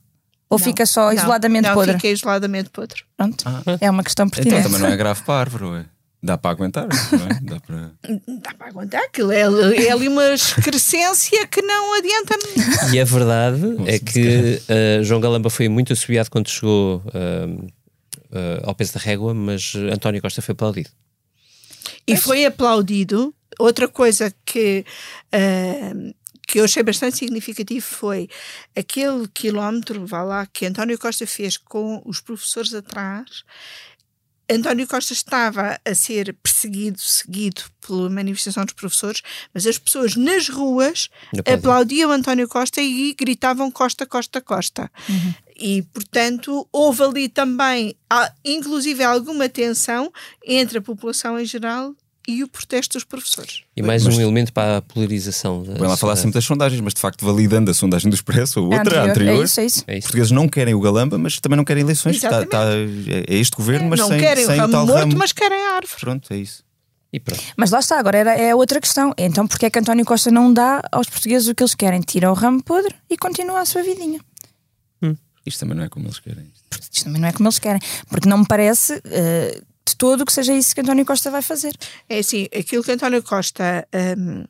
Ou 0.51 0.59
Não, 0.59 0.65
fica 0.65 0.85
só 0.87 1.07
não, 1.07 1.13
isoladamente 1.13 1.69
não, 1.69 1.75
podre? 1.75 1.95
fica 1.95 2.09
isoladamente 2.09 2.71
podre. 2.71 3.03
Pronto. 3.17 3.45
É 3.81 3.91
uma 3.91 4.03
questão 4.05 4.27
Então 4.27 4.43
pertinente. 4.43 4.65
também 4.65 4.81
não 4.81 4.89
é 4.89 4.97
grave 4.97 5.23
para 5.23 5.35
a 5.35 5.41
árvore, 5.41 5.65
ué. 5.65 5.87
Dá 6.25 6.39
para 6.39 6.53
aguentar, 6.53 6.89
não 7.13 7.27
é? 7.27 7.41
Dá 7.43 7.61
para. 7.61 7.93
Dá 8.41 8.55
para 8.55 8.69
aguentar 8.69 9.03
aquilo. 9.03 9.31
É, 9.31 9.41
é 9.43 9.93
ali 9.93 10.09
uma 10.09 10.33
excrescência 10.33 11.47
que 11.47 11.61
não 11.61 11.99
adianta. 11.99 12.35
E 12.95 12.99
a 12.99 13.05
verdade 13.05 13.61
é 13.87 13.99
que 13.99 14.59
uh, 14.59 15.05
João 15.05 15.21
Galamba 15.21 15.51
foi 15.51 15.69
muito 15.69 15.93
assobiado 15.93 16.31
quando 16.31 16.49
chegou 16.49 17.03
uh, 17.09 17.67
uh, 17.67 18.63
ao 18.63 18.75
peso 18.75 18.95
da 18.95 19.01
régua, 19.01 19.35
mas 19.35 19.75
António 19.93 20.23
Costa 20.23 20.41
foi 20.41 20.55
aplaudido. 20.55 20.89
E 22.07 22.17
foi 22.17 22.47
aplaudido. 22.47 23.35
Outra 23.59 23.87
coisa 23.87 24.35
que, 24.47 24.85
que 26.47 26.59
eu 26.59 26.65
achei 26.65 26.83
bastante 26.83 27.19
significativo 27.19 27.85
foi 27.85 28.31
aquele 28.75 29.29
quilómetro, 29.29 30.07
vá 30.07 30.23
lá, 30.23 30.47
que 30.47 30.65
António 30.65 30.99
Costa 30.99 31.27
fez 31.27 31.59
com 31.59 32.03
os 32.07 32.21
professores 32.21 32.73
atrás. 32.73 33.45
António 34.51 34.87
Costa 34.87 35.13
estava 35.13 35.79
a 35.85 35.95
ser 35.95 36.35
perseguido, 36.43 37.01
seguido 37.01 37.63
pela 37.87 38.11
manifestação 38.11 38.65
dos 38.65 38.75
professores, 38.75 39.23
mas 39.53 39.67
as 39.67 39.79
pessoas 39.79 40.17
nas 40.17 40.49
ruas 40.49 41.09
Aplaudiam. 41.53 42.11
António 42.11 42.49
Costa 42.49 42.81
e 42.81 43.15
gritavam 43.15 43.71
Costa, 43.71 44.07
Costa, 44.07 44.41
Costa. 44.41 44.91
E, 45.57 45.83
portanto, 45.83 46.69
houve 46.73 47.03
ali 47.03 47.29
também, 47.29 47.97
inclusive, 48.45 49.03
alguma 49.03 49.49
tensão 49.49 50.13
entre 50.45 50.79
a 50.79 50.83
população 50.83 51.39
em 51.39 51.45
geral 51.45 51.95
e 52.27 52.43
o 52.43 52.49
protesto 52.49 52.95
dos 52.95 53.05
professores. 53.05 53.63
E 53.77 53.83
mais 53.83 54.05
Mas- 54.05 54.17
um 54.17 54.21
elemento 54.21 54.53
para 54.53 54.79
a 54.79 54.83
polarização. 54.83 55.63
Da 55.63 55.75
Vem 55.75 55.83
lá 55.89 55.97
falar 55.97 56.17
sempre 56.17 56.33
das 56.35 56.45
sondagens, 56.45 56.81
mas 56.81 56.95
de 56.95 57.01
facto, 57.01 57.25
validando 57.25 57.71
a 57.71 57.75
sondagem 57.75 58.11
do 58.11 58.15
Expresso, 58.15 58.61
a 58.61 58.63
É 58.75 58.79
outra, 58.79 59.03
a 59.03 59.05
anterior. 59.11 59.41
É 59.41 59.45
isso, 59.45 59.61
é 59.61 59.65
isso. 59.67 59.85
É 59.87 59.95
Os 59.99 60.05
portugueses 60.05 60.31
não 60.33 60.49
querem 60.49 60.75
o 60.75 60.81
Galamba, 60.81 61.19
mas 61.19 61.39
também 61.39 61.57
não 61.57 61.65
querem 61.65 61.83
eleições. 61.83 62.21
Tá- 62.21 62.29
Exatamente. 62.29 62.51
tá- 62.51 63.25
é 63.29 63.35
este 63.37 63.57
governo, 63.57 63.89
mas 63.91 64.01
não 64.01 64.09
sem, 64.09 64.19
querem 64.21 64.45
sem 64.47 64.55
o 64.55 64.59
ramo 64.59 64.73
tal 64.73 64.87
morto, 64.87 64.99
ramo. 65.01 65.17
mas 65.19 65.33
querem 65.33 65.59
a 65.67 65.71
árvore. 65.77 66.01
Pronto, 66.01 66.33
é 66.33 66.37
isso. 66.37 66.65
E 67.13 67.21
pronto. 67.21 67.43
Mas 67.57 67.71
lá 67.71 67.79
está, 67.79 67.99
agora 67.99 68.19
era, 68.19 68.35
é 68.35 68.55
outra 68.55 68.81
questão. 68.81 69.15
Então, 69.17 69.47
porque 69.47 69.67
é 69.67 69.71
que 69.71 69.79
António 69.79 70.05
Costa 70.05 70.31
não 70.33 70.53
dá 70.53 70.83
aos 70.91 71.09
portugueses 71.09 71.47
o 71.47 71.55
que 71.55 71.63
eles 71.63 71.75
querem? 71.75 72.01
Tira 72.01 72.29
o 72.31 72.35
ramo 72.35 72.61
podre 72.63 72.93
e 73.09 73.17
continua 73.17 73.61
a 73.61 73.65
sua 73.65 73.83
vidinha. 73.83 74.19
Isto 75.47 75.61
também 75.61 75.77
não 75.77 75.85
é 75.85 75.89
como 75.91 76.07
eles 76.07 76.19
querem. 76.19 76.51
Porque 76.71 76.87
isto 76.91 77.05
também 77.05 77.21
não 77.21 77.29
é 77.29 77.33
como 77.33 77.47
eles 77.47 77.59
querem. 77.59 77.81
Porque 78.09 78.27
não 78.27 78.39
me 78.39 78.47
parece 78.47 78.99
eh, 79.05 79.61
de 79.87 79.97
todo 79.97 80.25
que 80.25 80.33
seja 80.33 80.55
isso 80.55 80.75
que 80.75 80.81
António 80.81 81.05
Costa 81.05 81.31
vai 81.31 81.43
fazer. 81.43 81.75
É 82.09 82.19
assim, 82.19 82.47
aquilo 82.57 82.83
que 82.83 82.93
António 82.93 83.23
Costa 83.23 83.87
hum, 84.19 84.45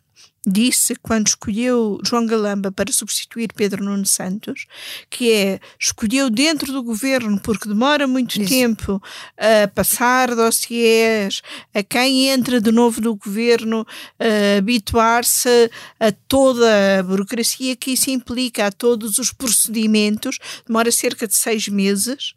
disse 0.47 0.95
quando 0.97 1.29
escolheu 1.29 1.99
João 2.05 2.27
Galamba 2.27 2.71
para 2.71 2.93
substituir 2.93 3.51
Pedro 3.55 3.83
Nuno 3.83 4.05
Santos, 4.05 4.67
que 5.09 5.33
é 5.33 5.61
escolheu 5.79 6.29
dentro 6.29 6.73
do 6.73 6.83
governo 6.83 7.41
porque 7.41 7.69
demora 7.69 8.07
muito 8.07 8.41
Isso. 8.41 8.49
tempo 8.49 9.03
a 9.39 9.69
passar 9.69 10.35
dossiês, 10.35 11.41
a 11.75 11.83
quem 11.83 12.29
entra 12.29 12.61
de 12.61 12.71
novo 12.71 13.01
no 13.01 13.17
governo 13.17 13.87
a 14.19 14.59
habituar-se 14.59 15.71
a 15.99 16.13
toda 16.29 16.99
a 16.99 17.03
burocracia 17.03 17.75
que 17.75 17.93
isso 17.93 18.11
implica, 18.11 18.67
a 18.67 18.73
todos 18.73 19.19
os 19.19 19.33
procedimentos, 19.33 20.39
demora 20.67 20.93
cerca 20.93 21.27
de 21.27 21.35
seis 21.35 21.69
meses. 21.69 22.35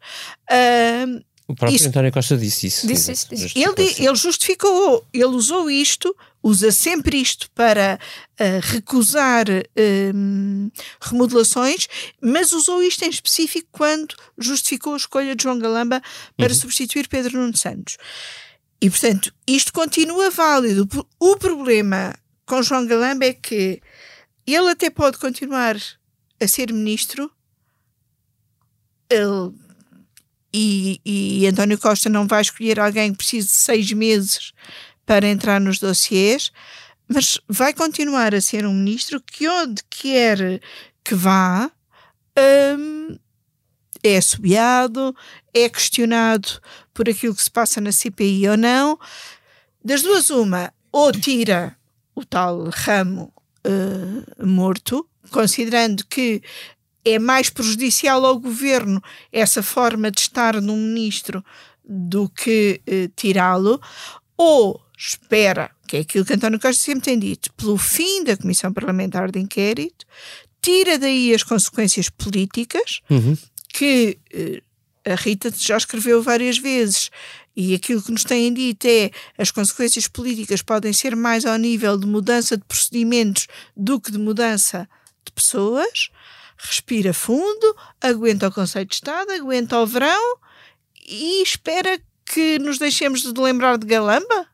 Hum, 0.50 1.20
O 1.48 1.54
próprio 1.54 1.74
Isso- 1.76 1.88
António 1.88 2.12
Costa 2.12 2.36
disse 2.36 2.66
isso. 2.66 2.86
Disse 2.86 3.10
isso, 3.10 3.26
disse. 3.30 3.58
ele, 3.58 3.94
ele 3.98 4.14
justificou, 4.14 5.02
ele 5.14 5.24
usou 5.24 5.70
isto, 5.70 6.14
usa 6.42 6.70
sempre 6.70 7.16
isto 7.18 7.50
para 7.52 7.98
ah, 8.38 8.44
recusar 8.62 9.46
hum, 10.14 10.70
remodelações, 11.00 11.88
mas 12.20 12.52
usou 12.52 12.82
isto 12.82 13.02
em 13.02 13.08
específico 13.08 13.66
quando 13.72 14.14
justificou 14.36 14.92
a 14.92 14.98
escolha 14.98 15.34
de 15.34 15.42
João 15.42 15.58
Galamba 15.58 16.02
para 16.36 16.52
substituir 16.52 17.08
Pedro 17.08 17.38
Nuno 17.38 17.56
Santos. 17.56 17.96
E, 18.78 18.90
portanto, 18.90 19.32
isto 19.46 19.72
continua 19.72 20.30
válido. 20.30 20.86
O 21.18 21.36
problema 21.36 22.14
com 22.44 22.62
João 22.62 22.86
Galamba 22.86 23.24
é 23.24 23.32
que 23.32 23.80
ele 24.46 24.68
até 24.70 24.90
pode 24.90 25.16
continuar 25.16 25.76
a 26.38 26.46
ser 26.46 26.70
ministro, 26.72 27.30
ele 29.10 29.52
e, 30.52 31.00
e 31.04 31.46
António 31.46 31.78
Costa 31.78 32.08
não 32.08 32.26
vai 32.26 32.42
escolher 32.42 32.80
alguém 32.80 33.12
que 33.12 33.18
precise 33.18 33.48
de 33.48 33.54
seis 33.54 33.92
meses 33.92 34.52
para 35.04 35.26
entrar 35.26 35.60
nos 35.60 35.78
dossiês, 35.78 36.50
mas 37.08 37.38
vai 37.48 37.72
continuar 37.72 38.34
a 38.34 38.40
ser 38.40 38.66
um 38.66 38.74
ministro 38.74 39.20
que 39.20 39.48
onde 39.48 39.82
quer 39.88 40.60
que 41.02 41.14
vá 41.14 41.70
hum, 42.78 43.18
é 44.02 44.18
assobiado, 44.18 45.14
é 45.54 45.68
questionado 45.68 46.48
por 46.92 47.08
aquilo 47.08 47.34
que 47.34 47.42
se 47.42 47.50
passa 47.50 47.80
na 47.80 47.92
CPI 47.92 48.48
ou 48.48 48.56
não. 48.56 48.98
Das 49.84 50.02
duas, 50.02 50.30
uma, 50.30 50.72
ou 50.92 51.12
tira 51.12 51.76
o 52.14 52.24
tal 52.24 52.68
ramo 52.70 53.32
eh, 53.64 54.44
morto, 54.44 55.08
considerando 55.30 56.04
que 56.06 56.42
é 57.10 57.18
mais 57.18 57.50
prejudicial 57.50 58.24
ao 58.24 58.38
governo 58.38 59.02
essa 59.32 59.62
forma 59.62 60.10
de 60.10 60.20
estar 60.20 60.60
num 60.60 60.76
ministro 60.76 61.44
do 61.84 62.28
que 62.28 62.80
eh, 62.86 63.08
tirá-lo, 63.16 63.80
ou 64.36 64.80
espera, 64.96 65.70
que 65.86 65.96
é 65.96 66.00
aquilo 66.00 66.24
que 66.24 66.34
António 66.34 66.60
Costa 66.60 66.82
sempre 66.82 67.04
tem 67.04 67.18
dito, 67.18 67.52
pelo 67.54 67.78
fim 67.78 68.24
da 68.24 68.36
Comissão 68.36 68.72
Parlamentar 68.72 69.30
de 69.30 69.38
Inquérito, 69.38 70.04
tira 70.60 70.98
daí 70.98 71.34
as 71.34 71.42
consequências 71.42 72.10
políticas 72.10 73.00
que 73.72 74.18
eh, 74.32 74.60
a 75.04 75.14
Rita 75.14 75.52
já 75.56 75.76
escreveu 75.76 76.22
várias 76.22 76.58
vezes. 76.58 77.10
E 77.56 77.74
aquilo 77.74 78.02
que 78.02 78.12
nos 78.12 78.24
têm 78.24 78.52
dito 78.52 78.86
é 78.86 79.10
as 79.36 79.50
consequências 79.50 80.06
políticas 80.06 80.62
podem 80.62 80.92
ser 80.92 81.16
mais 81.16 81.44
ao 81.44 81.56
nível 81.56 81.98
de 81.98 82.06
mudança 82.06 82.56
de 82.56 82.64
procedimentos 82.64 83.46
do 83.76 84.00
que 84.00 84.12
de 84.12 84.18
mudança 84.18 84.88
de 85.24 85.32
pessoas. 85.32 86.10
Respira 86.58 87.14
fundo, 87.14 87.76
aguenta 88.00 88.48
o 88.48 88.52
Conselho 88.52 88.86
de 88.86 88.94
Estado, 88.94 89.30
aguenta 89.30 89.78
o 89.78 89.86
verão 89.86 90.36
e 91.08 91.42
espera 91.42 91.98
que 92.26 92.58
nos 92.58 92.78
deixemos 92.78 93.22
de 93.22 93.40
lembrar 93.40 93.78
de 93.78 93.86
Galamba? 93.86 94.46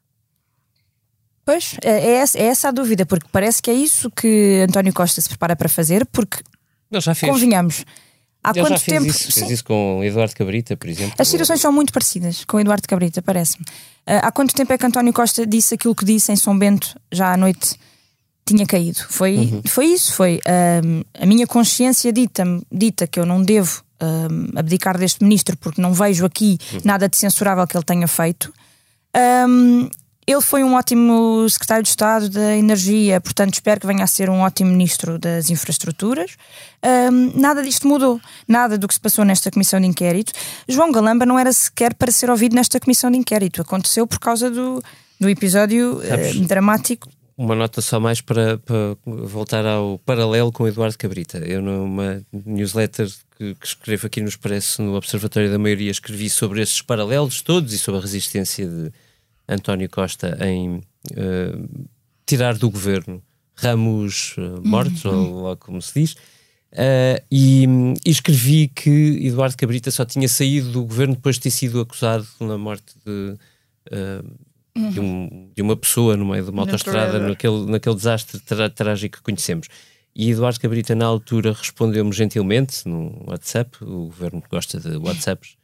Pois, 1.44 1.76
é, 1.82 1.90
é 1.90 2.10
essa, 2.16 2.38
é 2.38 2.42
essa 2.44 2.68
a 2.68 2.70
dúvida, 2.70 3.04
porque 3.04 3.26
parece 3.32 3.60
que 3.60 3.70
é 3.70 3.74
isso 3.74 4.10
que 4.10 4.64
António 4.68 4.92
Costa 4.92 5.20
se 5.20 5.28
prepara 5.28 5.56
para 5.56 5.68
fazer, 5.68 6.06
porque, 6.06 6.42
Ele 6.90 7.00
já 7.00 7.14
fez. 7.14 7.30
convenhamos, 7.30 7.84
há 8.42 8.50
Ele 8.50 8.60
quanto 8.60 8.80
fez 8.80 8.98
tempo. 8.98 9.06
isso. 9.06 9.30
Sim. 9.32 9.40
Fez 9.40 9.50
isso 9.52 9.64
com 9.64 10.02
Eduardo 10.02 10.34
Cabrita, 10.34 10.76
por 10.76 10.88
exemplo. 10.88 11.14
As 11.18 11.28
situações 11.28 11.60
são 11.60 11.72
muito 11.72 11.92
parecidas 11.92 12.44
com 12.44 12.56
o 12.56 12.60
Eduardo 12.60 12.86
Cabrita, 12.88 13.20
parece-me. 13.20 13.64
Ah, 14.06 14.28
há 14.28 14.32
quanto 14.32 14.54
tempo 14.54 14.72
é 14.72 14.78
que 14.78 14.86
António 14.86 15.12
Costa 15.12 15.46
disse 15.46 15.74
aquilo 15.74 15.94
que 15.94 16.04
disse 16.04 16.32
em 16.32 16.36
São 16.36 16.58
Bento, 16.58 16.98
já 17.12 17.32
à 17.32 17.36
noite 17.36 17.76
tinha 18.44 18.66
caído? 18.66 18.98
Foi, 19.09 19.37
Uhum. 19.37 19.62
foi 19.66 19.87
isso, 19.87 20.12
foi 20.14 20.40
ahm, 20.46 21.02
a 21.18 21.26
minha 21.26 21.46
consciência 21.46 22.12
dita, 22.12 22.44
dita 22.70 23.07
que 23.07 23.18
eu 23.18 23.24
não 23.26 23.42
devo 23.42 23.83
ahm, 24.00 24.48
abdicar 24.57 24.98
deste 24.98 25.22
ministro 25.24 25.57
porque 25.57 25.80
não 25.80 25.92
vejo 25.94 26.24
aqui 26.26 26.59
Uhum. 26.72 26.80
nada 26.85 27.09
de 27.09 27.16
censurável 27.16 27.66
que 27.66 27.76
ele 27.76 27.85
tenha 27.85 28.07
feito. 28.09 28.52
Ahm, 29.14 29.88
ele 30.26 30.40
foi 30.40 30.64
um 30.64 30.74
ótimo 30.74 31.46
secretário 31.50 31.83
de 31.83 31.90
Estado 31.90 32.30
da 32.30 32.57
Energia, 32.57 33.20
portanto 33.20 33.52
espero 33.54 33.78
que 33.80 33.87
venha 33.87 34.02
a 34.04 34.07
ser 34.07 34.30
um 34.30 34.40
ótimo 34.40 34.70
ministro 34.70 35.18
das 35.18 35.50
Infraestruturas. 35.50 36.33
Ahm, 36.83 37.33
nada 37.38 37.62
disto 37.62 37.87
mudou, 37.87 38.18
nada 38.48 38.76
do 38.78 38.88
que 38.88 38.94
se 38.94 39.00
passou 39.00 39.24
nesta 39.24 39.50
comissão 39.50 39.78
de 39.80 39.87
inquérito. 39.87 40.33
João 40.68 40.90
Galamba 40.90 41.26
não 41.26 41.38
era 41.38 41.52
sequer 41.52 41.94
para 41.94 42.11
ser 42.11 42.30
ouvido 42.30 42.54
nesta 42.54 42.80
comissão 42.80 43.11
de 43.11 43.18
inquérito, 43.18 43.61
aconteceu 43.62 44.07
por 44.07 44.18
causa 44.18 44.50
do, 44.50 44.83
do 45.20 45.28
episódio 45.28 46.00
eh, 46.02 46.33
dramático. 46.46 47.09
Uma 47.37 47.57
nota 47.57 47.81
só 47.81 47.99
mais 47.99 48.20
para, 48.20 48.59
para 48.59 48.97
voltar 49.05 49.66
ao 49.66 49.99
paralelo 49.99 50.53
com 50.53 50.68
Eduardo 50.68 50.97
Cabrita. 50.97 51.38
Eu, 51.38 51.61
numa 51.61 52.23
newsletter 52.33 53.09
que, 53.37 53.55
que 53.57 53.66
escrevo 53.66 54.07
aqui 54.07 54.20
no 54.20 54.29
Expresso, 54.29 54.80
no 54.82 54.95
Observatório 54.95 55.51
da 55.51 55.59
Maioria, 55.59 55.91
escrevi 55.91 56.30
sobre 56.30 56.62
esses 56.62 56.80
paralelos 56.80 57.43
todos 57.43 57.72
e 57.72 57.78
sobre 57.78 57.99
a 57.99 58.03
resistência 58.03 58.68
de 58.68 58.93
António 59.49 59.91
Costa 59.91 60.39
em 60.47 60.76
uh, 60.76 61.87
tirar 62.24 62.57
do 62.57 62.70
governo 62.70 63.20
ramos 63.57 64.37
uh, 64.39 64.66
mortos, 64.66 65.05
uhum. 65.05 65.35
ou 65.35 65.43
lá 65.43 65.57
como 65.57 65.80
se 65.80 66.01
diz, 66.01 66.12
uh, 66.12 67.22
e, 67.30 67.64
e, 68.05 68.11
escrevi 68.11 68.68
que 68.68 68.91
Eduardo 69.22 69.57
Cabrita 69.57 69.91
só 69.91 70.05
tinha 70.05 70.28
saído 70.28 70.70
do 70.70 70.85
governo 70.85 71.14
depois 71.14 71.37
de 71.37 71.43
ter 71.43 71.51
sido 71.51 71.80
acusado 71.80 72.26
na 72.41 72.59
morte 72.59 72.95
de. 73.05 73.37
De, 74.77 75.01
um, 75.01 75.51
de, 75.55 75.62
uma 75.62 75.77
pessoa 75.77 76.16
no 76.16 76.27
meio 76.27 76.45
de 76.45 76.51
uma 76.51 76.62
autoestrada, 76.62 77.18
naquele, 77.18 77.66
naquele 77.66 77.95
desastre 77.95 78.41
trágico 78.75 79.18
que 79.18 79.22
conhecemos. 79.22 79.68
E 80.14 80.31
Eduardo 80.31 80.61
Cabrita, 80.61 80.95
na 80.95 81.07
altura, 81.07 81.53
respondeu-me 81.53 82.12
gentilmente 82.12 82.89
no 82.89 83.25
WhatsApp. 83.29 83.83
O 83.83 84.07
governo 84.07 84.43
gosta 84.49 84.79
de 84.79 84.97
WhatsApps, 84.97 85.57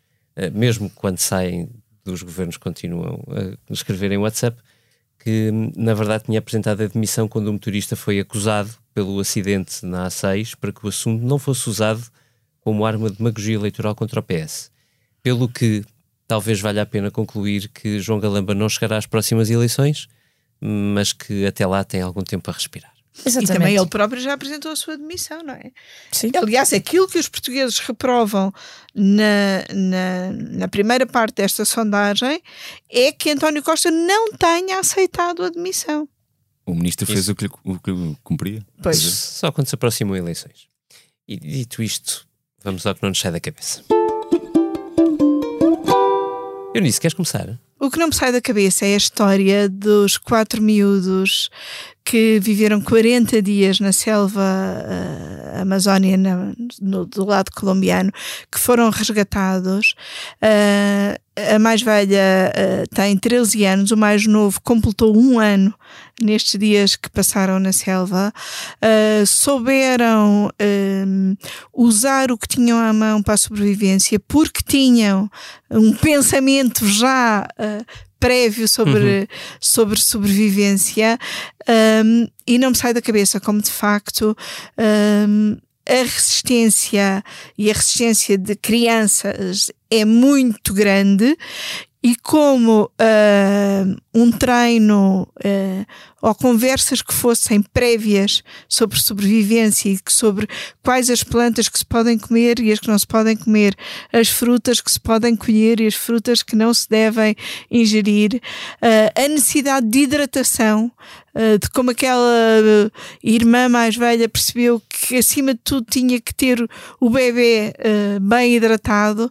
mesmo 0.52 0.90
quando 0.90 1.18
saem 1.18 1.68
dos 2.04 2.22
governos, 2.22 2.56
continuam 2.56 3.22
a 3.28 3.72
escrever 3.72 4.10
em 4.12 4.18
WhatsApp 4.18 4.60
que 5.20 5.50
na 5.76 5.94
verdade 5.94 6.24
tinha 6.24 6.38
apresentado 6.38 6.82
a 6.82 6.86
demissão 6.86 7.28
quando 7.28 7.48
o 7.48 7.52
motorista 7.52 7.94
foi 7.94 8.18
acusado 8.18 8.70
pelo 8.94 9.20
acidente 9.20 9.84
na 9.84 10.06
A6 10.06 10.56
para 10.58 10.72
que 10.72 10.84
o 10.84 10.88
assunto 10.88 11.22
não 11.22 11.38
fosse 11.38 11.68
usado 11.68 12.02
como 12.60 12.84
arma 12.84 13.10
de 13.10 13.18
demagogia 13.18 13.54
eleitoral 13.54 13.94
contra 13.94 14.20
o 14.20 14.22
PS. 14.22 14.70
Pelo 15.22 15.48
que 15.48 15.84
talvez 16.30 16.60
valha 16.60 16.82
a 16.82 16.86
pena 16.86 17.10
concluir 17.10 17.66
que 17.70 17.98
João 17.98 18.20
Galamba 18.20 18.54
não 18.54 18.68
chegará 18.68 18.96
às 18.96 19.04
próximas 19.04 19.50
eleições, 19.50 20.06
mas 20.60 21.12
que 21.12 21.44
até 21.44 21.66
lá 21.66 21.82
tem 21.82 22.02
algum 22.02 22.22
tempo 22.22 22.48
a 22.48 22.54
respirar. 22.54 22.92
Exatamente. 23.26 23.50
E 23.50 23.52
também 23.52 23.76
ele 23.76 23.86
próprio 23.86 24.22
já 24.22 24.34
apresentou 24.34 24.70
a 24.70 24.76
sua 24.76 24.96
demissão, 24.96 25.42
não 25.42 25.54
é? 25.54 25.72
Sim. 26.12 26.30
Aliás, 26.36 26.72
aquilo 26.72 27.08
que 27.08 27.18
os 27.18 27.28
portugueses 27.28 27.80
reprovam 27.80 28.52
na, 28.94 29.64
na, 29.74 30.32
na, 30.32 30.68
primeira 30.68 31.04
parte 31.04 31.34
desta 31.34 31.64
sondagem 31.64 32.40
é 32.88 33.10
que 33.10 33.30
António 33.30 33.64
Costa 33.64 33.90
não 33.90 34.30
tenha 34.34 34.78
aceitado 34.78 35.42
a 35.42 35.48
demissão. 35.48 36.08
O 36.64 36.72
ministro 36.76 37.08
fez 37.08 37.28
o 37.28 37.34
que, 37.34 37.46
o 37.64 37.80
que 37.80 38.16
cumpria. 38.22 38.64
Pois. 38.80 38.98
Só 38.98 39.50
quando 39.50 39.66
se 39.66 39.74
aproximam 39.74 40.14
eleições. 40.14 40.68
E 41.26 41.36
dito 41.36 41.82
isto, 41.82 42.24
vamos 42.62 42.86
ao 42.86 42.94
que 42.94 43.02
não 43.02 43.08
nos 43.08 43.18
sai 43.18 43.32
da 43.32 43.40
cabeça. 43.40 43.82
Eunice, 46.72 47.00
queres 47.00 47.14
começar? 47.14 47.58
O 47.80 47.90
que 47.90 47.98
não 47.98 48.08
me 48.08 48.14
sai 48.14 48.30
da 48.30 48.40
cabeça 48.40 48.86
é 48.86 48.94
a 48.94 48.96
história 48.96 49.68
dos 49.68 50.16
quatro 50.16 50.62
miúdos 50.62 51.50
que 52.10 52.40
viveram 52.40 52.80
40 52.80 53.40
dias 53.40 53.78
na 53.78 53.92
selva 53.92 54.42
uh, 54.42 55.60
amazónia, 55.60 56.16
na, 56.16 56.52
no, 56.82 57.06
do 57.06 57.24
lado 57.24 57.52
colombiano, 57.52 58.10
que 58.50 58.58
foram 58.58 58.90
resgatados. 58.90 59.94
Uh, 60.42 61.16
a 61.54 61.58
mais 61.60 61.82
velha 61.82 62.52
uh, 62.52 62.94
tem 62.96 63.16
13 63.16 63.64
anos, 63.64 63.90
o 63.92 63.96
mais 63.96 64.26
novo 64.26 64.60
completou 64.60 65.16
um 65.16 65.38
ano 65.38 65.72
nestes 66.20 66.58
dias 66.58 66.96
que 66.96 67.08
passaram 67.08 67.60
na 67.60 67.72
selva. 67.72 68.32
Uh, 68.82 69.24
souberam 69.24 70.46
uh, 70.48 71.36
usar 71.72 72.32
o 72.32 72.36
que 72.36 72.48
tinham 72.48 72.76
à 72.76 72.92
mão 72.92 73.22
para 73.22 73.34
a 73.34 73.36
sobrevivência 73.36 74.18
porque 74.18 74.62
tinham 74.66 75.30
um 75.70 75.92
pensamento 75.92 76.84
já 76.88 77.46
prévio 78.20 78.68
sobre, 78.68 79.20
uhum. 79.20 79.26
sobre 79.58 80.00
sobrevivência 80.00 81.18
um, 82.04 82.28
e 82.46 82.58
não 82.58 82.70
me 82.70 82.76
sai 82.76 82.92
da 82.92 83.00
cabeça 83.00 83.40
como 83.40 83.60
de 83.62 83.70
facto 83.70 84.36
um, 85.26 85.56
a 85.88 86.02
resistência 86.02 87.24
e 87.56 87.70
a 87.70 87.74
resistência 87.74 88.36
de 88.38 88.54
crianças 88.54 89.72
é 89.90 90.04
muito 90.04 90.74
grande 90.74 91.36
e 92.02 92.14
como 92.16 92.84
uh, 92.84 93.96
um 94.14 94.30
treino 94.30 95.22
uh, 95.22 95.86
ou 96.20 96.34
conversas 96.34 97.02
que 97.02 97.14
fossem 97.14 97.62
prévias 97.62 98.42
sobre 98.68 98.98
sobrevivência 98.98 99.88
e 99.88 99.98
sobre 100.08 100.46
quais 100.82 101.10
as 101.10 101.22
plantas 101.22 101.68
que 101.68 101.78
se 101.78 101.86
podem 101.86 102.18
comer 102.18 102.60
e 102.60 102.72
as 102.72 102.78
que 102.78 102.88
não 102.88 102.98
se 102.98 103.06
podem 103.06 103.36
comer, 103.36 103.74
as 104.12 104.28
frutas 104.28 104.80
que 104.80 104.90
se 104.90 105.00
podem 105.00 105.34
colher 105.34 105.80
e 105.80 105.86
as 105.86 105.94
frutas 105.94 106.42
que 106.42 106.56
não 106.56 106.72
se 106.74 106.88
devem 106.88 107.34
ingerir, 107.70 108.34
uh, 108.34 109.24
a 109.24 109.28
necessidade 109.28 109.86
de 109.88 110.00
hidratação, 110.00 110.90
de 111.60 111.70
como 111.70 111.90
aquela 111.90 112.90
irmã 113.22 113.68
mais 113.68 113.96
velha 113.96 114.28
percebeu 114.28 114.82
que 114.88 115.16
acima 115.16 115.54
de 115.54 115.60
tudo 115.62 115.86
tinha 115.88 116.20
que 116.20 116.34
ter 116.34 116.58
o 117.00 117.08
bebê 117.10 117.72
bem 118.20 118.56
hidratado, 118.56 119.30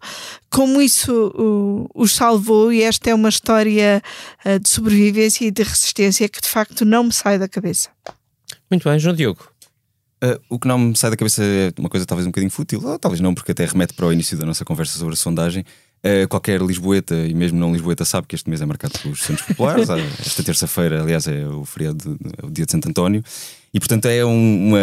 como 0.49 0.81
isso 0.81 1.89
os 1.93 2.13
salvou 2.13 2.71
e 2.71 2.81
esta 2.81 3.09
é 3.09 3.13
uma 3.13 3.29
história 3.29 4.01
de 4.61 4.69
sobrevivência 4.69 5.45
e 5.45 5.51
de 5.51 5.63
resistência 5.63 6.29
que 6.29 6.41
de 6.41 6.47
facto 6.47 6.85
não 6.85 7.05
me 7.05 7.13
sai 7.13 7.37
da 7.37 7.47
cabeça. 7.47 7.89
Muito 8.69 8.87
bem, 8.87 8.99
João 8.99 9.15
Diogo. 9.15 9.47
Uh, 10.21 10.37
o 10.49 10.59
que 10.59 10.67
não 10.67 10.77
me 10.77 10.97
sai 10.97 11.09
da 11.09 11.15
cabeça 11.15 11.41
é 11.41 11.71
uma 11.79 11.87
coisa 11.87 12.05
talvez 12.05 12.27
um 12.27 12.29
bocadinho 12.29 12.51
fútil, 12.51 12.85
ou 12.85 12.99
talvez 12.99 13.21
não, 13.21 13.33
porque 13.33 13.53
até 13.53 13.65
remete 13.65 13.93
para 13.93 14.05
o 14.05 14.11
início 14.11 14.37
da 14.37 14.45
nossa 14.45 14.65
conversa 14.65 14.97
sobre 14.97 15.13
a 15.13 15.17
sondagem. 15.17 15.65
Uh, 16.01 16.25
qualquer 16.29 16.61
Lisboeta 16.61 17.13
e 17.13 17.33
mesmo 17.33 17.59
não 17.59 17.73
Lisboeta 17.73 18.05
sabe 18.05 18.25
que 18.25 18.33
este 18.33 18.49
mês 18.49 18.61
é 18.61 18.65
marcado 18.65 18.97
pelos 18.99 19.21
centros 19.21 19.45
populares. 19.45 19.89
Esta 20.19 20.43
terça-feira, 20.43 21.01
aliás, 21.01 21.27
é 21.27 21.45
o 21.45 21.65
feriado, 21.65 22.17
é 22.41 22.45
o 22.45 22.49
dia 22.49 22.65
de 22.65 22.71
Santo 22.71 22.87
António, 22.87 23.21
e 23.73 23.79
portanto 23.79 24.05
é 24.05 24.23
um, 24.25 24.69
uma, 24.69 24.79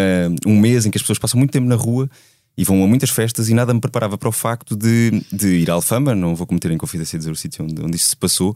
um 0.47 0.61
mês 0.61 0.85
em 0.85 0.91
que 0.91 0.99
as 0.99 1.03
pessoas 1.03 1.19
passam 1.19 1.39
muito 1.39 1.53
tempo 1.53 1.67
na 1.67 1.75
rua 1.75 2.11
e 2.57 2.64
vão 2.64 2.85
a 2.85 2.87
muitas 2.87 3.11
festas 3.11 3.49
e 3.49 3.55
nada 3.55 3.73
me 3.73 3.81
preparava 3.81 4.19
para 4.19 4.29
o 4.29 4.33
facto 4.33 4.77
de, 4.77 5.23
de 5.33 5.49
ir 5.57 5.71
à 5.71 5.75
Alfama, 5.75 6.14
não 6.14 6.35
vou 6.35 6.47
cometer 6.47 6.71
em 6.71 6.79
confidência 6.79 7.19
dizer 7.19 7.31
o 7.31 7.37
sítio 7.37 7.64
onde, 7.64 7.83
onde 7.83 7.97
isso 7.97 8.09
se 8.09 8.17
passou, 8.17 8.55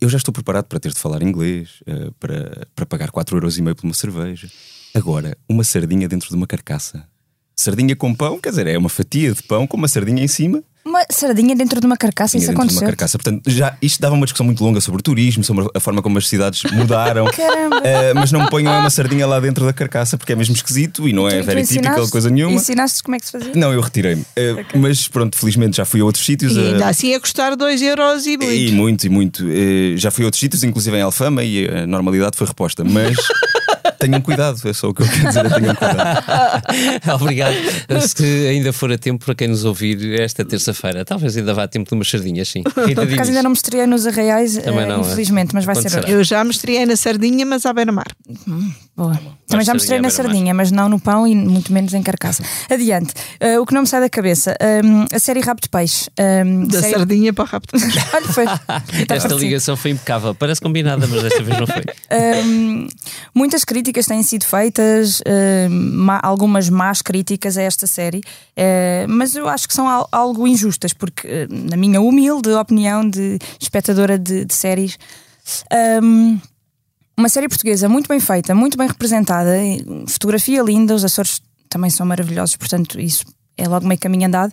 eu 0.00 0.08
já 0.08 0.18
estou 0.18 0.32
preparado 0.32 0.66
para 0.66 0.80
ter 0.80 0.92
de 0.92 0.98
falar 0.98 1.22
inglês, 1.22 1.82
uh, 1.82 2.12
para, 2.18 2.66
para 2.74 2.86
pagar 2.86 3.10
4,5€ 3.10 3.74
por 3.74 3.84
uma 3.84 3.94
cerveja. 3.94 4.48
Agora, 4.94 5.36
uma 5.48 5.62
sardinha 5.62 6.08
dentro 6.08 6.28
de 6.28 6.34
uma 6.34 6.46
carcaça. 6.46 7.06
Sardinha 7.54 7.94
com 7.94 8.14
pão, 8.14 8.38
quer 8.38 8.50
dizer, 8.50 8.66
é 8.66 8.78
uma 8.78 8.88
fatia 8.88 9.32
de 9.32 9.42
pão 9.42 9.66
com 9.66 9.76
uma 9.76 9.88
sardinha 9.88 10.22
em 10.22 10.28
cima 10.28 10.62
uma 10.88 11.04
sardinha 11.10 11.54
dentro 11.54 11.80
de 11.80 11.86
uma 11.86 11.96
carcaça, 11.96 12.36
isso 12.36 12.50
aconteceu. 12.50 12.78
De 12.78 12.84
uma 12.84 12.90
carcaça. 12.90 13.18
Portanto, 13.18 13.42
já, 13.48 13.76
isto 13.80 14.00
dava 14.00 14.14
uma 14.14 14.24
discussão 14.24 14.46
muito 14.46 14.62
longa 14.64 14.80
sobre 14.80 15.00
o 15.00 15.02
turismo, 15.02 15.44
sobre 15.44 15.68
a 15.74 15.80
forma 15.80 16.02
como 16.02 16.18
as 16.18 16.26
cidades 16.26 16.62
mudaram. 16.72 17.26
Caramba. 17.32 17.76
Uh, 17.76 18.14
mas 18.14 18.32
não 18.32 18.42
me 18.42 18.50
ponham 18.50 18.72
uma 18.78 18.90
sardinha 18.90 19.26
lá 19.26 19.38
dentro 19.38 19.64
da 19.64 19.72
carcaça 19.72 20.16
porque 20.16 20.32
é 20.32 20.36
mesmo 20.36 20.54
esquisito 20.54 21.08
e 21.08 21.12
não 21.12 21.28
é 21.28 21.42
very 21.42 21.66
típico 21.66 22.10
coisa 22.10 22.30
nenhuma. 22.30 22.54
Ensinaste 22.54 23.02
como 23.02 23.16
é 23.16 23.20
que 23.20 23.26
se 23.26 23.32
fazia? 23.32 23.52
Não, 23.54 23.72
eu 23.72 23.80
retirei-me. 23.80 24.22
Uh, 24.22 24.60
okay. 24.60 24.80
Mas 24.80 25.06
pronto, 25.08 25.36
felizmente 25.36 25.76
já 25.76 25.84
fui 25.84 26.00
a 26.00 26.04
outros 26.04 26.24
sítios. 26.24 26.56
E 26.56 26.60
ainda 26.60 26.86
uh, 26.86 26.88
assim 26.88 27.14
a 27.14 27.20
custar 27.20 27.56
2 27.56 27.82
euros 27.82 28.26
e 28.26 28.36
muito. 28.36 28.52
E 28.52 28.72
muito, 28.72 29.06
e 29.06 29.08
muito. 29.08 29.44
já 29.96 30.10
fui 30.10 30.24
a 30.24 30.26
outros 30.26 30.40
sítios, 30.40 30.64
inclusive 30.64 30.96
em 30.96 31.02
Alfama, 31.02 31.44
e 31.44 31.68
a 31.68 31.86
normalidade 31.86 32.36
foi 32.36 32.46
reposta. 32.46 32.82
Mas. 32.84 33.16
tenham 33.98 34.20
cuidado, 34.20 34.60
é 34.68 34.72
só 34.72 34.88
o 34.88 34.94
que 34.94 35.02
eu 35.02 35.08
quero 35.08 35.28
dizer, 35.28 35.54
tenham 35.54 35.74
cuidado. 35.74 36.24
Obrigado. 37.22 37.54
Se 38.08 38.48
ainda 38.48 38.72
for 38.72 38.92
a 38.92 38.98
tempo 38.98 39.24
para 39.24 39.34
quem 39.34 39.48
nos 39.48 39.64
ouvir 39.64 40.20
esta 40.20 40.44
terça-feira, 40.44 41.04
talvez 41.04 41.36
ainda 41.36 41.54
vá 41.54 41.64
a 41.64 41.68
tempo 41.68 41.88
de 41.88 41.94
umas 41.94 42.08
sardinhas, 42.08 42.48
sim. 42.48 42.62
Por 42.62 42.82
acaso 42.82 43.30
ainda 43.30 43.42
não 43.42 43.50
me 43.50 43.56
estreiei 43.56 43.86
nos 43.86 44.06
arraiais, 44.06 44.56
Também 44.58 44.86
não, 44.86 44.96
é? 44.96 45.00
infelizmente, 45.00 45.54
mas 45.54 45.64
vai 45.64 45.74
Quando 45.74 45.88
ser 45.88 45.98
hoje. 45.98 46.12
Eu 46.12 46.24
já 46.24 46.44
me 46.44 46.50
estreiei 46.50 46.86
na 46.86 46.96
sardinha, 46.96 47.44
mas 47.46 47.64
à 47.66 47.72
beira-mar. 47.72 48.08
Hum, 48.46 48.72
boa. 48.96 49.18
Também 49.46 49.64
já 49.64 49.72
me 49.72 49.80
estreiei 49.80 50.02
na 50.02 50.10
sardinha, 50.10 50.52
mas 50.52 50.70
não 50.70 50.88
no 50.88 51.00
pão 51.00 51.26
e 51.26 51.34
muito 51.34 51.72
menos 51.72 51.94
em 51.94 52.02
carcaça. 52.02 52.42
Adiante. 52.70 53.14
Uh, 53.42 53.60
o 53.60 53.66
que 53.66 53.72
não 53.72 53.82
me 53.82 53.86
sai 53.86 54.00
da 54.00 54.10
cabeça, 54.10 54.56
um, 54.84 55.06
a 55.10 55.18
série 55.18 55.40
Rabo 55.40 55.60
de 55.60 55.68
Peixe. 55.68 56.10
Um, 56.18 56.66
da 56.66 56.80
série... 56.80 56.94
sardinha 56.94 57.32
para 57.32 57.44
o 57.44 57.46
Rabo 57.46 57.66
de 57.66 57.80
Peixe. 57.80 57.98
Olha, 58.12 58.26
foi. 58.28 58.44
Esta 59.08 59.34
ligação 59.34 59.76
foi 59.76 59.92
impecável. 59.92 60.34
Parece 60.34 60.60
combinada, 60.60 61.06
mas 61.06 61.22
desta 61.22 61.42
vez 61.42 61.58
não 61.58 61.66
foi. 61.66 61.84
Um, 62.44 62.88
muitas 63.34 63.64
críticas 63.78 64.06
têm 64.06 64.22
sido 64.24 64.44
feitas, 64.44 65.20
uh, 65.20 66.18
algumas 66.22 66.68
más 66.68 67.00
críticas 67.00 67.56
a 67.56 67.62
esta 67.62 67.86
série, 67.86 68.18
uh, 68.18 69.08
mas 69.08 69.36
eu 69.36 69.48
acho 69.48 69.68
que 69.68 69.74
são 69.74 69.88
al 69.88 70.08
algo 70.10 70.48
injustas, 70.48 70.92
porque, 70.92 71.26
uh, 71.28 71.70
na 71.70 71.76
minha 71.76 72.00
humilde 72.00 72.50
opinião 72.50 73.08
de 73.08 73.38
espectadora 73.60 74.18
de, 74.18 74.44
de 74.44 74.54
séries, 74.54 74.98
um, 76.02 76.40
uma 77.16 77.28
série 77.28 77.48
portuguesa 77.48 77.88
muito 77.88 78.08
bem 78.08 78.18
feita, 78.18 78.54
muito 78.54 78.76
bem 78.76 78.88
representada, 78.88 79.52
fotografia 80.08 80.60
linda, 80.60 80.94
os 80.94 81.04
Açores 81.04 81.40
também 81.68 81.90
são 81.90 82.04
maravilhosos, 82.04 82.56
portanto, 82.56 83.00
isso 83.00 83.24
é 83.58 83.66
logo 83.66 83.86
meio 83.86 83.98
caminho 83.98 84.28
andado. 84.28 84.52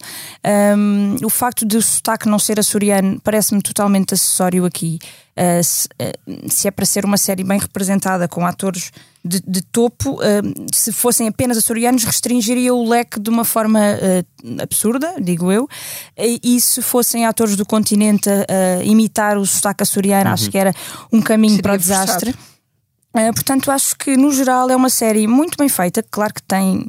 Um, 0.78 1.16
o 1.24 1.30
facto 1.30 1.66
de 1.66 1.78
o 1.78 1.82
sotaque 1.82 2.28
não 2.28 2.40
ser 2.40 2.60
açoriano 2.60 3.20
parece-me 3.24 3.62
totalmente 3.62 4.16
acessório 4.16 4.66
aqui. 4.66 4.98
Uh, 5.38 5.64
se, 5.64 5.88
uh, 5.88 6.50
se, 6.50 6.68
é 6.68 6.72
para 6.72 6.86
ser 6.86 7.06
uma 7.06 7.18
série 7.18 7.44
bem 7.44 7.60
representada 7.60 8.28
com 8.28 8.46
atores 8.46 8.92
de, 9.26 9.42
de 9.46 9.62
topo, 9.64 10.14
uh, 10.14 10.66
se 10.74 10.92
fossem 10.92 11.28
apenas 11.28 11.58
açorianos, 11.58 12.04
restringiria 12.04 12.74
o 12.74 12.88
leque 12.88 13.20
de 13.20 13.30
uma 13.30 13.44
forma 13.44 13.80
absurda, 14.62 15.16
digo 15.20 15.52
eu. 15.52 15.68
E, 16.18 16.62
se 16.62 16.82
fossem 16.82 17.26
atores 17.26 17.56
do 17.56 17.66
continente 17.66 18.30
a 18.30 18.84
imitar 18.84 19.38
o 19.38 19.46
sotaque 19.46 19.82
açoriano, 19.82 20.28
uhum. 20.28 20.34
acho 20.34 20.52
que 20.52 20.58
era 20.58 20.74
um 21.12 21.22
caminho 21.22 21.56
Seria 21.56 21.64
para 21.64 21.74
o 21.74 21.78
desastre. 21.78 22.36
Uh, 23.16 23.34
portanto, 23.34 23.72
acho 23.72 23.98
que 23.98 24.16
no 24.18 24.32
geral 24.32 24.70
é 24.70 24.76
uma 24.76 24.90
série 24.90 25.26
muito 25.26 25.58
bem 25.58 25.70
feita. 25.70 26.04
Claro 26.04 26.34
que 26.34 26.44
tem 26.44 26.86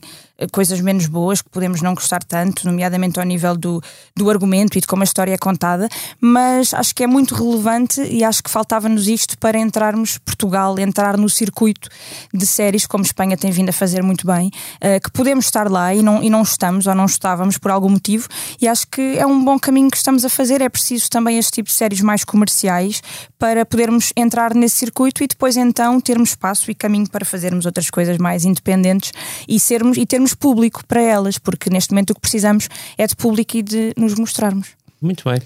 coisas 0.53 0.81
menos 0.81 1.07
boas 1.07 1.41
que 1.41 1.49
podemos 1.49 1.81
não 1.81 1.95
gostar 1.95 2.23
tanto, 2.23 2.67
nomeadamente 2.67 3.19
ao 3.19 3.25
nível 3.25 3.57
do, 3.57 3.83
do 4.15 4.29
argumento 4.31 4.77
e 4.77 4.81
de 4.81 4.87
como 4.87 5.03
a 5.03 5.05
história 5.05 5.33
é 5.33 5.39
contada, 5.39 5.89
mas 6.21 6.75
acho 6.75 6.95
que 6.95 7.03
é 7.03 7.07
muito 7.07 7.35
relevante 7.35 8.01
e 8.03 8.23
acho 8.23 8.43
que 8.43 8.51
faltava-nos 8.51 9.09
isto 9.09 9.39
para 9.39 9.59
entrarmos, 9.59 10.19
Portugal, 10.19 10.79
entrar 10.79 11.17
no 11.17 11.29
circuito 11.29 11.89
de 12.33 12.47
séries, 12.47 12.87
como 12.87 13.05
Espanha 13.05 13.37
tem 13.37 13.51
vindo 13.51 13.71
a 13.71 13.73
fazer 13.73 14.03
muito 14.03 14.27
bem, 14.27 14.49
uh, 14.49 15.01
que 15.03 15.11
podemos 15.11 15.47
estar 15.47 15.71
lá 15.71 15.95
e 15.95 16.03
não, 16.03 16.23
e 16.23 16.29
não 16.29 16.43
estamos 16.43 16.87
ou 16.87 16.95
não 16.95 17.07
estávamos 17.07 17.59
por 17.59 17.71
algum 17.71 17.91
motivo, 17.91 18.29
e 18.61 18.69
acho 18.69 18.87
que 18.89 19.17
é 19.19 19.27
um 19.27 19.43
bom 19.45 19.59
caminho 19.59 19.91
que 19.91 19.97
estamos 19.97 20.25
a 20.25 20.29
fazer. 20.29 20.61
É 20.61 20.69
preciso 20.69 21.09
também 21.09 21.39
este 21.39 21.53
tipo 21.53 21.69
de 21.69 21.75
séries 21.75 22.01
mais 22.01 22.25
comerciais 22.25 23.03
para 23.39 23.65
podermos 23.65 24.13
entrar 24.17 24.55
nesse 24.55 24.77
circuito 24.77 25.23
e 25.23 25.27
depois 25.27 25.57
então 25.57 26.01
termos 26.01 26.31
espaço 26.31 26.71
e 26.71 26.75
caminho 26.75 27.09
para 27.09 27.25
fazermos 27.25 27.67
outras 27.67 27.91
coisas 27.91 28.19
mais 28.19 28.45
independentes 28.45 29.13
e 29.49 29.59
sermos 29.59 29.97
e 29.97 30.07
termos 30.07 30.26
termos 30.27 30.35
público 30.35 30.85
para 30.87 31.01
elas, 31.01 31.39
porque 31.39 31.71
neste 31.71 31.93
momento 31.93 32.11
o 32.11 32.15
que 32.15 32.21
precisamos 32.21 32.69
é 32.99 33.07
de 33.07 33.15
público 33.15 33.57
e 33.57 33.63
de 33.63 33.93
nos 33.97 34.15
mostrarmos. 34.15 34.69
Muito 35.01 35.29
bem. 35.29 35.41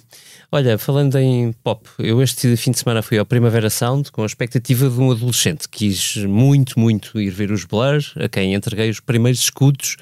Olha, 0.50 0.78
falando 0.78 1.18
em 1.18 1.52
pop, 1.52 1.86
eu 1.98 2.22
este 2.22 2.56
fim 2.56 2.70
de 2.70 2.78
semana 2.78 3.02
fui 3.02 3.18
ao 3.18 3.26
Primavera 3.26 3.68
Sound 3.68 4.10
com 4.10 4.22
a 4.22 4.26
expectativa 4.26 4.88
de 4.88 4.98
um 4.98 5.10
adolescente. 5.10 5.68
Quis 5.68 6.16
muito, 6.16 6.78
muito 6.78 7.20
ir 7.20 7.30
ver 7.30 7.50
os 7.50 7.64
Blur, 7.64 8.00
a 8.16 8.28
quem 8.28 8.54
entreguei 8.54 8.88
os 8.88 9.00
primeiros 9.00 9.40
escudos 9.40 9.96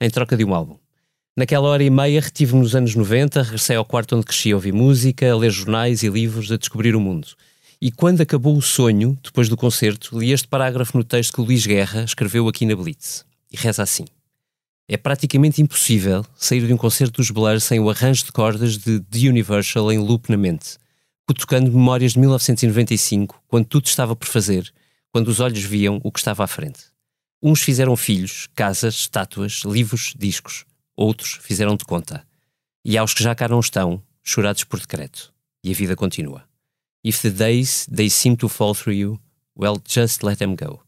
em 0.00 0.08
troca 0.08 0.36
de 0.36 0.44
um 0.44 0.54
álbum. 0.54 0.76
Naquela 1.36 1.68
hora 1.68 1.82
e 1.82 1.90
meia 1.90 2.20
retive 2.20 2.54
nos 2.54 2.74
anos 2.74 2.94
90, 2.94 3.42
regressei 3.42 3.76
ao 3.76 3.84
quarto 3.84 4.16
onde 4.16 4.26
cresci 4.26 4.52
a 4.52 4.54
ouvir 4.54 4.72
música, 4.72 5.30
a 5.30 5.36
ler 5.36 5.50
jornais 5.50 6.02
e 6.02 6.08
livros, 6.08 6.50
a 6.50 6.56
descobrir 6.56 6.94
o 6.94 7.00
mundo. 7.00 7.28
E 7.80 7.90
quando 7.90 8.20
acabou 8.20 8.56
o 8.56 8.62
sonho, 8.62 9.18
depois 9.22 9.48
do 9.48 9.56
concerto, 9.56 10.18
li 10.18 10.32
este 10.32 10.46
parágrafo 10.46 10.96
no 10.96 11.04
texto 11.04 11.34
que 11.34 11.40
o 11.40 11.44
Luís 11.44 11.66
Guerra 11.66 12.04
escreveu 12.04 12.46
aqui 12.48 12.64
na 12.64 12.76
Blitz. 12.76 13.24
E 13.52 13.56
reza 13.56 13.82
assim. 13.82 14.04
É 14.88 14.96
praticamente 14.96 15.62
impossível 15.62 16.24
sair 16.36 16.66
de 16.66 16.72
um 16.72 16.76
concerto 16.76 17.20
dos 17.20 17.30
Blur 17.30 17.60
sem 17.60 17.78
o 17.80 17.88
arranjo 17.88 18.24
de 18.24 18.32
cordas 18.32 18.76
de 18.76 19.00
The 19.00 19.28
Universal 19.28 19.92
em 19.92 19.98
loop 19.98 20.30
na 20.30 20.36
mente, 20.36 20.76
cutucando 21.26 21.70
memórias 21.70 22.12
de 22.12 22.18
1995, 22.18 23.42
quando 23.48 23.66
tudo 23.66 23.86
estava 23.86 24.16
por 24.16 24.26
fazer, 24.26 24.72
quando 25.10 25.28
os 25.28 25.40
olhos 25.40 25.62
viam 25.62 26.00
o 26.02 26.10
que 26.10 26.18
estava 26.18 26.44
à 26.44 26.46
frente. 26.46 26.80
Uns 27.42 27.60
fizeram 27.60 27.96
filhos, 27.96 28.48
casas, 28.54 28.94
estátuas, 28.94 29.62
livros, 29.64 30.14
discos. 30.16 30.64
Outros 30.96 31.38
fizeram 31.42 31.76
de 31.76 31.84
conta. 31.84 32.26
E 32.84 32.96
aos 32.96 33.14
que 33.14 33.22
já 33.22 33.34
cá 33.34 33.48
não 33.48 33.60
estão, 33.60 34.02
chorados 34.22 34.64
por 34.64 34.78
decreto. 34.78 35.32
E 35.64 35.70
a 35.70 35.74
vida 35.74 35.96
continua. 35.96 36.44
If 37.04 37.20
the 37.20 37.30
days 37.30 37.86
they 37.86 38.08
seem 38.08 38.36
to 38.36 38.48
fall 38.48 38.74
through 38.74 38.96
you, 38.96 39.20
well, 39.58 39.76
just 39.84 40.22
let 40.22 40.38
them 40.38 40.54
go. 40.54 40.80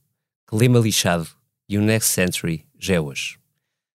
Clima 0.46 0.78
lixado 0.78 1.28
e 1.68 1.76
o 1.76 1.82
next 1.82 2.10
century 2.10 2.64
já 2.78 2.94
é 2.94 3.00
hoje. 3.00 3.36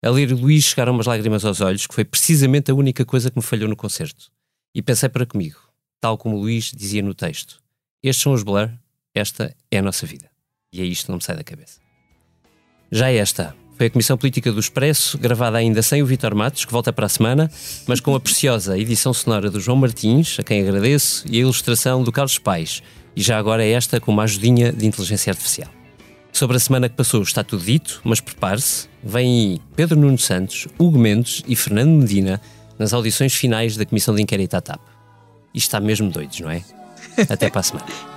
A 0.04 0.10
ler 0.10 0.30
Luís 0.32 0.64
chegaram 0.64 0.92
umas 0.92 1.06
lágrimas 1.06 1.46
aos 1.46 1.62
olhos, 1.62 1.86
que 1.86 1.94
foi 1.94 2.04
precisamente 2.04 2.70
a 2.70 2.74
única 2.74 3.06
coisa 3.06 3.30
que 3.30 3.38
me 3.38 3.42
falhou 3.42 3.66
no 3.66 3.74
concerto. 3.74 4.30
E 4.74 4.82
pensei 4.82 5.08
para 5.08 5.24
comigo, 5.24 5.58
tal 5.98 6.18
como 6.18 6.36
Luís 6.36 6.70
dizia 6.76 7.02
no 7.02 7.14
texto: 7.14 7.58
Estes 8.02 8.22
são 8.22 8.34
os 8.34 8.42
Blur, 8.42 8.68
esta 9.14 9.56
é 9.70 9.78
a 9.78 9.82
nossa 9.82 10.04
vida. 10.04 10.28
E 10.70 10.82
é 10.82 10.84
isto 10.84 11.06
que 11.06 11.10
não 11.10 11.16
me 11.16 11.24
sai 11.24 11.36
da 11.36 11.42
cabeça. 11.42 11.80
Já 12.92 13.10
esta 13.10 13.56
foi 13.78 13.86
a 13.86 13.90
Comissão 13.90 14.18
Política 14.18 14.52
do 14.52 14.60
Expresso, 14.60 15.16
gravada 15.16 15.56
ainda 15.56 15.80
sem 15.80 16.02
o 16.02 16.06
Vitor 16.06 16.34
Matos, 16.34 16.66
que 16.66 16.72
volta 16.72 16.92
para 16.92 17.06
a 17.06 17.08
semana, 17.08 17.50
mas 17.88 17.98
com 17.98 18.14
a 18.14 18.20
preciosa 18.20 18.78
edição 18.78 19.14
sonora 19.14 19.50
do 19.50 19.58
João 19.58 19.78
Martins, 19.78 20.38
a 20.38 20.42
quem 20.42 20.60
agradeço, 20.60 21.24
e 21.30 21.38
a 21.38 21.40
ilustração 21.40 22.04
do 22.04 22.12
Carlos 22.12 22.36
Pais. 22.36 22.82
E 23.16 23.22
já 23.22 23.38
agora 23.38 23.64
é 23.64 23.70
esta 23.70 23.98
com 23.98 24.12
uma 24.12 24.24
ajudinha 24.24 24.70
de 24.70 24.84
inteligência 24.84 25.30
artificial. 25.30 25.72
Sobre 26.34 26.56
a 26.56 26.60
semana 26.60 26.88
que 26.88 26.96
passou 26.96 27.22
está 27.22 27.44
tudo 27.44 27.64
dito, 27.64 28.00
mas 28.02 28.20
prepare-se, 28.20 28.88
vem 29.00 29.52
aí 29.52 29.60
Pedro 29.76 29.96
Nuno 29.96 30.18
Santos, 30.18 30.66
Hugo 30.76 30.98
Mendes 30.98 31.44
e 31.46 31.54
Fernando 31.54 31.90
Medina 31.90 32.40
nas 32.76 32.92
audições 32.92 33.32
finais 33.32 33.76
da 33.76 33.86
Comissão 33.86 34.12
de 34.16 34.20
Inquérito 34.20 34.56
à 34.56 34.60
TAP. 34.60 34.80
E 35.54 35.58
está 35.58 35.78
mesmo 35.78 36.10
doidos, 36.10 36.40
não 36.40 36.50
é? 36.50 36.64
Até 37.30 37.48
para 37.48 37.60
a 37.60 37.62
semana. 37.62 37.86